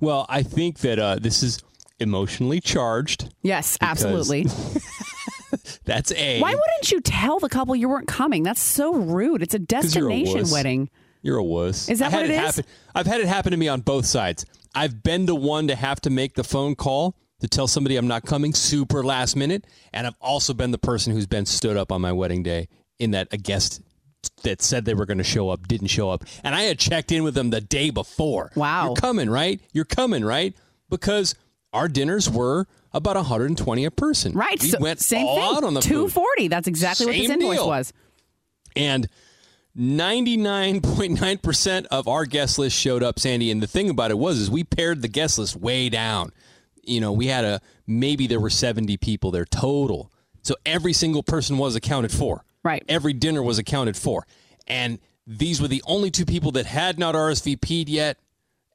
Well, 0.00 0.26
I 0.28 0.42
think 0.42 0.78
that 0.80 0.98
uh, 0.98 1.16
this 1.16 1.42
is 1.42 1.62
emotionally 1.98 2.60
charged. 2.60 3.32
Yes, 3.42 3.78
Because- 3.78 4.04
absolutely. 4.04 4.46
That's 5.84 6.12
A. 6.12 6.40
Why 6.40 6.50
wouldn't 6.50 6.90
you 6.92 7.00
tell 7.00 7.38
the 7.38 7.48
couple 7.48 7.74
you 7.76 7.88
weren't 7.88 8.08
coming? 8.08 8.42
That's 8.42 8.60
so 8.60 8.94
rude. 8.94 9.42
It's 9.42 9.54
a 9.54 9.58
'Cause 9.58 9.94
you're 9.94 10.10
a 10.10 10.14
destination 10.14 10.50
wedding. 10.52 10.90
You're 11.22 11.38
a 11.38 11.44
wuss. 11.44 11.88
Is 11.88 12.00
that 12.00 12.12
what 12.12 12.24
it 12.24 12.30
is? 12.30 12.36
Happen. 12.36 12.64
I've 12.94 13.06
had 13.06 13.20
it 13.20 13.26
happen 13.26 13.52
to 13.52 13.56
me 13.56 13.68
on 13.68 13.80
both 13.80 14.04
sides. 14.06 14.44
I've 14.74 15.02
been 15.02 15.26
the 15.26 15.34
one 15.34 15.68
to 15.68 15.74
have 15.74 16.00
to 16.02 16.10
make 16.10 16.34
the 16.34 16.44
phone 16.44 16.74
call 16.74 17.16
to 17.40 17.48
tell 17.48 17.66
somebody 17.66 17.96
I'm 17.96 18.06
not 18.08 18.24
coming 18.24 18.52
super 18.52 19.02
last 19.02 19.36
minute, 19.36 19.64
and 19.92 20.06
I've 20.06 20.16
also 20.20 20.52
been 20.54 20.70
the 20.70 20.78
person 20.78 21.12
who's 21.12 21.26
been 21.26 21.46
stood 21.46 21.76
up 21.76 21.90
on 21.92 22.00
my 22.00 22.12
wedding 22.12 22.42
day 22.42 22.68
in 22.98 23.12
that 23.12 23.28
a 23.32 23.36
guest 23.36 23.80
that 24.42 24.62
said 24.62 24.84
they 24.84 24.94
were 24.94 25.06
going 25.06 25.18
to 25.18 25.24
show 25.24 25.48
up 25.50 25.66
didn't 25.68 25.88
show 25.88 26.10
up, 26.10 26.24
and 26.42 26.54
I 26.54 26.62
had 26.62 26.78
checked 26.78 27.12
in 27.12 27.24
with 27.24 27.34
them 27.34 27.50
the 27.50 27.60
day 27.60 27.90
before. 27.90 28.50
Wow. 28.54 28.86
You're 28.86 28.94
coming, 28.96 29.30
right? 29.30 29.60
You're 29.72 29.84
coming, 29.84 30.24
right? 30.24 30.54
Because 30.90 31.34
our 31.72 31.88
dinners 31.88 32.28
were 32.30 32.66
about 32.94 33.16
120 33.16 33.84
a 33.84 33.90
person. 33.90 34.32
Right. 34.32 34.60
We 34.62 34.70
so 34.70 34.78
went 34.78 35.00
same 35.00 35.26
all 35.26 35.36
thing. 35.36 35.56
out 35.56 35.64
on 35.64 35.74
the 35.74 35.82
food. 35.82 35.88
240. 35.88 36.48
That's 36.48 36.68
exactly 36.68 37.06
what 37.06 37.12
this 37.12 37.26
Same 37.26 37.40
invoice 37.40 37.58
deal. 37.58 37.68
was. 37.68 37.92
And 38.76 39.08
99.9% 39.76 41.86
of 41.86 42.08
our 42.08 42.24
guest 42.24 42.58
list 42.58 42.76
showed 42.76 43.02
up, 43.02 43.18
Sandy. 43.18 43.50
And 43.50 43.62
the 43.62 43.66
thing 43.66 43.90
about 43.90 44.10
it 44.10 44.18
was, 44.18 44.38
is 44.38 44.50
we 44.50 44.64
paired 44.64 45.02
the 45.02 45.08
guest 45.08 45.38
list 45.38 45.56
way 45.56 45.88
down. 45.88 46.32
You 46.84 47.00
know, 47.00 47.12
we 47.12 47.26
had 47.26 47.44
a, 47.44 47.60
maybe 47.86 48.26
there 48.26 48.40
were 48.40 48.50
70 48.50 48.96
people 48.98 49.30
there 49.30 49.44
total. 49.44 50.12
So 50.42 50.54
every 50.64 50.92
single 50.92 51.22
person 51.22 51.58
was 51.58 51.74
accounted 51.74 52.12
for. 52.12 52.44
Right. 52.62 52.84
Every 52.88 53.12
dinner 53.12 53.42
was 53.42 53.58
accounted 53.58 53.96
for. 53.96 54.26
And 54.66 54.98
these 55.26 55.60
were 55.60 55.68
the 55.68 55.82
only 55.86 56.10
two 56.10 56.26
people 56.26 56.52
that 56.52 56.66
had 56.66 56.98
not 56.98 57.14
RSVP'd 57.14 57.88
yet. 57.88 58.18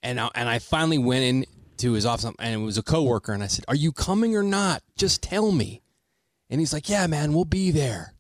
And 0.02 0.20
I, 0.20 0.30
and 0.36 0.50
I 0.50 0.60
finally 0.60 0.98
went 0.98 1.24
in 1.24 1.46
to 1.80 1.94
his 1.94 2.06
office 2.06 2.32
and 2.40 2.54
it 2.54 2.64
was 2.64 2.78
a 2.78 2.84
coworker. 2.84 3.34
And 3.34 3.44
I 3.44 3.48
said, 3.48 3.66
Are 3.68 3.76
you 3.76 3.92
coming 3.92 4.36
or 4.36 4.44
not? 4.44 4.84
Just 4.96 5.22
tell 5.22 5.52
me. 5.52 5.82
And 6.50 6.60
he's 6.60 6.74
like, 6.74 6.90
Yeah, 6.90 7.08
man, 7.08 7.34
we'll 7.34 7.46
be 7.46 7.72
there. 7.72 8.14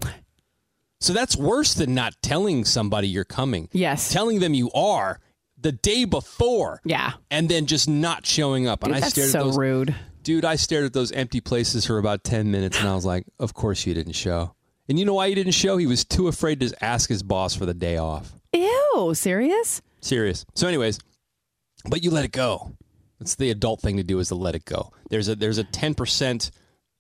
So 1.01 1.13
that's 1.13 1.37
worse 1.37 1.73
than 1.73 1.93
not 1.93 2.15
telling 2.21 2.65
somebody 2.65 3.07
you're 3.07 3.23
coming. 3.23 3.69
Yes. 3.71 4.11
Telling 4.11 4.39
them 4.39 4.53
you 4.53 4.69
are 4.71 5.19
the 5.57 5.71
day 5.71 6.05
before. 6.05 6.81
Yeah. 6.83 7.13
And 7.31 7.47
then 7.47 7.67
just 7.67 7.87
not 7.87 8.25
showing 8.25 8.67
up. 8.67 8.81
Dude, 8.81 8.87
and 8.89 8.97
I 8.97 8.99
that's 8.99 9.13
stared 9.13 9.29
so 9.29 9.39
at 9.39 9.45
those 9.45 9.57
rude. 9.57 9.95
Dude, 10.23 10.43
I 10.43 10.55
stared 10.57 10.85
at 10.85 10.93
those 10.93 11.11
empty 11.13 11.39
places 11.39 11.85
for 11.85 11.97
about 11.97 12.23
10 12.23 12.51
minutes 12.51 12.79
and 12.79 12.87
I 12.87 12.95
was 12.95 13.05
like, 13.05 13.25
"Of 13.39 13.53
course 13.53 13.85
you 13.85 13.93
didn't 13.93 14.13
show." 14.13 14.53
And 14.89 14.99
you 14.99 15.05
know 15.05 15.13
why 15.13 15.29
he 15.29 15.35
didn't 15.35 15.53
show? 15.53 15.77
He 15.77 15.87
was 15.87 16.03
too 16.03 16.27
afraid 16.27 16.59
to 16.59 16.73
ask 16.83 17.09
his 17.09 17.23
boss 17.23 17.55
for 17.55 17.65
the 17.65 17.73
day 17.73 17.97
off. 17.97 18.33
Ew, 18.53 19.13
serious? 19.13 19.81
Serious. 20.01 20.45
So 20.55 20.67
anyways, 20.67 20.99
but 21.89 22.03
you 22.03 22.11
let 22.11 22.25
it 22.25 22.31
go. 22.31 22.75
That's 23.19 23.35
the 23.35 23.51
adult 23.51 23.81
thing 23.81 23.97
to 23.97 24.03
do 24.03 24.19
is 24.19 24.29
to 24.29 24.35
let 24.35 24.55
it 24.55 24.65
go. 24.65 24.91
There's 25.09 25.27
a 25.27 25.35
there's 25.35 25.57
a 25.57 25.63
10% 25.65 26.51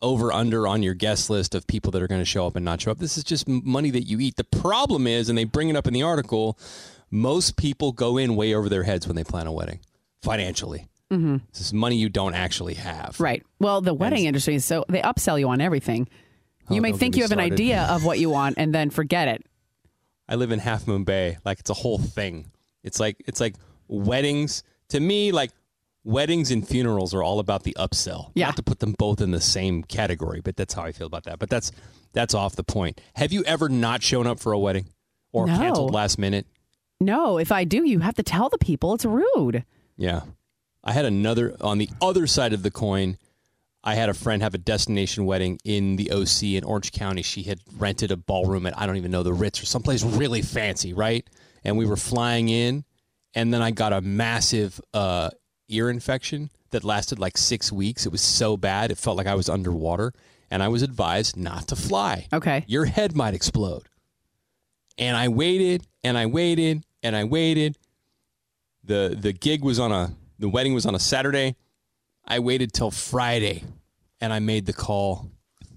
over 0.01 0.31
under 0.31 0.67
on 0.67 0.83
your 0.83 0.93
guest 0.93 1.29
list 1.29 1.55
of 1.55 1.67
people 1.67 1.91
that 1.91 2.01
are 2.01 2.07
going 2.07 2.21
to 2.21 2.25
show 2.25 2.47
up 2.47 2.55
and 2.55 2.63
not 2.63 2.81
show 2.81 2.91
up. 2.91 2.99
This 2.99 3.17
is 3.17 3.23
just 3.23 3.47
money 3.47 3.89
that 3.91 4.03
you 4.03 4.19
eat. 4.19 4.35
The 4.37 4.43
problem 4.43 5.07
is 5.07 5.29
and 5.29 5.37
they 5.37 5.43
bring 5.43 5.69
it 5.69 5.75
up 5.75 5.87
in 5.87 5.93
the 5.93 6.03
article, 6.03 6.57
most 7.11 7.57
people 7.57 7.91
go 7.91 8.17
in 8.17 8.35
way 8.35 8.53
over 8.53 8.69
their 8.69 8.83
heads 8.83 9.07
when 9.07 9.15
they 9.15 9.23
plan 9.23 9.47
a 9.47 9.51
wedding 9.51 9.79
financially. 10.21 10.87
Mm-hmm. 11.11 11.37
This 11.51 11.61
is 11.61 11.73
money 11.73 11.95
you 11.95 12.07
don't 12.09 12.35
actually 12.35 12.75
have. 12.75 13.19
Right. 13.19 13.43
Well, 13.59 13.81
the 13.81 13.93
wedding 13.93 14.25
industry 14.25 14.55
is 14.55 14.63
so 14.65 14.85
they 14.89 15.01
upsell 15.01 15.39
you 15.39 15.49
on 15.49 15.59
everything. 15.59 16.07
Oh, 16.69 16.75
You 16.75 16.81
may 16.81 16.91
think 16.93 17.15
you 17.15 17.23
have 17.23 17.31
an 17.31 17.39
idea 17.39 17.83
of 17.89 18.05
what 18.05 18.19
you 18.19 18.29
want 18.29 18.55
and 18.57 18.73
then 18.73 18.89
forget 18.89 19.27
it. 19.27 19.45
I 20.27 20.35
live 20.35 20.51
in 20.51 20.59
Half 20.59 20.87
Moon 20.87 21.03
Bay. 21.03 21.39
Like 21.43 21.59
it's 21.59 21.71
a 21.71 21.75
whole 21.75 21.97
thing. 21.97 22.51
It's 22.83 22.99
like 22.99 23.17
it's 23.25 23.39
like 23.39 23.55
weddings. 23.87 24.63
To 24.89 24.99
me, 24.99 25.31
like 25.31 25.51
weddings 26.03 26.51
and 26.51 26.67
funerals 26.67 27.13
are 27.13 27.21
all 27.23 27.39
about 27.39 27.63
the 27.63 27.75
upsell. 27.77 28.31
Yeah. 28.35 28.47
Not 28.47 28.55
to 28.57 28.63
put 28.63 28.79
them 28.79 28.95
both 28.97 29.21
in 29.21 29.31
the 29.31 29.41
same 29.41 29.83
category, 29.83 30.41
but 30.41 30.55
that's 30.55 30.73
how 30.73 30.83
I 30.83 30.91
feel 30.91 31.07
about 31.07 31.23
that. 31.25 31.39
But 31.39 31.49
that's 31.49 31.71
that's 32.13 32.33
off 32.33 32.55
the 32.55 32.63
point. 32.63 32.99
Have 33.15 33.31
you 33.31 33.43
ever 33.43 33.69
not 33.69 34.01
shown 34.01 34.25
up 34.27 34.39
for 34.39 34.51
a 34.51 34.59
wedding 34.59 34.87
or 35.31 35.45
No. 35.47 35.57
canceled 35.57 35.93
last 35.93 36.17
minute? 36.17 36.45
No, 36.99 37.37
if 37.37 37.51
I 37.51 37.63
do, 37.63 37.87
you 37.87 37.99
have 37.99 38.15
to 38.15 38.23
tell 38.23 38.49
the 38.49 38.57
people. 38.57 38.93
It's 38.93 39.05
rude. 39.05 39.63
Yeah. 39.95 40.21
I 40.83 40.91
had 40.93 41.05
another 41.05 41.55
on 41.61 41.77
the 41.77 41.89
other 42.01 42.25
side 42.27 42.53
of 42.53 42.63
the 42.63 42.71
coin. 42.71 43.17
I 43.83 43.95
had 43.95 44.09
a 44.09 44.13
friend 44.13 44.41
have 44.41 44.53
a 44.53 44.57
destination 44.57 45.25
wedding 45.25 45.59
in 45.63 45.95
the 45.95 46.11
OC 46.11 46.55
in 46.57 46.63
Orange 46.65 46.91
County. 46.91 47.21
She 47.21 47.43
had 47.43 47.59
rented 47.77 48.11
a 48.11 48.17
ballroom 48.17 48.65
at 48.65 48.77
I 48.77 48.85
don't 48.85 48.97
even 48.97 49.11
know 49.11 49.23
the 49.23 49.31
Ritz 49.33 49.61
or 49.61 49.65
someplace 49.65 50.03
really 50.03 50.41
fancy, 50.41 50.93
right? 50.93 51.25
And 51.63 51.77
we 51.77 51.85
were 51.85 51.95
flying 51.95 52.49
in, 52.49 52.83
and 53.33 53.53
then 53.53 53.61
I 53.61 53.71
got 53.71 53.93
a 53.93 54.01
massive 54.01 54.81
uh, 54.93 55.29
ear 55.69 55.89
infection 55.89 56.49
that 56.71 56.83
lasted 56.83 57.19
like 57.19 57.37
six 57.37 57.71
weeks. 57.71 58.05
It 58.05 58.11
was 58.11 58.21
so 58.21 58.57
bad, 58.57 58.91
it 58.91 58.97
felt 58.97 59.17
like 59.17 59.27
I 59.27 59.35
was 59.35 59.49
underwater, 59.49 60.13
and 60.51 60.61
I 60.61 60.67
was 60.67 60.81
advised 60.81 61.37
not 61.37 61.67
to 61.69 61.75
fly. 61.75 62.27
Okay. 62.33 62.63
Your 62.67 62.85
head 62.85 63.15
might 63.15 63.33
explode. 63.33 63.87
And 64.97 65.15
I 65.15 65.29
waited 65.29 65.87
and 66.03 66.17
I 66.17 66.25
waited 66.25 66.83
and 67.03 67.15
I 67.15 67.23
waited. 67.23 67.77
The 68.83 69.15
the 69.19 69.31
gig 69.31 69.63
was 69.63 69.79
on 69.79 69.91
a 69.91 70.11
the 70.39 70.49
wedding 70.49 70.73
was 70.73 70.85
on 70.85 70.95
a 70.95 70.99
Saturday. 70.99 71.55
I 72.25 72.39
waited 72.39 72.73
till 72.73 72.91
Friday 72.91 73.63
and 74.19 74.33
I 74.33 74.39
made 74.39 74.65
the 74.65 74.73
call 74.73 75.29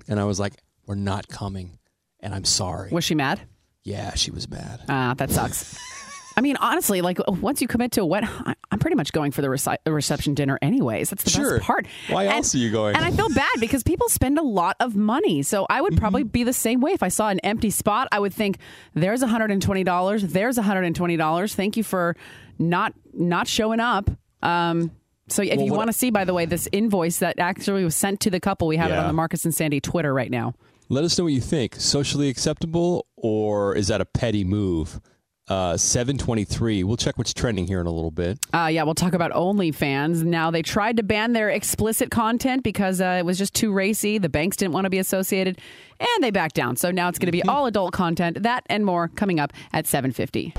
and 0.09 0.19
I 0.19 0.25
was 0.25 0.41
like, 0.41 0.55
We're 0.87 0.95
not 0.97 1.29
coming. 1.29 1.79
And 2.21 2.35
I'm 2.35 2.45
sorry. 2.45 2.91
Was 2.91 3.05
she 3.05 3.15
mad? 3.15 3.41
Yeah, 3.85 4.15
she 4.15 4.31
was 4.31 4.49
mad. 4.49 4.81
Ah, 4.89 5.15
that 5.17 5.31
sucks. 5.31 5.77
I 6.37 6.41
mean, 6.41 6.57
honestly, 6.57 7.01
like 7.03 7.19
once 7.29 7.61
you 7.61 7.69
commit 7.69 7.93
to 7.93 8.03
a 8.03 8.07
wedding, 8.07 8.29
I'm 8.71 8.79
pretty 8.79 8.97
much 8.97 9.13
going 9.13 9.33
for 9.33 9.43
the 9.43 9.49
reci- 9.49 9.77
reception 9.87 10.35
dinner 10.35 10.59
anyways. 10.63 11.11
That's 11.11 11.25
the 11.25 11.31
Sure. 11.31 11.59
best 11.59 11.67
part. 11.67 11.87
Why 12.09 12.25
And- 12.25 12.33
else 12.35 12.55
are 12.55 12.59
you 12.59 12.71
going? 12.71 12.97
And 12.97 13.05
I 13.05 13.11
feel 13.11 13.29
bad 13.35 13.51
because 13.61 13.83
people 13.83 14.09
spend 14.09 14.39
a 14.39 14.43
lot 14.43 14.77
of 14.81 14.97
money. 14.97 15.43
So 15.43 15.67
I 15.69 15.81
would 15.81 15.93
Mm-hmm. 15.93 16.01
probably 16.01 16.23
be 16.25 16.43
the 16.45 16.53
same 16.53 16.81
way. 16.81 16.93
If 16.93 17.03
I 17.03 17.09
saw 17.09 17.29
an 17.29 17.39
empty 17.41 17.71
spot, 17.71 18.09
I 18.13 18.19
would 18.21 18.33
think, 18.33 18.59
there's 18.95 19.23
$120. 19.23 20.23
There's 20.33 20.57
$120. 20.59 21.55
Thank 21.55 21.77
you 21.77 21.83
for 21.85 22.17
not 22.59 22.95
not 23.15 23.47
showing 23.47 23.81
up. 23.81 24.11
Um, 24.43 24.91
so 25.29 25.43
if 25.43 25.57
Well, 25.57 25.67
you 25.67 25.73
want 25.75 25.89
to 25.89 25.93
see, 25.93 26.11
by 26.11 26.25
the 26.25 26.33
way, 26.35 26.47
this 26.47 26.67
invoice 26.73 27.19
that 27.19 27.39
actually 27.39 27.85
was 27.85 27.95
sent 27.95 28.21
to 28.21 28.31
the 28.31 28.41
couple, 28.41 28.67
we 28.69 28.77
have 28.79 28.91
it 28.91 28.99
on 28.99 29.07
the 29.07 29.13
Marcus 29.13 29.45
and 29.45 29.55
Sandy 29.55 29.81
Twitter 29.81 30.13
right 30.15 30.31
now. 30.31 30.55
Let 30.89 31.05
us 31.05 31.17
know 31.19 31.25
what 31.25 31.33
you 31.33 31.41
think. 31.41 31.77
Socially 31.79 32.29
acceptable, 32.29 33.07
or 33.17 33.75
is 33.77 33.89
that 33.89 34.01
a 34.01 34.05
petty 34.05 34.45
move? 34.45 35.01
Uh, 35.49 35.77
723. 35.77 36.85
We'll 36.85 36.97
check 36.97 37.19
what's 37.19 37.35
trending 37.35 37.67
here 37.67 37.81
in 37.81 37.87
a 37.87 37.91
little 37.91 38.13
bit. 38.13 38.39
Uh, 38.55 38.69
yeah, 38.71 38.85
we'll 38.85 38.95
talk 38.95 39.13
about 39.13 39.33
OnlyFans. 39.33 40.23
Now, 40.23 40.51
they 40.53 40.63
tried 40.63 40.97
to 40.99 41.03
ban 41.03 41.33
their 41.33 41.51
explicit 41.51 42.11
content 42.11 42.63
because 42.63 43.01
uh, 43.01 43.17
it 43.19 43.25
was 43.25 43.39
just 43.39 43.53
too 43.53 43.73
racy. 43.73 44.19
The 44.19 44.29
banks 44.29 44.57
didn't 44.57 44.73
want 44.73 44.85
to 44.85 44.91
be 44.91 44.99
associated, 44.99 45.59
and 45.99 46.23
they 46.25 46.31
backed 46.31 46.55
down. 46.55 46.77
So 46.77 46.93
now 46.93 47.09
it's 47.09 47.19
going 47.19 47.27
to 47.27 47.33
be 47.33 47.43
all 47.43 47.67
adult 47.67 47.93
content. 47.93 48.43
That 48.45 48.65
and 48.67 48.87
more 48.87 49.09
coming 49.09 49.41
up 49.41 49.53
at 49.73 49.87
750. 49.89 50.55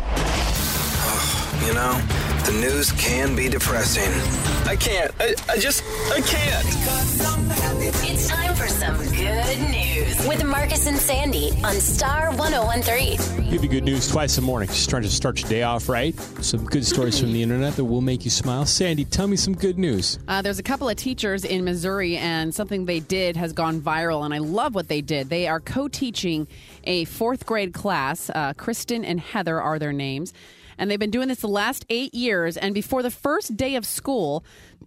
You 1.65 1.73
know, 1.73 2.32
the 2.45 2.51
news 2.53 2.91
can 2.93 3.35
be 3.35 3.47
depressing. 3.47 4.11
I 4.67 4.75
can't. 4.75 5.11
I, 5.19 5.33
I 5.49 5.57
just, 5.57 5.83
I 6.11 6.19
can't. 6.19 6.65
It's 8.03 8.27
time 8.27 8.53
for 8.53 8.67
some 8.67 8.97
good 8.97 9.71
news 9.71 10.27
with 10.27 10.43
Marcus 10.43 10.85
and 10.85 10.97
Sandy 10.97 11.51
on 11.63 11.73
Star 11.75 12.35
1013. 12.35 13.49
Give 13.49 13.63
you 13.63 13.69
good 13.69 13.85
news 13.85 14.09
twice 14.09 14.37
a 14.37 14.41
morning. 14.41 14.67
Just 14.67 14.89
trying 14.89 15.03
to 15.03 15.09
start 15.09 15.39
your 15.39 15.49
day 15.49 15.63
off 15.63 15.87
right. 15.87 16.19
Some 16.41 16.65
good 16.65 16.85
stories 16.85 17.17
from 17.17 17.31
the 17.31 17.41
internet 17.41 17.77
that 17.77 17.85
will 17.85 18.01
make 18.01 18.25
you 18.25 18.31
smile. 18.31 18.65
Sandy, 18.65 19.05
tell 19.05 19.27
me 19.27 19.37
some 19.37 19.55
good 19.55 19.77
news. 19.77 20.19
Uh, 20.27 20.41
there's 20.41 20.59
a 20.59 20.63
couple 20.63 20.89
of 20.89 20.97
teachers 20.97 21.45
in 21.45 21.63
Missouri, 21.63 22.17
and 22.17 22.53
something 22.53 22.85
they 22.85 22.99
did 22.99 23.37
has 23.37 23.53
gone 23.53 23.79
viral, 23.79 24.25
and 24.25 24.33
I 24.33 24.39
love 24.39 24.75
what 24.75 24.89
they 24.89 25.01
did. 25.01 25.29
They 25.29 25.47
are 25.47 25.61
co 25.61 25.87
teaching 25.87 26.47
a 26.83 27.05
fourth 27.05 27.45
grade 27.45 27.73
class. 27.73 28.29
Uh, 28.29 28.53
Kristen 28.53 29.05
and 29.05 29.21
Heather 29.21 29.61
are 29.61 29.79
their 29.79 29.93
names. 29.93 30.33
And 30.83 30.91
they've 30.91 30.99
been 30.99 31.11
doing 31.11 31.29
this 31.29 31.39
the 31.39 31.47
last 31.47 31.85
eight 31.87 32.13
years. 32.13 32.57
And 32.57 32.73
before 32.73 33.01
the 33.03 33.09
first 33.09 33.55
day 33.55 33.77
of 33.77 33.85
school, 33.85 34.43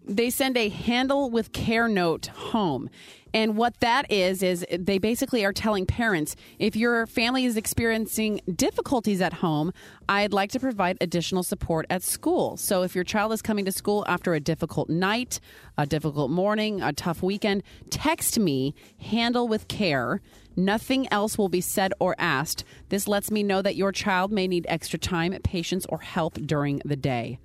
they 0.07 0.31
send 0.31 0.57
a 0.57 0.69
handle 0.69 1.31
with 1.31 1.53
care 1.53 1.89
note 1.89 2.27
home. 2.27 2.89
And 3.35 3.57
what 3.57 3.81
that 3.81 4.11
is, 4.11 4.43
is 4.43 4.65
they 4.71 4.97
basically 4.97 5.45
are 5.45 5.53
telling 5.53 5.85
parents 5.85 6.37
if 6.59 6.75
your 6.75 7.07
family 7.07 7.45
is 7.45 7.57
experiencing 7.57 8.41
difficulties 8.55 9.21
at 9.21 9.35
home, 9.35 9.73
I'd 10.09 10.33
like 10.33 10.53
to 10.53 10.61
provide 10.61 10.97
additional 11.03 11.43
support 11.43 11.85
at 11.91 12.03
school. 12.03 12.57
So 12.57 12.83
if 12.83 12.95
your 12.95 13.05
child 13.05 13.33
is 13.33 13.43
coming 13.43 13.67
to 13.67 13.73
school 13.73 14.07
after 14.09 14.33
a 14.33 14.41
difficult 14.41 14.89
night, 14.89 15.39
a 15.77 15.85
difficult 15.85 16.31
morning, 16.31 16.81
a 16.81 16.95
tough 16.95 17.23
weekend, 17.23 17.63
text 17.91 18.39
me, 18.39 18.75
handle 18.99 19.49
with 19.49 19.69
care. 19.69 20.23
Nothing 20.57 21.07
else 21.13 21.37
will 21.37 21.51
be 21.51 21.61
said 21.61 21.93
or 22.01 22.15
asked. 22.19 22.65
This 22.89 23.07
lets 23.07 23.31
me 23.31 23.43
know 23.43 23.61
that 23.61 23.77
your 23.77 23.93
child 23.93 24.33
may 24.33 24.49
need 24.49 24.65
extra 24.67 24.99
time, 24.99 25.37
patience, 25.45 25.85
or 25.91 25.99
help 25.99 26.35
during 26.35 26.81
the 26.87 26.97
day. 26.97 27.39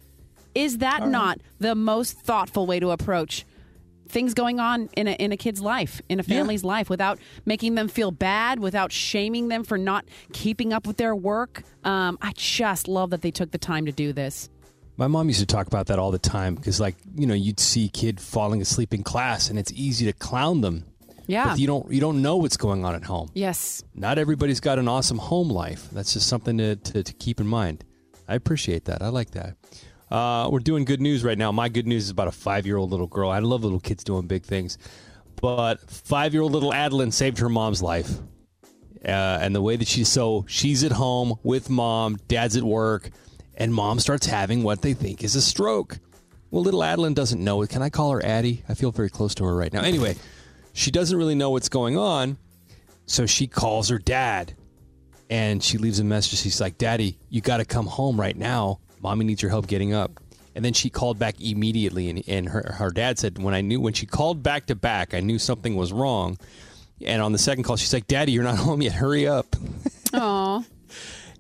Is 0.54 0.80
that 0.80 1.08
not 1.08 1.40
the 1.60 1.76
most 1.76 2.20
thoughtful 2.20 2.66
way 2.68 2.80
to 2.80 2.92
approach 2.92 3.46
things 4.10 4.34
going 4.34 4.60
on 4.60 4.90
in 4.98 5.08
a, 5.08 5.12
in 5.12 5.32
a 5.32 5.38
kid's 5.38 5.62
life, 5.62 6.02
in 6.10 6.20
a 6.20 6.24
family's 6.24 6.64
life, 6.64 6.90
without 6.90 7.18
making 7.46 7.76
them 7.76 7.88
feel 7.88 8.12
bad, 8.12 8.60
without 8.60 8.92
shaming 8.92 9.48
them 9.48 9.64
for 9.64 9.78
not 9.78 10.06
keeping 10.34 10.74
up 10.74 10.86
with 10.86 10.98
their 10.98 11.16
work? 11.16 11.64
Um, 11.84 12.18
I 12.22 12.34
just 12.36 12.88
love 12.88 13.12
that 13.12 13.22
they 13.22 13.32
took 13.32 13.52
the 13.52 13.58
time 13.58 13.86
to 13.86 13.92
do 13.92 14.12
this. 14.12 14.50
My 14.98 15.08
mom 15.08 15.30
used 15.30 15.40
to 15.40 15.46
talk 15.46 15.68
about 15.68 15.88
that 15.88 15.98
all 15.98 16.12
the 16.12 16.20
time 16.20 16.56
because, 16.56 16.80
like, 16.80 16.96
you 17.16 17.26
know, 17.26 17.34
you'd 17.34 17.60
see 17.60 17.86
a 17.86 17.90
kid 17.90 18.20
falling 18.20 18.62
asleep 18.62 18.94
in 18.94 19.04
class, 19.04 19.50
and 19.50 19.58
it's 19.58 19.72
easy 19.72 20.06
to 20.06 20.14
clown 20.14 20.62
them. 20.62 20.86
Yeah. 21.28 21.50
But 21.50 21.60
you 21.60 21.68
don't 21.68 21.90
you 21.92 22.02
don't 22.02 22.22
know 22.22 22.36
what's 22.38 22.58
going 22.58 22.84
on 22.84 22.94
at 22.94 23.04
home. 23.06 23.30
Yes. 23.34 23.84
Not 23.96 24.18
everybody's 24.18 24.60
got 24.60 24.80
an 24.80 24.90
awesome 24.90 25.18
home 25.18 25.50
life. 25.50 25.88
That's 25.92 26.14
just 26.14 26.28
something 26.28 26.58
to, 26.58 26.76
to, 26.76 27.04
to 27.04 27.14
keep 27.14 27.40
in 27.40 27.48
mind. 27.48 27.86
I 28.28 28.36
appreciate 28.36 28.86
that. 28.86 29.02
I 29.02 29.08
like 29.08 29.32
that. 29.32 29.56
Uh, 30.12 30.50
we're 30.52 30.60
doing 30.60 30.84
good 30.84 31.02
news 31.02 31.24
right 31.24 31.38
now. 31.38 31.52
My 31.54 31.70
good 31.70 31.88
news 31.88 32.04
is 32.04 32.10
about 32.10 32.28
a 32.28 32.34
five 32.34 32.66
year 32.66 32.76
old 32.76 32.92
little 32.92 33.08
girl. 33.08 33.30
I 33.30 33.40
love 33.40 33.64
little 33.64 33.80
kids 33.80 34.04
doing 34.04 34.28
big 34.28 34.44
things. 34.44 34.78
But 35.42 35.90
five 35.90 36.34
year 36.34 36.44
old 36.44 36.52
little 36.52 36.74
Adeline 36.74 37.12
saved 37.12 37.40
her 37.40 37.50
mom's 37.50 37.82
life. 37.82 38.12
Uh, 39.04 39.40
and 39.42 39.56
the 39.56 39.62
way 39.62 39.78
that 39.78 39.88
she's 39.88 40.10
so 40.10 40.46
she's 40.48 40.84
at 40.84 40.92
home 40.92 41.36
with 41.44 41.70
mom, 41.70 42.18
dad's 42.28 42.56
at 42.56 42.64
work, 42.64 43.10
and 43.56 43.74
mom 43.74 44.00
starts 44.00 44.28
having 44.28 44.64
what 44.64 44.82
they 44.82 44.94
think 44.94 45.24
is 45.24 45.36
a 45.36 45.42
stroke. 45.42 45.98
Well, 46.52 46.62
little 46.62 46.84
Adeline 46.84 47.14
doesn't 47.14 47.42
know 47.42 47.62
it. 47.62 47.70
Can 47.70 47.82
I 47.82 47.90
call 47.90 48.12
her 48.12 48.24
Addie? 48.24 48.64
I 48.68 48.74
feel 48.74 48.92
very 48.92 49.10
close 49.10 49.34
to 49.36 49.46
her 49.46 49.56
right 49.56 49.72
now. 49.72 49.82
Anyway, 49.82 50.18
she 50.74 50.92
doesn't 50.92 51.18
really 51.18 51.34
know 51.36 51.50
what's 51.50 51.70
going 51.70 51.98
on, 51.98 52.38
so 53.06 53.26
she 53.26 53.48
calls 53.48 53.88
her 53.90 53.98
dad 53.98 54.54
and 55.30 55.64
she 55.64 55.78
leaves 55.78 56.00
a 56.00 56.04
message. 56.04 56.40
She's 56.40 56.60
like, 56.60 56.78
Daddy, 56.78 57.18
you 57.30 57.40
got 57.40 57.58
to 57.58 57.66
come 57.66 57.88
home 57.88 58.20
right 58.20 58.36
now. 58.36 58.82
Mommy 59.02 59.26
needs 59.26 59.42
your 59.42 59.52
help 59.52 59.68
getting 59.68 59.94
up. 59.94 60.20
And 60.54 60.66
then 60.66 60.74
she 60.74 60.90
called 60.90 61.18
back 61.18 61.40
immediately, 61.40 62.10
and, 62.10 62.24
and 62.28 62.50
her, 62.50 62.76
her 62.78 62.90
dad 62.90 63.18
said, 63.18 63.42
When 63.42 63.54
I 63.54 63.62
knew, 63.62 63.80
when 63.80 63.94
she 63.94 64.06
called 64.06 64.44
back 64.44 64.66
to 64.66 64.76
back, 64.76 65.14
I 65.14 65.22
knew 65.22 65.40
something 65.40 65.76
was 65.76 65.94
wrong. 65.94 66.38
And 67.04 67.22
on 67.22 67.32
the 67.32 67.38
second 67.38 67.64
call, 67.64 67.78
she's 67.78 67.94
like, 67.94 68.08
Daddy, 68.08 68.34
you're 68.34 68.44
not 68.44 68.58
home 68.58 68.82
yet. 68.82 68.94
Hurry 68.94 69.28
up. 69.28 69.56
Aw. 70.14 70.64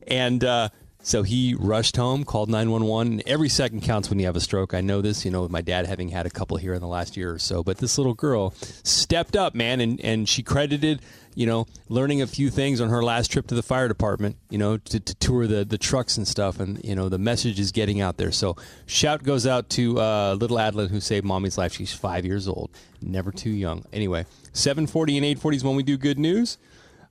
And 0.08 0.44
uh, 0.44 0.70
so 1.04 1.24
he 1.24 1.56
rushed 1.56 1.98
home, 1.98 2.24
called 2.24 2.50
911. 2.50 3.24
Every 3.26 3.50
second 3.50 3.82
counts 3.82 4.10
when 4.10 4.20
you 4.20 4.26
have 4.26 4.36
a 4.36 4.42
stroke. 4.42 4.74
I 4.74 4.82
know 4.82 5.02
this, 5.02 5.26
you 5.26 5.32
know, 5.32 5.42
with 5.42 5.52
my 5.52 5.62
dad 5.62 5.88
having 5.88 6.10
had 6.10 6.26
a 6.26 6.30
couple 6.30 6.58
here 6.58 6.74
in 6.74 6.82
the 6.82 6.88
last 6.88 7.18
year 7.18 7.34
or 7.34 7.40
so. 7.40 7.64
But 7.64 7.78
this 7.78 7.98
little 7.98 8.14
girl 8.14 8.54
stepped 8.84 9.36
up, 9.36 9.56
man, 9.56 9.82
and, 9.82 10.00
and 10.02 10.30
she 10.30 10.44
credited, 10.44 11.02
you 11.34 11.48
know, 11.48 11.66
learning 11.90 12.22
a 12.22 12.28
few 12.28 12.50
things 12.50 12.80
on 12.80 12.90
her 12.90 13.04
last 13.04 13.32
trip 13.32 13.48
to 13.48 13.56
the 13.56 13.64
fire 13.64 13.88
department, 13.88 14.38
you 14.50 14.58
know, 14.58 14.78
to, 14.78 15.00
to 15.00 15.16
tour 15.16 15.48
the, 15.48 15.66
the 15.66 15.78
trucks 15.78 16.18
and 16.18 16.28
stuff. 16.28 16.60
And, 16.60 16.84
you 16.84 16.96
know, 16.96 17.10
the 17.10 17.18
message 17.18 17.60
is 17.60 17.72
getting 17.72 18.00
out 18.00 18.18
there. 18.18 18.32
So 18.32 18.56
shout 18.86 19.24
goes 19.24 19.48
out 19.48 19.70
to 19.72 20.00
uh, 20.00 20.36
little 20.36 20.60
Adeline 20.60 20.90
who 20.90 21.00
saved 21.00 21.26
mommy's 21.26 21.58
life. 21.58 21.74
She's 21.74 21.94
five 21.94 22.26
years 22.26 22.48
old, 22.48 22.70
never 23.02 23.32
too 23.32 23.50
young. 23.50 23.86
Anyway, 23.92 24.26
740 24.54 25.18
and 25.18 25.26
840 25.26 25.58
is 25.58 25.64
when 25.64 25.76
we 25.76 25.84
do 25.84 25.98
good 25.98 26.20
news. 26.20 26.58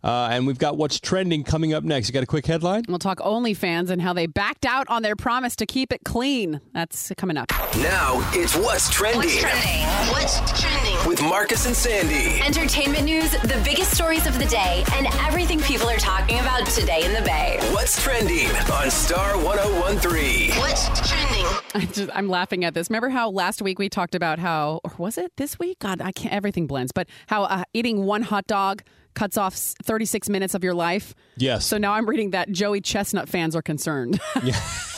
Uh, 0.02 0.28
and 0.32 0.46
we've 0.46 0.58
got 0.58 0.76
what's 0.76 0.98
trending 0.98 1.44
coming 1.44 1.74
up 1.74 1.84
next. 1.84 2.08
You 2.08 2.14
got 2.14 2.22
a 2.22 2.26
quick 2.26 2.46
headline? 2.46 2.84
We'll 2.88 2.98
talk 2.98 3.18
OnlyFans 3.18 3.90
and 3.90 4.00
how 4.00 4.12
they 4.12 4.26
backed 4.26 4.64
out 4.64 4.88
on 4.88 5.02
their 5.02 5.16
promise 5.16 5.56
to 5.56 5.66
keep 5.66 5.92
it 5.92 6.00
clean. 6.04 6.60
That's 6.72 7.12
coming 7.16 7.36
up. 7.36 7.50
Now 7.76 8.28
it's 8.32 8.56
what's 8.56 8.90
trending. 8.90 9.20
What's 9.20 9.40
trending? 9.40 9.86
What's 10.10 10.60
trending? 10.60 11.08
With 11.08 11.22
Marcus 11.22 11.66
and 11.66 11.76
Sandy. 11.76 12.40
Entertainment 12.42 13.04
news, 13.04 13.30
the 13.30 13.60
biggest 13.64 13.92
stories 13.92 14.26
of 14.26 14.38
the 14.38 14.46
day, 14.46 14.84
and 14.94 15.06
everything 15.26 15.60
people 15.60 15.88
are 15.88 15.98
talking 15.98 16.38
about 16.38 16.66
today 16.66 17.04
in 17.04 17.12
the 17.12 17.22
Bay. 17.22 17.58
What's 17.72 18.02
trending 18.02 18.48
on 18.72 18.90
Star 18.90 19.36
1013? 19.42 20.52
What's 20.52 20.86
trending? 21.08 21.46
I 21.74 21.86
just, 21.92 22.10
I'm 22.14 22.28
laughing 22.28 22.64
at 22.64 22.74
this. 22.74 22.88
Remember 22.90 23.08
how 23.10 23.30
last 23.30 23.62
week 23.62 23.78
we 23.78 23.88
talked 23.88 24.14
about 24.14 24.38
how, 24.38 24.80
or 24.84 24.92
was 24.98 25.18
it 25.18 25.32
this 25.36 25.58
week? 25.58 25.78
God, 25.78 26.00
I 26.00 26.12
can't. 26.12 26.34
Everything 26.34 26.66
blends. 26.66 26.92
But 26.92 27.08
how 27.26 27.44
uh, 27.44 27.64
eating 27.72 28.04
one 28.04 28.22
hot 28.22 28.46
dog 28.46 28.82
cuts 29.14 29.36
off 29.36 29.54
36 29.54 30.28
minutes 30.28 30.54
of 30.54 30.64
your 30.64 30.74
life. 30.74 31.14
Yes. 31.36 31.66
So 31.66 31.78
now 31.78 31.92
I'm 31.92 32.06
reading 32.08 32.30
that 32.30 32.50
Joey 32.50 32.80
Chestnut 32.80 33.28
fans 33.28 33.54
are 33.56 33.62
concerned. 33.62 34.20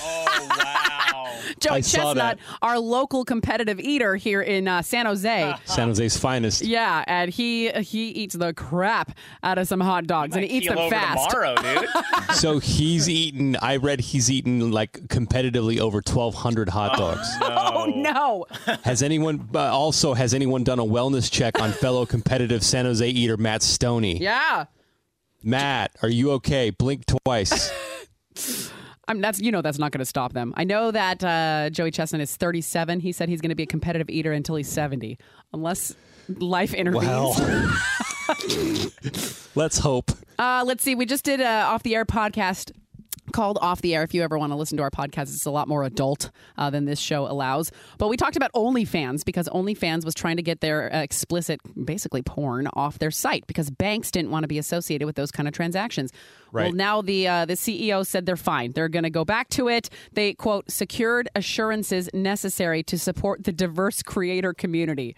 Oh, 0.04 0.71
Joey 1.62 1.76
I 1.76 1.80
Chestnut, 1.80 2.38
our 2.60 2.78
local 2.78 3.24
competitive 3.24 3.78
eater 3.78 4.16
here 4.16 4.42
in 4.42 4.66
uh, 4.66 4.82
San 4.82 5.06
Jose. 5.06 5.54
San 5.64 5.88
Jose's 5.88 6.16
finest. 6.16 6.62
Yeah, 6.62 7.04
and 7.06 7.30
he 7.30 7.70
he 7.70 8.08
eats 8.08 8.34
the 8.34 8.52
crap 8.52 9.16
out 9.42 9.58
of 9.58 9.68
some 9.68 9.80
hot 9.80 10.06
dogs, 10.06 10.34
and 10.34 10.44
he 10.44 10.58
eats 10.58 10.68
them 10.68 10.78
over 10.78 10.90
fast. 10.90 11.30
tomorrow, 11.30 11.54
dude. 11.56 11.88
so 12.34 12.58
he's 12.58 13.08
eaten. 13.08 13.56
I 13.56 13.76
read 13.76 14.00
he's 14.00 14.30
eaten 14.30 14.72
like 14.72 14.92
competitively 15.06 15.78
over 15.78 16.02
twelve 16.02 16.34
hundred 16.34 16.68
hot 16.68 16.98
dogs. 16.98 17.28
Oh 17.40 17.92
no! 17.94 18.46
Has 18.82 19.02
anyone 19.02 19.48
uh, 19.54 19.58
also 19.58 20.14
has 20.14 20.34
anyone 20.34 20.64
done 20.64 20.78
a 20.78 20.84
wellness 20.84 21.30
check 21.30 21.60
on 21.60 21.72
fellow 21.72 22.04
competitive 22.06 22.64
San 22.64 22.84
Jose 22.84 23.08
eater 23.08 23.36
Matt 23.36 23.62
Stoney? 23.62 24.18
Yeah, 24.18 24.66
Matt, 25.42 25.92
are 26.02 26.08
you 26.08 26.32
okay? 26.32 26.70
Blink 26.70 27.04
twice. 27.06 27.70
I'm, 29.08 29.20
that's 29.20 29.40
you 29.40 29.50
know 29.50 29.62
that's 29.62 29.78
not 29.78 29.92
going 29.92 30.00
to 30.00 30.06
stop 30.06 30.32
them. 30.32 30.54
I 30.56 30.64
know 30.64 30.90
that 30.90 31.24
uh, 31.24 31.70
Joey 31.70 31.90
Chestnut 31.90 32.22
is 32.22 32.36
37. 32.36 33.00
He 33.00 33.12
said 33.12 33.28
he's 33.28 33.40
going 33.40 33.50
to 33.50 33.56
be 33.56 33.64
a 33.64 33.66
competitive 33.66 34.08
eater 34.08 34.32
until 34.32 34.56
he's 34.56 34.68
70, 34.68 35.18
unless 35.52 35.94
life 36.28 36.72
intervenes. 36.72 37.06
Well, 37.06 37.34
let's 39.54 39.78
hope. 39.78 40.12
Uh, 40.38 40.64
let's 40.66 40.84
see. 40.84 40.94
We 40.94 41.06
just 41.06 41.24
did 41.24 41.40
a 41.40 41.62
off 41.62 41.82
the 41.82 41.96
air 41.96 42.04
podcast 42.04 42.70
called 43.32 43.58
Off 43.60 43.82
the 43.82 43.94
Air. 43.94 44.02
If 44.02 44.14
you 44.14 44.22
ever 44.22 44.38
want 44.38 44.52
to 44.52 44.56
listen 44.56 44.76
to 44.76 44.82
our 44.82 44.90
podcast, 44.90 45.34
it's 45.34 45.46
a 45.46 45.50
lot 45.50 45.68
more 45.68 45.84
adult 45.84 46.30
uh, 46.56 46.70
than 46.70 46.84
this 46.84 47.00
show 47.00 47.26
allows. 47.26 47.72
But 47.98 48.08
we 48.08 48.16
talked 48.16 48.36
about 48.36 48.52
OnlyFans 48.52 49.24
because 49.24 49.48
OnlyFans 49.48 50.04
was 50.04 50.14
trying 50.14 50.36
to 50.36 50.42
get 50.42 50.60
their 50.60 50.92
uh, 50.94 51.02
explicit, 51.02 51.60
basically 51.84 52.22
porn, 52.22 52.68
off 52.74 52.98
their 52.98 53.10
site 53.10 53.46
because 53.46 53.70
banks 53.70 54.10
didn't 54.10 54.30
want 54.30 54.44
to 54.44 54.48
be 54.48 54.58
associated 54.58 55.06
with 55.06 55.16
those 55.16 55.30
kind 55.30 55.48
of 55.48 55.54
transactions. 55.54 56.12
Well, 56.52 56.72
now 56.72 57.00
the 57.00 57.26
uh, 57.26 57.44
the 57.46 57.54
CEO 57.54 58.06
said 58.06 58.26
they're 58.26 58.36
fine. 58.36 58.72
They're 58.72 58.90
going 58.90 59.04
to 59.04 59.10
go 59.10 59.24
back 59.24 59.48
to 59.50 59.68
it. 59.68 59.88
They 60.12 60.34
quote 60.34 60.70
secured 60.70 61.28
assurances 61.34 62.10
necessary 62.12 62.82
to 62.84 62.98
support 62.98 63.44
the 63.44 63.52
diverse 63.52 64.02
creator 64.02 64.52
community. 64.52 65.16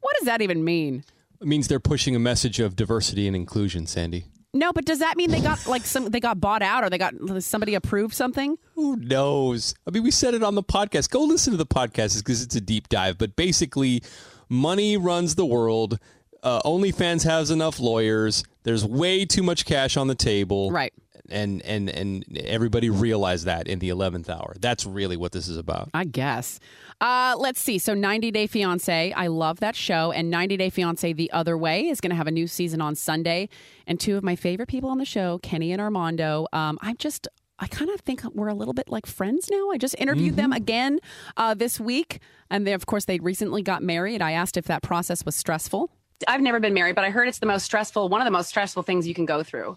What 0.00 0.16
does 0.18 0.26
that 0.26 0.40
even 0.40 0.64
mean? 0.64 1.04
It 1.40 1.46
means 1.46 1.68
they're 1.68 1.80
pushing 1.80 2.16
a 2.16 2.18
message 2.18 2.60
of 2.60 2.76
diversity 2.76 3.26
and 3.26 3.36
inclusion, 3.36 3.86
Sandy. 3.86 4.24
No, 4.52 4.72
but 4.72 4.84
does 4.84 4.98
that 4.98 5.16
mean 5.16 5.30
they 5.30 5.40
got 5.40 5.64
like 5.66 5.86
some 5.86 6.06
they 6.06 6.18
got 6.20 6.40
bought 6.40 6.62
out 6.62 6.82
or 6.82 6.90
they 6.90 6.98
got 6.98 7.14
somebody 7.40 7.74
approved 7.74 8.14
something? 8.14 8.56
Who 8.74 8.96
knows? 8.96 9.74
I 9.86 9.90
mean, 9.92 10.02
we 10.02 10.10
said 10.10 10.34
it 10.34 10.42
on 10.42 10.56
the 10.56 10.62
podcast. 10.62 11.10
Go 11.10 11.22
listen 11.22 11.52
to 11.52 11.56
the 11.56 11.66
podcast 11.66 12.18
because 12.18 12.42
it's 12.42 12.56
a 12.56 12.60
deep 12.60 12.88
dive. 12.88 13.16
But 13.16 13.36
basically, 13.36 14.02
money 14.48 14.96
runs 14.96 15.36
the 15.36 15.46
world. 15.46 15.98
uh, 16.42 16.62
OnlyFans 16.62 17.22
has 17.24 17.50
enough 17.50 17.78
lawyers. 17.78 18.42
There's 18.64 18.84
way 18.84 19.24
too 19.24 19.42
much 19.42 19.66
cash 19.66 19.96
on 19.96 20.06
the 20.08 20.14
table. 20.14 20.70
Right. 20.72 20.92
And 21.30 21.62
and 21.62 21.88
and 21.88 22.38
everybody 22.38 22.90
realized 22.90 23.44
that 23.46 23.68
in 23.68 23.78
the 23.78 23.88
eleventh 23.88 24.28
hour. 24.28 24.54
That's 24.60 24.86
really 24.86 25.16
what 25.16 25.32
this 25.32 25.48
is 25.48 25.56
about. 25.56 25.90
I 25.94 26.04
guess. 26.04 26.60
Uh, 27.00 27.34
let's 27.38 27.60
see. 27.60 27.78
So, 27.78 27.94
90 27.94 28.30
Day 28.30 28.46
Fiance, 28.46 29.12
I 29.12 29.26
love 29.28 29.60
that 29.60 29.74
show. 29.74 30.12
And 30.12 30.28
90 30.30 30.58
Day 30.58 30.68
Fiance 30.68 31.10
The 31.14 31.30
Other 31.32 31.56
Way 31.56 31.88
is 31.88 31.98
going 32.00 32.10
to 32.10 32.16
have 32.16 32.26
a 32.26 32.30
new 32.30 32.46
season 32.46 32.82
on 32.82 32.94
Sunday. 32.94 33.48
And 33.86 33.98
two 33.98 34.18
of 34.18 34.22
my 34.22 34.36
favorite 34.36 34.68
people 34.68 34.90
on 34.90 34.98
the 34.98 35.06
show, 35.06 35.38
Kenny 35.38 35.72
and 35.72 35.80
Armando, 35.80 36.46
um, 36.52 36.78
I'm 36.82 36.96
just. 36.96 37.28
I 37.62 37.66
kind 37.66 37.90
of 37.90 38.00
think 38.00 38.24
we're 38.34 38.48
a 38.48 38.54
little 38.54 38.72
bit 38.72 38.88
like 38.88 39.04
friends 39.04 39.50
now. 39.50 39.68
I 39.68 39.76
just 39.76 39.94
interviewed 39.98 40.34
them 40.36 40.50
again 40.50 40.98
uh, 41.36 41.52
this 41.52 41.78
week. 41.78 42.20
And 42.48 42.66
they, 42.66 42.72
of 42.72 42.86
course, 42.86 43.04
they 43.04 43.18
recently 43.18 43.60
got 43.60 43.82
married. 43.82 44.22
I 44.22 44.32
asked 44.32 44.56
if 44.56 44.64
that 44.64 44.82
process 44.82 45.26
was 45.26 45.36
stressful. 45.36 45.90
I've 46.26 46.40
never 46.40 46.58
been 46.58 46.72
married, 46.72 46.94
but 46.94 47.04
I 47.04 47.10
heard 47.10 47.28
it's 47.28 47.38
the 47.38 47.44
most 47.44 47.64
stressful, 47.64 48.08
one 48.08 48.22
of 48.22 48.24
the 48.24 48.30
most 48.30 48.48
stressful 48.48 48.82
things 48.84 49.06
you 49.06 49.12
can 49.12 49.26
go 49.26 49.42
through. 49.42 49.76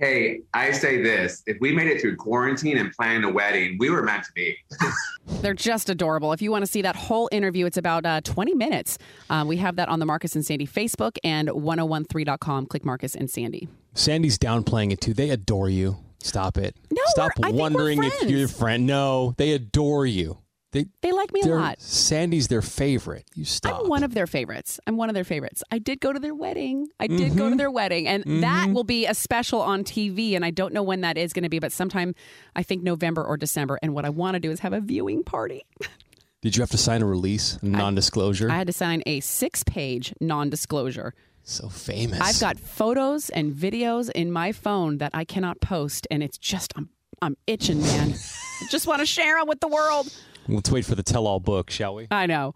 Hey, 0.00 0.40
I 0.52 0.72
say 0.72 1.02
this: 1.02 1.42
if 1.46 1.56
we 1.60 1.72
made 1.72 1.86
it 1.86 2.00
through 2.00 2.16
quarantine 2.16 2.78
and 2.78 2.92
planned 2.92 3.24
a 3.24 3.28
wedding, 3.30 3.76
we 3.78 3.90
were 3.90 4.02
meant 4.02 4.24
to 4.24 4.32
be. 4.34 4.56
They're 5.40 5.54
just 5.54 5.88
adorable. 5.88 6.32
If 6.32 6.42
you 6.42 6.50
want 6.50 6.64
to 6.64 6.70
see 6.70 6.82
that 6.82 6.96
whole 6.96 7.28
interview, 7.30 7.64
it's 7.66 7.76
about 7.76 8.04
uh, 8.04 8.20
20 8.22 8.54
minutes. 8.54 8.98
Uh, 9.30 9.44
we 9.46 9.56
have 9.58 9.76
that 9.76 9.88
on 9.88 10.00
the 10.00 10.06
Marcus 10.06 10.34
and 10.34 10.44
Sandy 10.44 10.66
Facebook 10.66 11.16
and 11.22 11.48
1013.com. 11.48 12.66
Click 12.66 12.84
Marcus 12.84 13.14
and 13.14 13.30
Sandy. 13.30 13.68
Sandy's 13.94 14.38
downplaying 14.38 14.92
it 14.92 15.00
too. 15.00 15.14
They 15.14 15.30
adore 15.30 15.70
you. 15.70 15.96
Stop 16.20 16.56
it. 16.58 16.74
No, 16.90 17.02
Stop 17.06 17.32
we're- 17.38 17.48
I 17.48 17.50
think 17.50 17.54
we're 17.54 17.60
wondering 17.60 18.02
if 18.02 18.28
you're 18.30 18.46
a 18.46 18.48
friend. 18.48 18.86
No, 18.86 19.34
they 19.36 19.52
adore 19.52 20.06
you. 20.06 20.38
They 20.74 20.86
They 21.02 21.12
like 21.12 21.32
me 21.32 21.40
a 21.42 21.46
lot. 21.46 21.80
Sandy's 21.80 22.48
their 22.48 22.60
favorite. 22.60 23.24
You 23.36 23.44
stop. 23.44 23.82
I'm 23.82 23.88
one 23.88 24.02
of 24.02 24.12
their 24.12 24.26
favorites. 24.26 24.80
I'm 24.88 24.96
one 24.96 25.08
of 25.08 25.14
their 25.14 25.22
favorites. 25.22 25.62
I 25.70 25.78
did 25.78 26.00
go 26.00 26.12
to 26.12 26.18
their 26.18 26.34
wedding. 26.34 26.88
I 26.98 27.06
did 27.06 27.18
go 27.18 27.44
to 27.44 27.50
mm-hmm. 27.50 27.56
their 27.58 27.70
wedding, 27.70 28.08
and 28.08 28.24
that 28.42 28.64
mm-hmm. 28.64 28.72
will 28.72 28.82
be 28.82 29.06
a 29.06 29.14
special 29.14 29.60
on 29.60 29.84
TV. 29.84 30.34
And 30.34 30.44
I 30.44 30.50
don't 30.50 30.74
know 30.74 30.82
when 30.82 31.02
that 31.02 31.16
is 31.16 31.32
going 31.32 31.44
to 31.44 31.48
be, 31.48 31.60
but 31.60 31.70
sometime 31.70 32.16
I 32.56 32.64
think 32.64 32.82
November 32.82 33.22
or 33.22 33.36
December. 33.36 33.78
And 33.82 33.94
what 33.94 34.04
I 34.04 34.10
want 34.10 34.34
to 34.34 34.40
do 34.40 34.50
is 34.50 34.60
have 34.60 34.72
a 34.72 34.80
viewing 34.80 35.22
party. 35.22 35.62
Did 36.42 36.56
you 36.56 36.62
have 36.62 36.70
to 36.70 36.76
sign 36.76 37.02
a 37.02 37.06
release, 37.06 37.56
a 37.62 37.66
non-disclosure? 37.66 38.50
I 38.50 38.56
had 38.56 38.66
to 38.66 38.72
sign 38.72 39.02
a 39.06 39.20
six-page 39.20 40.12
non-disclosure. 40.20 41.14
so 41.44 41.68
famous. 41.68 42.20
I've 42.20 42.40
got 42.40 42.58
photos 42.58 43.30
and 43.30 43.54
videos 43.54 44.10
in 44.10 44.32
my 44.32 44.50
phone 44.50 44.98
that 44.98 45.12
I 45.14 45.24
cannot 45.24 45.60
post, 45.60 46.08
and 46.10 46.20
it's 46.20 46.36
just 46.36 46.74
I'm 46.76 46.90
I'm 47.22 47.36
itching, 47.46 47.80
man. 47.80 48.12
I 48.60 48.66
just 48.70 48.88
want 48.88 48.98
to 49.00 49.06
share 49.06 49.38
them 49.38 49.46
with 49.46 49.60
the 49.60 49.68
world. 49.68 50.12
Let's 50.48 50.70
wait 50.70 50.84
for 50.84 50.94
the 50.94 51.02
tell-all 51.02 51.40
book, 51.40 51.70
shall 51.70 51.94
we? 51.94 52.08
I 52.10 52.26
know. 52.26 52.54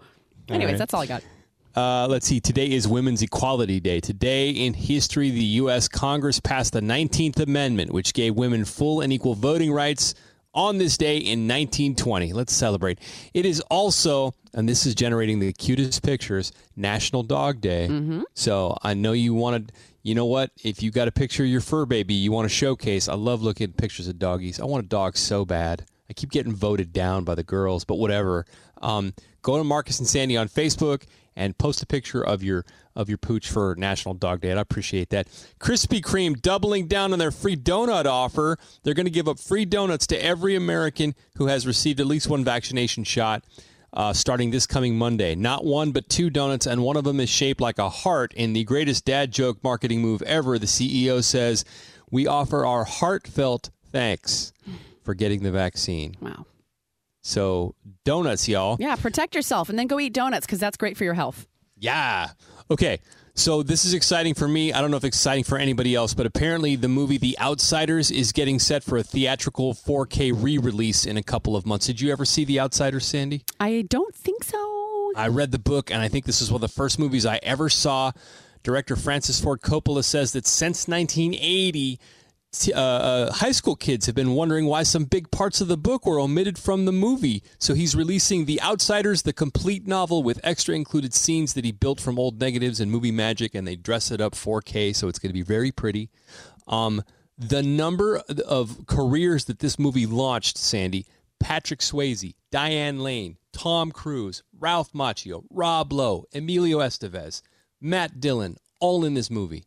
Anyways, 0.49 0.73
right. 0.73 0.79
that's 0.79 0.95
all 0.95 1.03
I 1.03 1.07
got. 1.07 1.23
Uh, 1.77 2.09
let's 2.09 2.27
see. 2.27 2.41
Today 2.41 2.71
is 2.71 2.89
Women's 2.89 3.23
Equality 3.23 3.79
Day. 3.81 4.01
Today 4.01 4.51
in 4.51 4.75
history, 4.75 5.31
the 5.31 5.45
U.S. 5.45 5.87
Congress 5.87 6.41
passed 6.41 6.73
the 6.73 6.81
19th 6.81 7.39
Amendment, 7.41 7.93
which 7.93 8.15
gave 8.15 8.35
women 8.35 8.65
full 8.65 9.01
and 9.01 9.13
equal 9.13 9.35
voting 9.35 9.71
rights 9.71 10.15
on 10.55 10.79
this 10.79 10.97
day 10.97 11.19
in 11.19 11.47
1920. 11.47 12.33
Let's 12.33 12.53
celebrate. 12.53 12.99
It 13.33 13.47
is 13.47 13.61
also, 13.71 14.35
and 14.55 14.69
this 14.69 14.87
is 14.87 14.95
generating 14.95 15.39
the 15.39 15.53
cutest 15.53 16.03
pictures, 16.03 16.53
National 16.75 17.23
Dog 17.23 17.61
Day. 17.61 17.87
So 18.35 18.77
I 18.83 18.95
know 18.95 19.13
you 19.13 19.35
wanted, 19.35 19.71
you 20.03 20.15
know 20.17 20.27
what? 20.27 20.51
If 20.65 20.83
you 20.83 20.91
got 20.91 21.07
a 21.07 21.13
picture 21.13 21.45
of 21.45 21.49
your 21.49 21.61
fur 21.61 21.87
baby 21.87 22.15
you 22.15 22.33
want 22.33 22.47
to 22.47 22.55
showcase, 22.55 23.09
I 23.09 23.15
love 23.15 23.43
looking 23.43 23.71
at 23.71 23.77
pictures 23.77 24.09
of 24.09 24.19
doggies. 24.19 24.59
I 24.59 24.65
want 24.65 24.85
a 24.85 24.89
dog 24.89 25.17
so 25.17 25.45
bad. 25.45 25.85
I 26.11 26.15
keep 26.15 26.31
getting 26.31 26.55
voted 26.55 26.93
down 26.93 27.25
by 27.25 27.35
the 27.35 27.43
girls, 27.43 27.85
but 27.85 27.97
whatever. 27.97 28.47
Um, 28.81 29.15
go 29.43 29.59
to 29.59 29.65
Marcus 29.65 29.99
and 29.99 30.09
Sandy 30.09 30.37
on 30.37 30.49
Facebook 30.49 31.05
and 31.37 31.57
post 31.57 31.83
a 31.83 31.87
picture 31.87 32.23
of 32.23 32.43
your 32.43 32.65
of 32.97 33.09
your 33.09 33.19
pooch 33.19 33.49
for 33.49 33.77
National 33.79 34.13
Dog 34.13 34.41
Day. 34.41 34.53
I 34.53 34.61
appreciate 34.61 35.11
that. 35.11 35.29
Krispy 35.61 36.01
Kreme 36.01 36.41
doubling 36.43 36.89
down 36.89 37.13
on 37.13 37.21
their 37.21 37.31
free 37.31 37.57
donut 37.57 38.07
offer. 38.07 38.59
They're 38.83 38.95
going 38.95 39.07
to 39.07 39.11
give 39.11 39.29
up 39.29 39.39
free 39.39 39.65
donuts 39.65 40.07
to 40.09 40.23
every 40.23 40.57
American 40.57 41.15
who 41.37 41.47
has 41.47 41.65
received 41.65 42.01
at 42.01 42.07
least 42.07 42.29
one 42.29 42.45
vaccination 42.45 43.05
shot. 43.05 43.45
Uh, 43.91 44.13
starting 44.13 44.51
this 44.51 44.67
coming 44.67 44.99
Monday. 44.99 45.35
Not 45.35 45.65
one, 45.65 45.93
but 45.93 46.11
two 46.11 46.29
donuts, 46.29 46.67
and 46.67 46.83
one 46.83 46.99
of 46.99 47.05
them 47.05 47.21
is 47.21 47.31
shaped 47.31 47.59
like 47.59 47.79
a 47.79 47.89
heart. 47.89 48.35
In 48.35 48.53
the 48.53 48.63
greatest 48.65 49.07
dad 49.07 49.33
joke 49.33 49.65
marketing 49.65 50.03
move 50.03 50.21
ever, 50.23 50.59
the 50.59 50.67
CEO 50.67 51.25
says, 51.25 51.65
We 52.11 52.27
offer 52.27 52.67
our 52.67 52.85
heartfelt 52.85 53.71
thanks 53.91 54.53
for 55.09 55.15
getting 55.15 55.43
the 55.43 55.51
vaccine. 55.51 56.15
Wow. 56.21 56.45
So, 57.23 57.75
donuts, 58.05 58.47
y'all. 58.47 58.77
Yeah, 58.79 58.95
protect 58.95 59.35
yourself 59.35 59.71
and 59.71 59.79
then 59.79 59.87
go 59.87 59.99
eat 59.99 60.13
donuts 60.13 60.45
because 60.45 60.61
that's 60.61 60.77
great 60.77 60.99
for 60.99 61.05
your 61.05 61.15
health. 61.15 61.47
Yeah. 61.79 62.29
Okay. 62.71 63.01
So 63.33 63.63
this 63.63 63.87
is 63.87 63.95
exciting 63.95 64.35
for 64.35 64.47
me. 64.47 64.71
I 64.71 64.83
don't 64.83 64.91
know 64.91 64.99
if 64.99 65.05
exciting 65.05 65.45
for 65.45 65.57
anybody 65.57 65.95
else, 65.95 66.13
but 66.13 66.27
apparently 66.27 66.77
the 66.77 66.89
movie 66.89 67.17
The 67.17 67.39
Outsiders 67.41 68.11
is 68.11 68.33
getting 68.33 68.59
set 68.59 68.85
for 68.85 68.99
a 68.99 69.03
theatrical 69.03 69.73
4K 69.73 70.31
re-release 70.37 71.07
in 71.07 71.17
a 71.17 71.23
couple 71.23 71.57
of 71.57 71.65
months. 71.65 71.87
Did 71.87 72.03
you 72.03 72.13
ever 72.13 72.27
see 72.27 72.45
The 72.45 72.61
Outsiders, 72.61 73.07
Sandy? 73.07 73.45
I 73.59 73.87
don't 73.89 74.15
think 74.15 74.45
so. 74.45 75.13
I 75.17 75.29
read 75.29 75.53
the 75.53 75.59
book, 75.59 75.91
and 75.91 76.03
I 76.03 76.09
think 76.09 76.27
this 76.27 76.43
is 76.43 76.51
one 76.51 76.57
of 76.57 76.69
the 76.71 76.77
first 76.77 76.99
movies 76.99 77.25
I 77.25 77.41
ever 77.43 77.71
saw. 77.71 78.13
Director 78.63 78.95
Francis 78.95 79.41
Ford 79.41 79.63
Coppola 79.63 80.05
says 80.05 80.33
that 80.35 80.47
since 80.47 80.87
1980, 80.87 81.97
t- 81.97 82.01
uh, 82.75 82.81
uh, 82.81 83.33
high 83.33 83.53
school 83.53 83.77
kids 83.77 84.07
have 84.07 84.15
been 84.15 84.33
wondering 84.33 84.65
why 84.65 84.83
some 84.83 85.05
big 85.05 85.31
parts 85.31 85.61
of 85.61 85.69
the 85.69 85.77
book 85.77 86.07
were 86.07 86.19
omitted 86.19 86.59
from 86.59 86.87
the 86.87 86.93
movie. 86.93 87.43
So 87.59 87.75
he's 87.75 87.95
releasing 87.95 88.47
The 88.47 88.61
Outsiders, 88.63 89.23
the 89.23 89.35
complete 89.35 89.87
novel 89.87 90.23
with 90.23 90.41
extra 90.43 90.75
included 90.75 91.13
scenes 91.13 91.53
that 91.55 91.65
he 91.65 91.73
built 91.73 92.01
from 92.01 92.19
old 92.19 92.41
negatives 92.41 92.81
and 92.81 92.91
movie 92.91 93.13
magic, 93.13 93.55
and 93.55 93.67
they 93.67 93.77
dress 93.77 94.11
it 94.11 94.21
up 94.21 94.33
4K, 94.33 94.97
so 94.97 95.09
it's 95.09 95.19
going 95.19 95.29
to 95.29 95.35
be 95.35 95.43
very 95.43 95.71
pretty. 95.71 96.09
Um, 96.67 97.03
the 97.37 97.63
number 97.63 98.23
of 98.47 98.87
careers 98.87 99.45
that 99.45 99.59
this 99.59 99.79
movie 99.79 100.07
launched, 100.07 100.57
Sandy, 100.57 101.07
Patrick 101.39 101.81
Swayze, 101.81 102.35
Diane 102.51 103.01
Lane, 103.01 103.37
Tom 103.53 103.93
Cruise, 103.93 104.43
Ralph 104.59 104.93
Macchio, 104.93 105.45
Rob 105.51 105.93
Lowe, 105.93 106.25
Emilio 106.35 106.79
Estevez, 106.79 107.43
Matt 107.81 108.21
Dillon, 108.21 108.57
all 108.81 109.05
in 109.05 109.15
this 109.15 109.31
movie. 109.31 109.65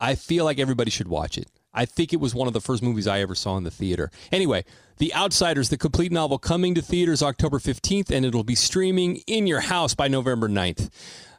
I 0.00 0.16
feel 0.16 0.44
like 0.44 0.58
everybody 0.58 0.90
should 0.90 1.08
watch 1.08 1.38
it. 1.38 1.48
I 1.72 1.84
think 1.84 2.12
it 2.12 2.20
was 2.20 2.34
one 2.34 2.48
of 2.48 2.52
the 2.52 2.60
first 2.60 2.82
movies 2.82 3.06
I 3.06 3.20
ever 3.20 3.34
saw 3.34 3.56
in 3.56 3.64
the 3.64 3.70
theater. 3.70 4.10
Anyway, 4.32 4.64
The 4.98 5.14
Outsiders, 5.14 5.68
the 5.68 5.78
complete 5.78 6.10
novel, 6.10 6.38
coming 6.38 6.74
to 6.74 6.82
theaters 6.82 7.22
October 7.22 7.58
15th, 7.58 8.10
and 8.10 8.26
it'll 8.26 8.44
be 8.44 8.54
streaming 8.56 9.16
in 9.26 9.46
your 9.46 9.60
house 9.60 9.94
by 9.94 10.08
November 10.08 10.48
9th. 10.48 10.90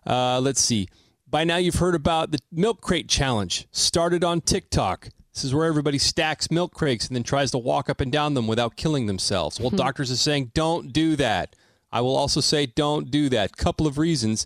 Uh, 0.05 0.39
let's 0.39 0.61
see. 0.61 0.87
By 1.29 1.43
now, 1.43 1.57
you've 1.57 1.75
heard 1.75 1.95
about 1.95 2.31
the 2.31 2.39
Milk 2.51 2.81
Crate 2.81 3.07
Challenge, 3.07 3.67
started 3.71 4.23
on 4.23 4.41
TikTok. 4.41 5.09
This 5.33 5.45
is 5.45 5.53
where 5.53 5.65
everybody 5.65 5.97
stacks 5.97 6.51
milk 6.51 6.73
crates 6.73 7.07
and 7.07 7.15
then 7.15 7.23
tries 7.23 7.51
to 7.51 7.57
walk 7.57 7.89
up 7.89 8.01
and 8.01 8.11
down 8.11 8.33
them 8.33 8.47
without 8.47 8.75
killing 8.75 9.05
themselves. 9.05 9.59
Well, 9.59 9.69
doctors 9.69 10.11
are 10.11 10.17
saying 10.17 10.51
don't 10.53 10.91
do 10.91 11.15
that. 11.15 11.55
I 11.91 12.01
will 12.01 12.15
also 12.15 12.41
say 12.41 12.65
don't 12.65 13.09
do 13.09 13.29
that. 13.29 13.55
Couple 13.55 13.87
of 13.87 13.97
reasons. 13.97 14.45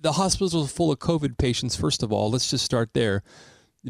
The 0.00 0.12
hospitals 0.12 0.54
are 0.54 0.66
full 0.66 0.90
of 0.90 0.98
COVID 0.98 1.36
patients, 1.38 1.76
first 1.76 2.02
of 2.02 2.12
all. 2.12 2.30
Let's 2.30 2.50
just 2.50 2.64
start 2.64 2.94
there. 2.94 3.22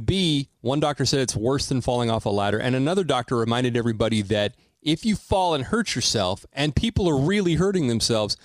B, 0.02 0.48
one 0.60 0.80
doctor 0.80 1.04
said 1.04 1.20
it's 1.20 1.36
worse 1.36 1.66
than 1.66 1.80
falling 1.80 2.10
off 2.10 2.26
a 2.26 2.30
ladder. 2.30 2.58
And 2.58 2.74
another 2.74 3.04
doctor 3.04 3.36
reminded 3.36 3.76
everybody 3.76 4.22
that 4.22 4.54
if 4.82 5.04
you 5.04 5.16
fall 5.16 5.54
and 5.54 5.64
hurt 5.64 5.94
yourself 5.94 6.44
and 6.52 6.74
people 6.74 7.08
are 7.08 7.18
really 7.18 7.54
hurting 7.54 7.88
themselves, 7.88 8.36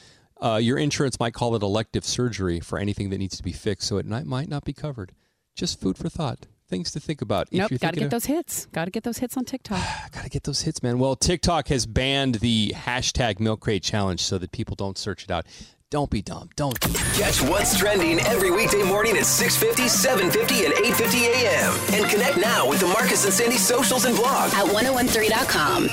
uh, 0.41 0.56
your 0.56 0.78
insurance 0.78 1.20
might 1.20 1.34
call 1.34 1.56
it 1.56 1.62
elective 1.62 2.06
surgery 2.06 2.60
for 2.60 2.80
anything 2.80 3.10
that 3.10 3.18
needs 3.18 3.38
to 3.38 3.43
be 3.43 3.52
fixed, 3.52 3.88
so 3.88 3.97
it 3.97 4.06
might, 4.06 4.26
might 4.26 4.47
not 4.50 4.64
be 4.64 4.74
covered. 4.74 5.12
Just 5.56 5.80
food 5.82 5.97
for 5.97 6.08
thought. 6.10 6.47
Things 6.70 6.91
to 6.91 7.00
think 7.00 7.22
about. 7.22 7.52
Nope, 7.52 7.72
got 7.82 7.93
to 7.93 8.00
get 8.00 8.06
of- 8.06 8.12
those 8.12 8.26
hits. 8.26 8.68
Got 8.68 8.86
to 8.86 8.91
get 8.91 9.04
those 9.04 9.18
hits 9.18 9.36
on 9.36 9.43
TikTok. 9.43 9.84
Got 10.12 10.24
to 10.24 10.30
get 10.30 10.43
those 10.43 10.62
hits, 10.62 10.84
man. 10.84 11.00
Well, 11.00 11.16
TikTok 11.16 11.68
has 11.70 11.88
banned 11.88 12.36
the 12.36 12.74
hashtag 12.76 13.39
Milk 13.39 13.62
Crate 13.62 13.82
Challenge 13.82 14.22
so 14.22 14.38
that 14.38 14.52
people 14.52 14.76
don't 14.76 14.97
search 14.97 15.24
it 15.24 15.32
out. 15.32 15.47
Don't 15.92 16.12
be 16.12 16.22
dumb. 16.22 16.50
Don't. 16.56 16.80
do 16.80 16.90
that. 16.90 17.16
Catch 17.18 17.42
what's 17.50 17.76
trending 17.76 18.20
every 18.20 18.52
weekday 18.52 18.84
morning 18.84 19.18
at 19.18 19.24
6.50, 19.24 19.90
7.50, 19.90 20.66
and 20.66 20.74
8.50 20.86 21.22
a.m. 21.24 21.74
And 21.94 22.12
connect 22.12 22.38
now 22.38 22.70
with 22.70 22.82
the 22.82 22.88
Marcus 22.88 23.26
and 23.26 23.34
Sandy 23.34 23.58
socials 23.58 24.06
and 24.06 24.16
blog 24.16 24.54
At 24.54 24.68
1013.com. 24.68 25.90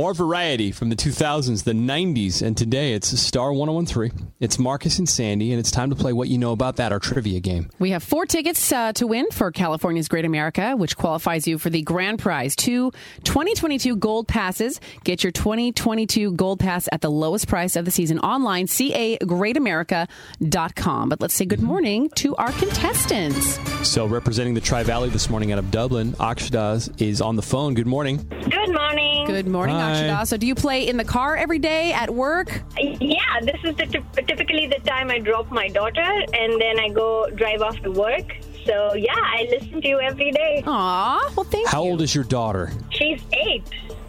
More 0.00 0.14
variety 0.14 0.72
from 0.72 0.88
the 0.88 0.96
2000s, 0.96 1.64
the 1.64 1.72
90s, 1.72 2.40
and 2.40 2.56
today 2.56 2.94
it's 2.94 3.08
Star 3.20 3.52
1013. 3.52 4.32
It's 4.40 4.58
Marcus 4.58 4.98
and 4.98 5.06
Sandy, 5.06 5.52
and 5.52 5.60
it's 5.60 5.70
time 5.70 5.90
to 5.90 5.96
play 5.96 6.14
What 6.14 6.28
You 6.28 6.38
Know 6.38 6.52
About 6.52 6.76
That, 6.76 6.90
our 6.90 6.98
trivia 6.98 7.38
game. 7.38 7.68
We 7.78 7.90
have 7.90 8.02
four 8.02 8.24
tickets 8.24 8.72
uh, 8.72 8.94
to 8.94 9.06
win 9.06 9.30
for 9.30 9.52
California's 9.52 10.08
Great 10.08 10.24
America, 10.24 10.74
which 10.74 10.96
qualifies 10.96 11.46
you 11.46 11.58
for 11.58 11.68
the 11.68 11.82
grand 11.82 12.18
prize. 12.18 12.56
Two 12.56 12.92
2022 13.24 13.96
gold 13.96 14.26
passes. 14.26 14.80
Get 15.04 15.22
your 15.22 15.32
2022 15.32 16.32
gold 16.32 16.60
pass 16.60 16.88
at 16.90 17.02
the 17.02 17.10
lowest 17.10 17.46
price 17.46 17.76
of 17.76 17.84
the 17.84 17.90
season 17.90 18.20
online, 18.20 18.68
cagreatamerica.com. 18.68 21.08
But 21.10 21.20
let's 21.20 21.34
say 21.34 21.44
good 21.44 21.60
morning 21.60 22.08
to 22.16 22.34
our 22.36 22.52
contestants. 22.52 23.58
So, 23.86 24.06
representing 24.06 24.54
the 24.54 24.62
Tri 24.62 24.82
Valley 24.82 25.10
this 25.10 25.28
morning 25.28 25.52
out 25.52 25.58
of 25.58 25.70
Dublin, 25.70 26.12
Akshada 26.12 27.02
is 27.02 27.20
on 27.20 27.36
the 27.36 27.42
phone. 27.42 27.74
Good 27.74 27.86
morning. 27.86 28.26
Good 28.48 28.72
morning. 28.72 29.26
Good 29.26 29.46
morning, 29.46 29.76
Hi. 29.76 29.89
Akshada. 29.94 30.26
So, 30.26 30.36
do 30.36 30.46
you 30.46 30.54
play 30.54 30.88
in 30.88 30.96
the 30.96 31.04
car 31.04 31.36
every 31.36 31.58
day 31.58 31.92
at 31.92 32.10
work? 32.12 32.62
Yeah, 32.78 33.18
this 33.42 33.56
is 33.64 33.76
the 33.76 33.84
typ- 33.84 34.26
typically 34.26 34.66
the 34.66 34.80
time 34.86 35.10
I 35.10 35.18
drop 35.18 35.50
my 35.50 35.68
daughter 35.68 36.00
and 36.00 36.60
then 36.60 36.78
I 36.80 36.88
go 36.88 37.28
drive 37.34 37.62
off 37.62 37.76
to 37.82 37.90
work. 37.90 38.36
So 38.66 38.94
yeah, 38.94 39.14
I 39.16 39.48
listen 39.50 39.80
to 39.80 39.88
you 39.88 40.00
every 40.00 40.30
day. 40.32 40.62
Aw, 40.66 41.32
well 41.34 41.44
thank 41.44 41.64
you. 41.64 41.68
How 41.70 41.82
old 41.82 42.02
is 42.02 42.14
your 42.14 42.24
daughter? 42.24 42.70
She's 42.90 43.20
eight. 43.32 43.64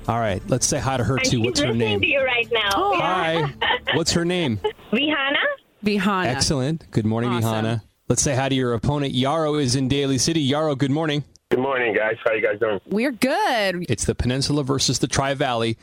All 0.09 0.19
right, 0.19 0.41
let's 0.49 0.65
say 0.67 0.77
hi 0.79 0.97
to 0.97 1.03
her 1.03 1.15
and 1.15 1.23
too. 1.25 1.37
she's 1.37 1.45
What's 1.45 1.59
her 1.61 1.67
listening 1.67 1.87
name? 1.87 2.01
to 2.01 2.07
you 2.07 2.21
right 2.23 2.47
now. 2.51 2.69
Oh, 2.75 2.99
Hi. 2.99 3.53
What's 3.93 4.11
her 4.11 4.25
name? 4.25 4.59
Vihana. 4.91 5.37
Vihana. 5.85 6.25
Excellent. 6.25 6.89
Good 6.91 7.05
morning, 7.05 7.29
Awesome. 7.31 7.65
Vihana. 7.65 7.81
Let's 8.09 8.21
say 8.21 8.35
hi 8.35 8.49
to 8.49 8.55
your 8.55 8.73
opponent. 8.73 9.13
Yarrow 9.13 9.55
is 9.55 9.75
in 9.77 9.87
Daly 9.87 10.17
City. 10.17 10.41
Yarrow, 10.41 10.75
good 10.75 10.91
morning. 10.91 11.23
Good 11.51 11.59
morning, 11.59 11.93
guys. 11.93 12.15
How 12.23 12.31
you 12.31 12.41
guys 12.41 12.59
doing? 12.61 12.79
We're 12.85 13.11
good. 13.11 13.85
It's 13.89 14.05
the 14.05 14.15
Peninsula 14.15 14.63
versus 14.63 14.99
the 14.99 15.07
Tri 15.07 15.33
Valley. 15.33 15.77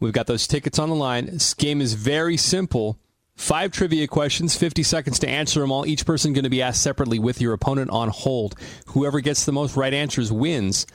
We've 0.00 0.12
got 0.12 0.26
those 0.26 0.48
tickets 0.48 0.80
on 0.80 0.88
the 0.88 0.96
line. 0.96 1.26
This 1.26 1.54
game 1.54 1.80
is 1.80 1.94
very 1.94 2.36
simple. 2.36 2.98
Five 3.36 3.70
trivia 3.70 4.08
questions, 4.08 4.56
50 4.56 4.82
seconds 4.82 5.20
to 5.20 5.28
answer 5.28 5.60
them 5.60 5.70
all. 5.70 5.86
Each 5.86 6.04
person 6.04 6.32
going 6.32 6.42
to 6.42 6.50
be 6.50 6.60
asked 6.60 6.82
separately 6.82 7.20
with 7.20 7.40
your 7.40 7.52
opponent 7.52 7.90
on 7.90 8.08
hold. 8.08 8.56
Whoever 8.86 9.20
gets 9.20 9.44
the 9.44 9.52
most 9.52 9.76
right 9.76 9.94
answers 9.94 10.32
wins. 10.32 10.88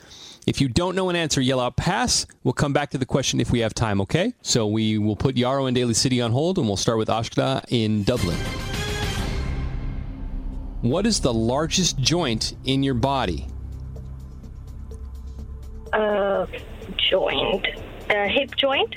If 0.46 0.60
you 0.60 0.68
don't 0.68 0.98
know 0.98 1.08
an 1.08 1.16
answer, 1.16 1.40
yell 1.40 1.62
out 1.62 1.78
pass. 1.78 2.28
We'll 2.44 2.54
come 2.54 2.74
back 2.74 2.90
to 2.90 2.98
the 2.98 3.06
question 3.06 3.40
if 3.40 3.50
we 3.50 3.60
have 3.60 3.74
time, 3.74 4.02
okay? 4.02 4.34
So 4.42 4.68
we 4.68 4.98
will 4.98 5.16
put 5.16 5.38
Yarrow 5.38 5.68
and 5.68 5.76
Daly 5.76 5.94
City 5.94 6.20
on 6.20 6.34
hold, 6.34 6.58
and 6.58 6.68
we'll 6.68 6.76
start 6.76 6.98
with 6.98 7.08
Akshada 7.08 7.64
in 7.70 8.04
Dublin. 8.04 8.38
What 10.82 11.06
is 11.06 11.22
the 11.22 11.34
largest 11.34 11.98
joint 11.98 12.58
in 12.66 12.84
your 12.84 12.94
body? 12.94 13.48
Uh, 15.98 16.46
joint. 17.10 17.66
Uh, 18.08 18.28
hip 18.28 18.56
joint. 18.56 18.96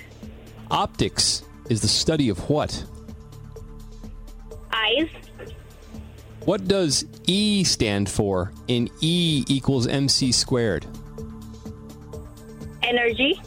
Optics 0.71 1.43
is 1.71 1.81
the 1.81 1.89
study 1.89 2.29
of 2.29 2.51
what? 2.51 2.85
Eyes. 4.71 5.09
What 6.45 6.69
does 6.69 7.07
E 7.27 7.65
stand 7.65 8.11
for 8.11 8.53
in 8.69 8.91
E 9.01 9.45
equals 9.49 9.87
MC 9.87 10.31
squared? 10.31 10.87
Energy. 12.83 13.41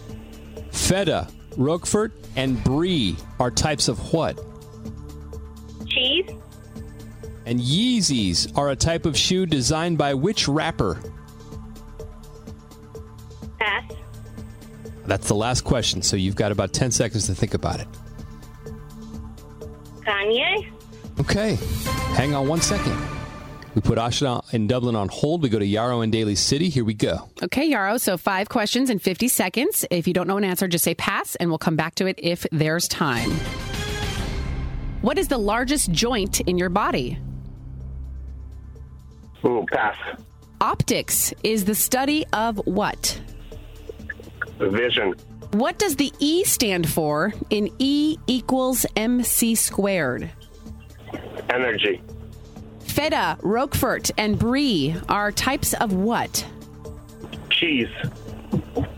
Feta, 0.72 1.28
Roquefort, 1.56 2.12
and 2.36 2.62
Brie 2.64 3.16
are 3.40 3.52
types 3.52 3.88
of 3.88 4.14
what? 4.14 4.40
Cheese. 5.86 6.26
And 7.46 7.60
Yeezys 7.60 8.58
are 8.58 8.70
a 8.70 8.76
type 8.76 9.06
of 9.06 9.16
shoe 9.16 9.46
designed 9.46 10.00
by 10.00 10.16
which 10.16 10.48
rapper? 10.48 11.00
Pass. 13.64 13.92
That's 15.06 15.28
the 15.28 15.36
last 15.36 15.62
question, 15.62 16.02
so 16.02 16.18
you've 16.18 16.36
got 16.36 16.52
about 16.52 16.74
10 16.74 16.92
seconds 16.92 17.28
to 17.28 17.36
think 17.36 17.54
about 17.54 17.80
it. 17.80 17.88
Kanye. 20.02 20.70
Okay, 21.20 21.58
hang 22.16 22.34
on 22.34 22.48
one 22.48 22.60
second. 22.60 22.98
We 23.74 23.82
put 23.82 23.98
Ashna 23.98 24.54
in 24.54 24.68
Dublin 24.68 24.96
on 24.96 25.08
hold. 25.08 25.42
We 25.42 25.50
go 25.50 25.60
to 25.60 25.66
Yarrow 25.66 26.02
in 26.02 26.12
Daly 26.12 26.36
City. 26.36 26.70
Here 26.70 26.84
we 26.84 26.94
go. 26.94 27.30
Okay, 27.42 27.66
Yarrow. 27.66 27.98
So 27.98 28.18
five 28.18 28.50
questions 28.50 28.90
in 28.90 29.00
50 29.00 29.30
seconds. 29.30 29.86
If 29.90 30.08
you 30.08 30.14
don't 30.14 30.28
know 30.28 30.38
an 30.38 30.44
answer, 30.44 30.68
just 30.68 30.84
say 30.84 30.94
pass, 30.94 31.36
and 31.36 31.50
we'll 31.50 31.58
come 31.58 31.76
back 31.76 31.96
to 31.96 32.06
it 32.06 32.20
if 32.22 32.46
there's 32.52 32.88
time. 32.88 33.32
What 35.02 35.18
is 35.18 35.28
the 35.30 35.38
largest 35.38 35.92
joint 35.92 36.42
in 36.42 36.58
your 36.58 36.70
body? 36.70 37.18
Ooh, 39.46 39.66
pass. 39.72 39.98
Optics 40.62 41.34
is 41.44 41.66
the 41.66 41.76
study 41.76 42.26
of 42.32 42.58
what? 42.66 43.20
Vision. 44.60 45.16
What 45.52 45.78
does 45.78 45.96
the 45.96 46.12
E 46.20 46.44
stand 46.44 46.90
for 46.90 47.34
in 47.50 47.70
E 47.80 48.18
equals 48.28 48.86
MC 48.96 49.56
squared? 49.56 50.30
Energy. 51.50 52.02
Feta, 52.80 53.38
Roquefort, 53.42 54.12
and 54.18 54.38
Brie 54.38 54.96
are 55.10 55.32
types 55.32 55.74
of 55.74 55.94
what? 55.94 56.46
Cheese. 57.50 57.90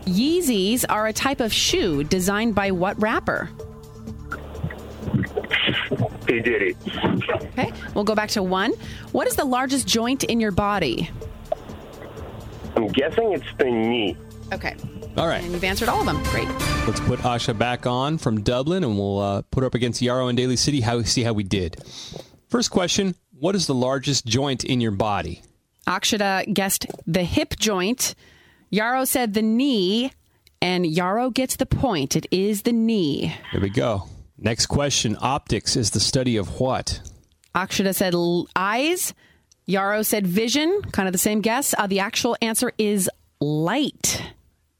Yeezys 0.04 0.84
are 0.88 1.06
a 1.06 1.12
type 1.12 1.40
of 1.40 1.52
shoe 1.52 2.04
designed 2.04 2.54
by 2.54 2.70
what 2.70 3.00
rapper? 3.00 3.50
P. 6.26 6.40
Diddy. 6.40 6.76
Okay, 7.26 7.72
we'll 7.94 8.04
go 8.04 8.14
back 8.14 8.30
to 8.30 8.42
one. 8.42 8.72
What 9.12 9.26
is 9.26 9.36
the 9.36 9.44
largest 9.44 9.86
joint 9.86 10.24
in 10.24 10.40
your 10.40 10.52
body? 10.52 11.10
I'm 12.76 12.88
guessing 12.88 13.32
it's 13.32 13.46
the 13.58 13.64
knee. 13.64 14.16
Okay. 14.52 14.76
All 15.16 15.26
right. 15.26 15.42
And 15.42 15.52
you've 15.52 15.64
answered 15.64 15.88
all 15.88 16.00
of 16.00 16.06
them. 16.06 16.22
Great. 16.24 16.48
Let's 16.86 17.00
put 17.00 17.20
Asha 17.20 17.56
back 17.56 17.86
on 17.86 18.18
from 18.18 18.42
Dublin, 18.42 18.84
and 18.84 18.98
we'll 18.98 19.18
uh, 19.18 19.42
put 19.50 19.62
her 19.62 19.66
up 19.66 19.74
against 19.74 20.02
Yarrow 20.02 20.28
and 20.28 20.36
Daly 20.36 20.56
City. 20.56 20.82
How 20.82 21.02
see 21.02 21.22
how 21.22 21.32
we 21.32 21.42
did. 21.42 21.82
First 22.48 22.70
question: 22.70 23.14
What 23.38 23.54
is 23.54 23.66
the 23.66 23.74
largest 23.74 24.26
joint 24.26 24.62
in 24.64 24.80
your 24.80 24.90
body? 24.92 25.42
Akshada 25.86 26.52
guessed 26.52 26.86
the 27.06 27.24
hip 27.24 27.54
joint. 27.58 28.14
Yarrow 28.70 29.04
said 29.04 29.32
the 29.34 29.42
knee, 29.42 30.12
and 30.60 30.86
Yarrow 30.86 31.30
gets 31.30 31.56
the 31.56 31.66
point. 31.66 32.14
It 32.14 32.26
is 32.30 32.62
the 32.62 32.72
knee. 32.72 33.34
Here 33.52 33.60
we 33.60 33.70
go. 33.70 34.08
Next 34.36 34.66
question: 34.66 35.16
Optics 35.20 35.76
is 35.76 35.92
the 35.92 36.00
study 36.00 36.36
of 36.36 36.60
what? 36.60 37.00
Akshada 37.54 37.94
said 37.94 38.12
l- 38.12 38.48
eyes. 38.54 39.14
Yarrow 39.64 40.02
said 40.02 40.26
vision. 40.26 40.82
Kind 40.92 41.08
of 41.08 41.12
the 41.12 41.18
same 41.18 41.40
guess. 41.40 41.74
Uh, 41.76 41.86
the 41.86 42.00
actual 42.00 42.36
answer 42.42 42.70
is 42.76 43.08
light. 43.40 44.22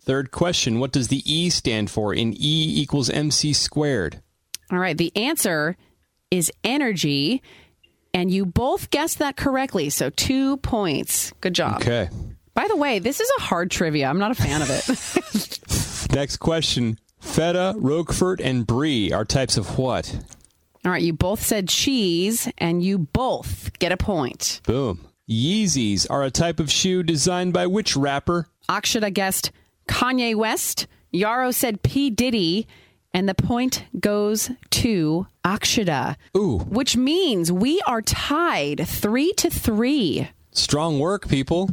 Third 0.06 0.30
question: 0.30 0.78
What 0.78 0.92
does 0.92 1.08
the 1.08 1.22
E 1.26 1.50
stand 1.50 1.90
for 1.90 2.14
in 2.14 2.32
E 2.32 2.80
equals 2.80 3.10
MC 3.10 3.52
squared? 3.52 4.22
All 4.70 4.78
right. 4.78 4.96
The 4.96 5.14
answer 5.16 5.76
is 6.30 6.50
energy. 6.64 7.42
And 8.14 8.30
you 8.30 8.46
both 8.46 8.90
guessed 8.90 9.18
that 9.18 9.36
correctly. 9.36 9.90
So 9.90 10.08
two 10.08 10.56
points. 10.58 11.32
Good 11.42 11.54
job. 11.54 11.82
Okay. 11.82 12.08
By 12.54 12.66
the 12.68 12.76
way, 12.76 12.98
this 12.98 13.20
is 13.20 13.30
a 13.36 13.42
hard 13.42 13.70
trivia. 13.70 14.08
I'm 14.08 14.18
not 14.18 14.30
a 14.30 14.34
fan 14.34 14.62
of 14.62 14.70
it. 14.70 16.10
Next 16.14 16.38
question: 16.38 16.98
Feta, 17.20 17.74
Roquefort, 17.76 18.40
and 18.40 18.66
Brie 18.66 19.12
are 19.12 19.24
types 19.24 19.56
of 19.56 19.76
what? 19.76 20.16
All 20.84 20.92
right. 20.92 21.02
You 21.02 21.12
both 21.12 21.42
said 21.42 21.68
cheese, 21.68 22.48
and 22.58 22.82
you 22.82 22.96
both 22.98 23.76
get 23.80 23.90
a 23.90 23.96
point. 23.96 24.60
Boom. 24.64 25.08
Yeezys 25.28 26.06
are 26.08 26.22
a 26.22 26.30
type 26.30 26.60
of 26.60 26.70
shoe 26.70 27.02
designed 27.02 27.52
by 27.52 27.66
which 27.66 27.96
rapper? 27.96 28.46
Akshada 28.68 29.12
guessed 29.12 29.50
Kanye 29.88 30.34
West. 30.34 30.86
Yarrow 31.12 31.50
said 31.50 31.82
P. 31.82 32.10
Diddy. 32.10 32.66
And 33.14 33.28
the 33.28 33.34
point 33.34 33.84
goes 33.98 34.50
to 34.70 35.26
Akshada. 35.44 36.16
Ooh. 36.36 36.58
Which 36.58 36.96
means 36.96 37.50
we 37.50 37.80
are 37.86 38.02
tied 38.02 38.86
three 38.86 39.32
to 39.34 39.48
three. 39.48 40.28
Strong 40.56 40.98
work, 40.98 41.28
people. 41.28 41.68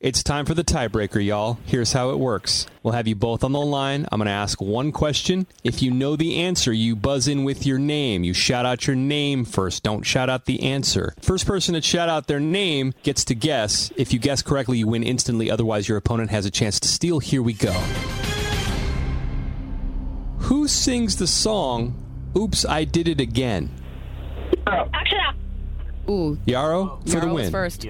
It's 0.00 0.22
time 0.22 0.46
for 0.46 0.54
the 0.54 0.62
tiebreaker, 0.62 1.22
y'all. 1.22 1.58
Here's 1.64 1.92
how 1.92 2.10
it 2.10 2.20
works. 2.20 2.68
We'll 2.84 2.94
have 2.94 3.08
you 3.08 3.16
both 3.16 3.42
on 3.42 3.50
the 3.50 3.58
line. 3.58 4.06
I'm 4.12 4.20
going 4.20 4.26
to 4.26 4.32
ask 4.32 4.60
one 4.60 4.92
question. 4.92 5.48
If 5.64 5.82
you 5.82 5.90
know 5.90 6.14
the 6.14 6.36
answer, 6.36 6.72
you 6.72 6.94
buzz 6.94 7.26
in 7.26 7.42
with 7.42 7.66
your 7.66 7.80
name. 7.80 8.22
You 8.22 8.32
shout 8.32 8.64
out 8.64 8.86
your 8.86 8.94
name 8.94 9.44
first. 9.44 9.82
Don't 9.82 10.04
shout 10.04 10.30
out 10.30 10.44
the 10.44 10.62
answer. 10.62 11.14
First 11.20 11.48
person 11.48 11.74
to 11.74 11.82
shout 11.82 12.08
out 12.08 12.28
their 12.28 12.38
name 12.38 12.94
gets 13.02 13.24
to 13.24 13.34
guess. 13.34 13.92
If 13.96 14.12
you 14.12 14.20
guess 14.20 14.40
correctly, 14.40 14.78
you 14.78 14.86
win 14.86 15.02
instantly. 15.02 15.50
Otherwise, 15.50 15.88
your 15.88 15.98
opponent 15.98 16.30
has 16.30 16.46
a 16.46 16.50
chance 16.50 16.78
to 16.78 16.88
steal. 16.88 17.18
Here 17.18 17.42
we 17.42 17.54
go. 17.54 17.72
Who 20.42 20.68
sings 20.68 21.16
the 21.16 21.26
song 21.26 22.04
Oops, 22.36 22.64
I 22.66 22.84
Did 22.84 23.08
It 23.08 23.20
Again? 23.20 23.68
Ooh, 26.08 26.38
Yarrow 26.46 27.00
for 27.04 27.08
the 27.08 27.16
Yarrow 27.16 27.34
was 27.34 27.42
win. 27.42 27.52
first. 27.52 27.84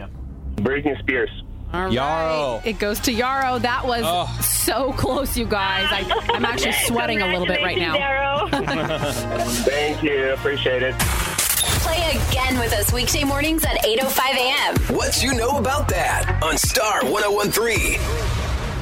Britney 0.58 0.98
Spears. 1.00 1.30
All 1.72 1.82
right. 1.84 1.92
Yarrow. 1.92 2.62
It 2.64 2.78
goes 2.78 2.98
to 3.00 3.12
Yarrow. 3.12 3.58
That 3.58 3.86
was 3.86 4.02
Oh. 4.04 4.26
so 4.42 4.92
close, 4.94 5.36
you 5.36 5.44
guys. 5.46 5.86
I, 5.90 6.30
I'm 6.32 6.44
actually 6.46 6.72
sweating 6.86 7.20
a 7.20 7.26
little 7.26 7.46
bit 7.46 7.62
right 7.62 7.76
now. 7.78 8.48
Thank 8.48 10.02
you. 10.02 10.30
Appreciate 10.32 10.82
it. 10.82 10.94
Play 10.98 12.18
again 12.30 12.58
with 12.58 12.72
us 12.72 12.92
weekday 12.92 13.24
mornings 13.24 13.64
at 13.64 13.82
8.05 13.84 14.34
a.m. 14.36 14.96
What 14.96 15.22
you 15.22 15.34
know 15.34 15.58
about 15.58 15.88
that 15.88 16.40
on 16.42 16.56
Star 16.56 17.04
1013. 17.04 18.00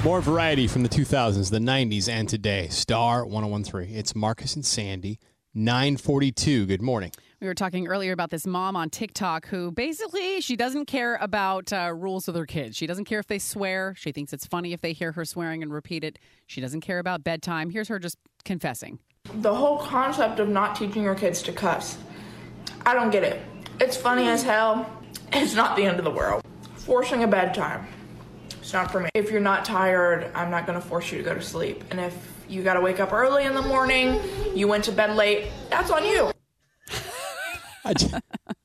More 0.04 0.20
variety 0.20 0.68
from 0.68 0.82
the 0.84 0.88
2000s, 0.88 1.50
the 1.50 1.58
90s, 1.58 2.08
and 2.08 2.28
today. 2.28 2.68
Star 2.68 3.24
1013. 3.26 3.96
It's 3.96 4.14
Marcus 4.14 4.54
and 4.54 4.64
Sandy, 4.64 5.18
942. 5.54 6.66
Good 6.66 6.82
morning. 6.82 7.10
We 7.38 7.46
were 7.46 7.54
talking 7.54 7.86
earlier 7.86 8.12
about 8.12 8.30
this 8.30 8.46
mom 8.46 8.76
on 8.76 8.88
TikTok 8.88 9.46
who 9.48 9.70
basically 9.70 10.40
she 10.40 10.56
doesn't 10.56 10.86
care 10.86 11.16
about 11.16 11.70
uh, 11.70 11.92
rules 11.94 12.26
with 12.26 12.34
her 12.34 12.46
kids. 12.46 12.78
She 12.78 12.86
doesn't 12.86 13.04
care 13.04 13.18
if 13.18 13.26
they 13.26 13.38
swear. 13.38 13.94
She 13.94 14.10
thinks 14.10 14.32
it's 14.32 14.46
funny 14.46 14.72
if 14.72 14.80
they 14.80 14.94
hear 14.94 15.12
her 15.12 15.26
swearing 15.26 15.62
and 15.62 15.70
repeat 15.70 16.02
it. 16.02 16.18
She 16.46 16.62
doesn't 16.62 16.80
care 16.80 16.98
about 16.98 17.24
bedtime. 17.24 17.68
Here's 17.68 17.88
her 17.88 17.98
just 17.98 18.16
confessing. 18.46 19.00
The 19.34 19.54
whole 19.54 19.76
concept 19.76 20.40
of 20.40 20.48
not 20.48 20.76
teaching 20.76 21.02
your 21.02 21.14
kids 21.14 21.42
to 21.42 21.52
cuss, 21.52 21.98
I 22.86 22.94
don't 22.94 23.10
get 23.10 23.22
it. 23.22 23.42
It's 23.80 23.98
funny 23.98 24.28
as 24.28 24.42
hell. 24.42 24.90
It's 25.30 25.54
not 25.54 25.76
the 25.76 25.84
end 25.84 25.98
of 25.98 26.04
the 26.04 26.10
world. 26.10 26.42
Forcing 26.76 27.22
a 27.22 27.26
bedtime, 27.26 27.86
it's 28.48 28.72
not 28.72 28.90
for 28.90 29.00
me. 29.00 29.10
If 29.12 29.30
you're 29.30 29.40
not 29.42 29.62
tired, 29.62 30.30
I'm 30.34 30.50
not 30.50 30.66
to 30.66 30.80
force 30.80 31.12
you 31.12 31.18
to 31.18 31.24
go 31.24 31.34
to 31.34 31.42
sleep. 31.42 31.84
And 31.90 32.00
if 32.00 32.16
you 32.48 32.62
got 32.62 32.74
to 32.74 32.80
wake 32.80 32.98
up 32.98 33.12
early 33.12 33.44
in 33.44 33.54
the 33.54 33.62
morning, 33.62 34.20
you 34.54 34.68
went 34.68 34.84
to 34.84 34.92
bed 34.92 35.14
late, 35.16 35.48
that's 35.68 35.90
on 35.90 36.06
you. 36.06 36.30
I 37.86 37.92
just, 37.94 38.14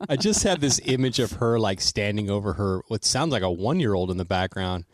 I 0.10 0.16
just 0.16 0.44
have 0.44 0.60
this 0.60 0.80
image 0.86 1.20
of 1.20 1.34
her 1.34 1.60
like 1.60 1.82
standing 1.82 2.30
over 2.30 2.54
her, 2.54 2.82
what 2.88 3.06
sounds 3.06 3.32
like 3.32 3.44
a 3.44 3.52
one 3.52 3.80
year 3.80 3.94
old 3.94 4.12
in 4.12 4.18
the 4.18 4.26
background. 4.26 4.86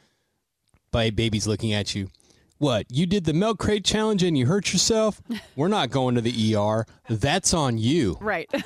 By 0.92 1.10
baby's 1.10 1.48
looking 1.48 1.74
at 1.74 1.96
you. 1.96 2.10
What? 2.58 2.88
You 2.90 3.06
did 3.06 3.26
the 3.26 3.34
milk 3.34 3.60
crate 3.60 3.86
challenge 3.86 4.24
and 4.24 4.38
you 4.38 4.48
hurt 4.48 4.74
yourself? 4.74 5.22
We're 5.56 5.68
not 5.68 5.90
going 5.90 6.16
to 6.16 6.22
the 6.22 6.56
ER. 6.56 6.86
That's 7.10 7.54
on 7.54 7.78
you. 7.78 8.18
Right. 8.20 8.50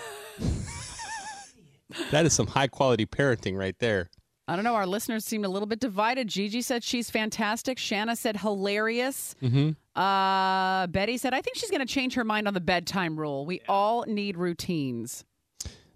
That 2.12 2.26
is 2.26 2.34
some 2.34 2.48
high 2.48 2.68
quality 2.68 3.06
parenting 3.06 3.58
right 3.58 3.78
there. 3.80 4.10
I 4.48 4.56
don't 4.56 4.66
know. 4.66 4.76
Our 4.76 4.88
listeners 4.88 5.24
seemed 5.24 5.46
a 5.46 5.50
little 5.50 5.68
bit 5.68 5.80
divided. 5.80 6.28
Gigi 6.28 6.62
said 6.62 6.84
she's 6.84 7.10
fantastic. 7.10 7.78
Shanna 7.78 8.16
said 8.16 8.38
hilarious. 8.38 9.36
Mm-hmm. 9.42 10.00
Uh, 10.00 10.88
Betty 10.88 11.18
said, 11.18 11.34
I 11.34 11.42
think 11.42 11.58
she's 11.58 11.70
going 11.70 11.86
to 11.86 11.92
change 11.94 12.16
her 12.16 12.24
mind 12.24 12.48
on 12.48 12.54
the 12.54 12.60
bedtime 12.60 13.18
rule. 13.18 13.46
We 13.46 13.62
all 13.70 14.04
need 14.08 14.38
routines. 14.38 15.24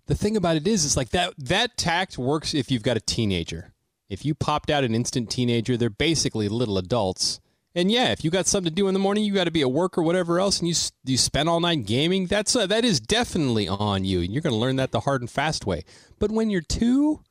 The 0.07 0.15
thing 0.15 0.37
about 0.37 0.55
it 0.55 0.67
is, 0.67 0.85
it's 0.85 0.97
like 0.97 1.09
that 1.09 1.33
that 1.37 1.77
tact 1.77 2.17
works 2.17 2.53
if 2.53 2.69
you've 2.69 2.83
got 2.83 2.97
a 2.97 3.01
teenager. 3.01 3.73
If 4.07 4.23
you 4.23 4.35
popped 4.35 4.69
out 4.69 4.83
an 4.83 4.93
instant 4.93 5.31
teenager, 5.31 5.77
they're 5.77 5.89
basically 5.89 6.47
little 6.47 6.77
adults. 6.77 7.39
And 7.73 7.91
yeah, 7.91 8.11
if 8.11 8.23
you 8.23 8.31
got 8.31 8.45
something 8.45 8.69
to 8.69 8.75
do 8.75 8.87
in 8.87 8.93
the 8.93 8.99
morning, 8.99 9.23
you 9.23 9.33
got 9.33 9.45
to 9.45 9.51
be 9.51 9.61
at 9.61 9.71
work 9.71 9.97
or 9.97 10.03
whatever 10.03 10.39
else, 10.39 10.59
and 10.59 10.67
you 10.67 10.75
you 11.03 11.17
spend 11.17 11.49
all 11.49 11.59
night 11.59 11.85
gaming. 11.85 12.27
That's 12.27 12.55
uh, 12.55 12.67
that 12.67 12.85
is 12.85 12.99
definitely 12.99 13.67
on 13.67 14.05
you, 14.05 14.21
and 14.21 14.31
you're 14.31 14.41
going 14.41 14.53
to 14.53 14.59
learn 14.59 14.77
that 14.77 14.91
the 14.91 15.01
hard 15.01 15.21
and 15.21 15.29
fast 15.29 15.65
way. 15.65 15.83
But 16.17 16.31
when 16.31 16.49
you're 16.49 16.61
two, 16.61 17.21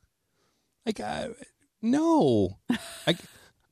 like, 0.85 1.01
uh, 1.01 1.29
no, 1.81 2.59
like, 3.07 3.18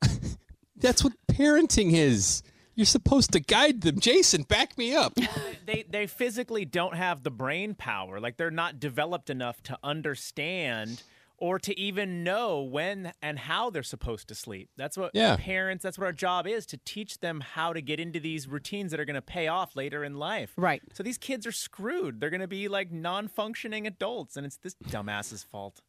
that's 0.77 1.05
what 1.05 1.13
parenting 1.31 1.93
is. 1.93 2.43
You're 2.75 2.87
supposed 2.87 3.33
to 3.33 3.41
guide 3.41 3.83
them. 3.83 4.01
Jason, 4.01 4.43
back 4.43 4.79
me 4.79 4.95
up. 4.95 5.15
they 5.67 5.85
they 5.89 6.07
physically 6.07 6.65
don't 6.65 6.95
have 6.97 7.23
the 7.23 7.31
brain 7.31 7.75
power. 7.75 8.19
Like 8.21 8.37
they're 8.39 8.51
not 8.51 8.81
developed 8.81 9.29
enough 9.31 9.63
to 9.65 9.79
understand 9.85 11.03
or 11.37 11.59
to 11.59 11.79
even 11.79 12.23
know 12.23 12.63
when 12.63 13.13
and 13.21 13.37
how 13.39 13.69
they're 13.69 13.83
supposed 13.83 14.29
to 14.29 14.35
sleep. 14.35 14.71
That's 14.77 14.97
what 14.97 15.11
Yeah. 15.13 15.37
parents, 15.37 15.83
that's 15.83 15.99
what 15.99 16.05
our 16.07 16.13
job 16.13 16.47
is 16.47 16.65
to 16.67 16.79
teach 16.85 17.19
them 17.19 17.41
how 17.41 17.73
to 17.73 17.83
get 17.83 17.99
into 17.99 18.21
these 18.21 18.47
routines 18.47 18.93
that 18.93 19.01
are 19.01 19.05
going 19.05 19.15
to 19.17 19.21
pay 19.23 19.49
off 19.49 19.75
later 19.75 20.05
in 20.05 20.15
life. 20.19 20.53
Right. 20.57 20.81
So 20.95 21.03
these 21.03 21.19
kids 21.19 21.45
are 21.47 21.53
screwed. 21.53 22.21
They're 22.21 22.31
going 22.31 22.43
to 22.43 22.47
be 22.49 22.69
like 22.69 22.93
non-functioning 22.93 23.89
adults 23.89 24.37
and 24.37 24.47
it's 24.47 24.57
this 24.59 24.75
dumbass's 24.89 25.43
fault. 25.43 25.81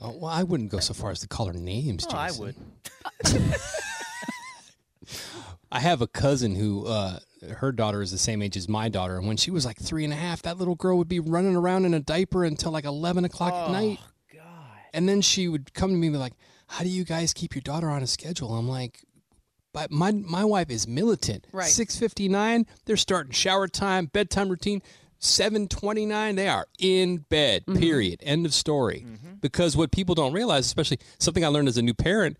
Oh, 0.00 0.10
well, 0.16 0.30
I 0.30 0.44
wouldn't 0.44 0.70
go 0.70 0.78
so 0.78 0.94
far 0.94 1.10
as 1.10 1.18
to 1.20 1.26
call 1.28 1.46
her 1.46 1.52
names. 1.54 2.06
Oh, 2.08 2.16
I 2.16 2.28
Jason. 2.28 2.44
would. 2.44 2.56
I 5.70 5.80
have 5.80 6.00
a 6.00 6.06
cousin 6.06 6.54
who 6.54 6.86
uh, 6.86 7.18
her 7.56 7.72
daughter 7.72 8.02
is 8.02 8.10
the 8.10 8.18
same 8.18 8.42
age 8.42 8.56
as 8.56 8.68
my 8.68 8.88
daughter, 8.88 9.16
and 9.16 9.26
when 9.26 9.36
she 9.36 9.50
was 9.50 9.64
like 9.66 9.78
three 9.78 10.04
and 10.04 10.12
a 10.12 10.16
half, 10.16 10.42
that 10.42 10.58
little 10.58 10.74
girl 10.76 10.96
would 10.98 11.08
be 11.08 11.20
running 11.20 11.56
around 11.56 11.84
in 11.84 11.94
a 11.94 12.00
diaper 12.00 12.44
until 12.44 12.70
like 12.72 12.84
eleven 12.84 13.24
o'clock 13.24 13.52
at 13.52 13.70
night. 13.72 13.98
God! 14.32 14.42
And 14.94 15.08
then 15.08 15.20
she 15.20 15.48
would 15.48 15.74
come 15.74 15.90
to 15.90 15.96
me 15.96 16.06
and 16.06 16.14
be 16.14 16.18
like, 16.18 16.34
"How 16.68 16.84
do 16.84 16.88
you 16.88 17.04
guys 17.04 17.32
keep 17.32 17.54
your 17.54 17.62
daughter 17.62 17.88
on 17.90 18.02
a 18.02 18.06
schedule?" 18.06 18.54
I'm 18.54 18.68
like, 18.68 19.04
"But 19.72 19.90
my 19.90 20.12
my 20.12 20.44
wife 20.44 20.70
is 20.70 20.86
militant. 20.86 21.46
Right. 21.52 21.66
Six 21.66 21.96
fifty 21.96 22.28
nine, 22.28 22.66
they're 22.84 22.96
starting 22.96 23.32
shower 23.32 23.68
time, 23.68 24.06
bedtime 24.06 24.48
routine." 24.48 24.82
729 25.18 26.36
they 26.36 26.46
are 26.46 26.66
in 26.78 27.16
bed 27.16 27.64
period 27.66 28.20
end 28.22 28.44
of 28.44 28.52
story 28.52 29.06
because 29.40 29.74
what 29.74 29.90
people 29.90 30.14
don't 30.14 30.34
realize 30.34 30.66
especially 30.66 30.98
something 31.18 31.42
i 31.42 31.48
learned 31.48 31.68
as 31.68 31.78
a 31.78 31.82
new 31.82 31.94
parent 31.94 32.36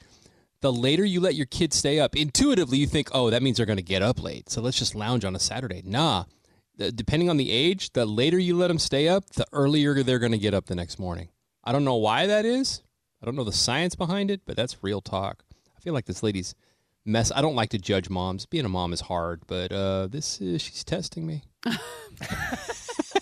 the 0.61 0.73
later 0.73 1.05
you 1.05 1.21
let 1.21 1.35
your 1.35 1.47
kids 1.47 1.77
stay 1.77 2.01
up, 2.01 2.17
intuitively 2.17 2.79
you 2.79 2.87
think, 2.87 3.09
oh, 3.13 3.31
that 3.31 3.43
means 3.43 3.57
they're 3.57 3.67
going 3.67 3.77
to 3.77 3.83
get 3.83 4.03
up 4.03 4.23
late. 4.23 4.49
So 4.51 4.61
let's 4.61 4.79
just 4.79 4.95
lounge 4.95 5.25
on 5.25 5.37
a 5.37 5.39
Saturday. 5.39 5.83
Nah. 5.85 6.25
Depending 6.79 7.31
on 7.31 7.37
the 7.39 7.51
age, 7.51 7.93
the 7.93 8.05
later 8.05 8.39
you 8.39 8.55
let 8.57 8.69
them 8.69 8.79
stay 8.79 9.09
up, 9.09 9.31
the 9.31 9.47
earlier 9.53 10.03
they're 10.03 10.19
going 10.19 10.33
to 10.33 10.39
get 10.39 10.55
up 10.55 10.67
the 10.67 10.75
next 10.75 10.99
morning. 10.99 11.29
I 11.65 11.73
don't 11.73 11.85
know 11.85 11.97
why 11.97 12.27
that 12.27 12.45
is. 12.45 12.83
I 13.23 13.27
don't 13.27 13.35
know 13.35 13.45
the 13.45 13.53
science 13.53 13.95
behind 13.95 14.31
it, 14.31 14.43
but 14.45 14.57
that's 14.57 14.83
real 14.83 15.01
talk. 15.01 15.43
I 15.77 15.81
feel 15.81 15.95
like 15.95 16.05
this 16.05 16.23
lady's 16.23 16.55
mess. 17.05 17.33
I 17.35 17.41
don't 17.41 17.55
like 17.55 17.71
to 17.71 17.79
judge 17.79 18.11
moms. 18.11 18.45
Being 18.45 18.67
a 18.67 18.69
mom 18.69 18.93
is 18.93 19.01
hard, 19.01 19.43
but 19.47 19.73
uh, 19.73 20.09
this 20.09 20.41
is, 20.41 20.61
she's 20.61 20.85
testing 20.85 21.27
me. 21.27 21.43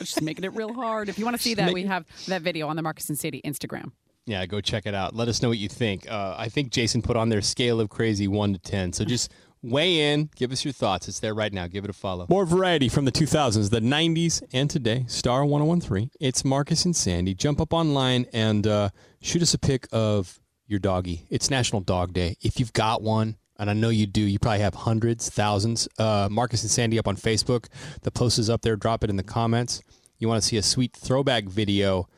she's 0.00 0.20
making 0.20 0.44
it 0.44 0.54
real 0.54 0.74
hard. 0.74 1.08
If 1.08 1.18
you 1.18 1.24
want 1.24 1.36
to 1.36 1.42
see 1.42 1.50
Just 1.50 1.58
that, 1.58 1.66
make 1.66 1.74
we 1.74 1.84
have 1.84 2.06
that 2.26 2.42
video 2.42 2.68
on 2.68 2.76
the 2.76 2.82
Marcus 2.82 3.08
and 3.08 3.18
Sandy 3.18 3.40
Instagram. 3.42 3.92
Yeah, 4.26 4.46
go 4.46 4.60
check 4.60 4.86
it 4.86 4.94
out. 4.94 5.14
Let 5.14 5.28
us 5.28 5.42
know 5.42 5.48
what 5.50 5.58
you 5.58 5.68
think. 5.68 6.10
Uh, 6.10 6.34
I 6.38 6.48
think 6.48 6.70
Jason 6.70 7.02
put 7.02 7.16
on 7.16 7.28
their 7.28 7.42
scale 7.42 7.80
of 7.80 7.90
crazy 7.90 8.26
one 8.26 8.54
to 8.54 8.58
10. 8.58 8.94
So 8.94 9.04
just 9.04 9.30
weigh 9.62 10.12
in, 10.12 10.30
give 10.34 10.50
us 10.50 10.64
your 10.64 10.72
thoughts. 10.72 11.08
It's 11.08 11.20
there 11.20 11.34
right 11.34 11.52
now. 11.52 11.66
Give 11.66 11.84
it 11.84 11.90
a 11.90 11.94
follow. 11.94 12.26
More 12.28 12.46
variety 12.46 12.88
from 12.88 13.04
the 13.04 13.12
2000s, 13.12 13.70
the 13.70 13.80
90s, 13.80 14.42
and 14.52 14.70
today. 14.70 15.04
Star 15.08 15.44
1013. 15.44 16.10
It's 16.20 16.44
Marcus 16.44 16.84
and 16.84 16.96
Sandy. 16.96 17.34
Jump 17.34 17.60
up 17.60 17.74
online 17.74 18.26
and 18.32 18.66
uh, 18.66 18.88
shoot 19.20 19.42
us 19.42 19.52
a 19.52 19.58
pic 19.58 19.86
of 19.92 20.40
your 20.66 20.78
doggy. 20.78 21.26
It's 21.28 21.50
National 21.50 21.82
Dog 21.82 22.14
Day. 22.14 22.36
If 22.40 22.58
you've 22.58 22.72
got 22.72 23.02
one, 23.02 23.36
and 23.58 23.70
I 23.70 23.72
know 23.74 23.90
you 23.90 24.06
do, 24.06 24.22
you 24.22 24.38
probably 24.38 24.60
have 24.60 24.74
hundreds, 24.74 25.28
thousands. 25.28 25.86
Uh, 25.98 26.28
Marcus 26.30 26.62
and 26.62 26.70
Sandy 26.70 26.98
up 26.98 27.06
on 27.06 27.16
Facebook. 27.16 27.66
The 28.02 28.10
post 28.10 28.38
is 28.38 28.50
up 28.50 28.62
there. 28.62 28.74
Drop 28.74 29.04
it 29.04 29.10
in 29.10 29.16
the 29.16 29.22
comments. 29.22 29.82
You 30.18 30.28
want 30.28 30.42
to 30.42 30.48
see 30.48 30.56
a 30.56 30.62
sweet 30.62 30.92
throwback 30.96 31.44
video 31.44 32.08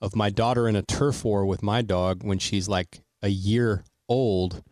of 0.00 0.14
my 0.16 0.30
daughter 0.30 0.68
in 0.68 0.76
a 0.76 0.82
turf 0.82 1.24
war 1.24 1.46
with 1.46 1.62
my 1.62 1.82
dog 1.82 2.22
when 2.22 2.38
she's 2.38 2.68
like 2.68 3.00
a 3.22 3.28
year 3.28 3.84
old. 4.08 4.62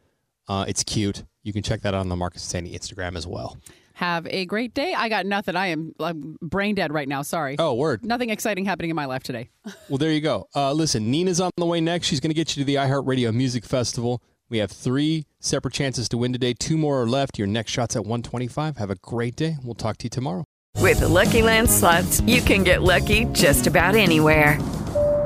Uh, 0.49 0.65
it's 0.69 0.83
cute. 0.85 1.25
You 1.43 1.53
can 1.53 1.63
check 1.63 1.83
that 1.83 1.95
out 1.95 2.01
on 2.01 2.09
the 2.09 2.17
Marcus 2.17 2.43
Sandy 2.43 2.77
Instagram 2.77 3.17
as 3.17 3.27
well. 3.27 3.59
Have 3.95 4.27
a 4.27 4.45
great 4.45 4.75
day. 4.75 4.93
I 4.93 5.09
got 5.09 5.25
nothing. 5.25 5.55
I 5.55 5.69
am 5.69 5.93
I'm 6.01 6.37
brain 6.43 6.75
dead 6.75 6.93
right 6.93 7.07
now. 7.07 7.23
Sorry. 7.23 7.55
Oh, 7.59 7.75
word. 7.75 8.05
Nothing 8.05 8.31
exciting 8.31 8.65
happening 8.65 8.91
in 8.91 8.97
my 8.97 9.05
life 9.07 9.23
today. 9.23 9.51
Well, 9.89 9.99
there 9.99 10.11
you 10.11 10.21
go. 10.23 10.49
Uh, 10.57 10.73
listen, 10.73 11.11
Nina's 11.11 11.41
on 11.41 11.51
the 11.57 11.67
way 11.67 11.81
next. 11.81 12.07
She's 12.07 12.19
going 12.19 12.31
to 12.31 12.35
get 12.35 12.57
you 12.57 12.63
to 12.63 12.67
the 12.67 12.77
iHeartRadio 12.77 13.33
Music 13.35 13.65
Festival. 13.65 14.23
We 14.49 14.59
have 14.59 14.71
three 14.71 15.27
separate 15.41 15.75
chances 15.75 16.09
to 16.09 16.19
win 16.19 16.33
today. 16.33 16.55
Two 16.55 16.77
more 16.79 17.03
are 17.03 17.07
left. 17.07 17.39
Your 17.39 17.47
next 17.47 17.71
shot's 17.71 17.95
at 17.97 18.03
125. 18.03 18.79
Have 18.79 18.91
a 18.91 18.95
great 18.97 19.37
day. 19.37 19.59
We'll 19.63 19.75
talk 19.75 19.99
to 19.99 20.05
you 20.05 20.11
tomorrow. 20.11 20.45
With 20.81 21.01
the 21.01 21.09
Lucky 21.09 21.43
Land 21.43 21.71
slots, 21.71 22.21
you 22.23 22.41
can 22.41 22.65
get 22.65 22.83
lucky 22.83 23.27
just 23.27 23.67
about 23.67 23.95
anywhere. 23.95 24.59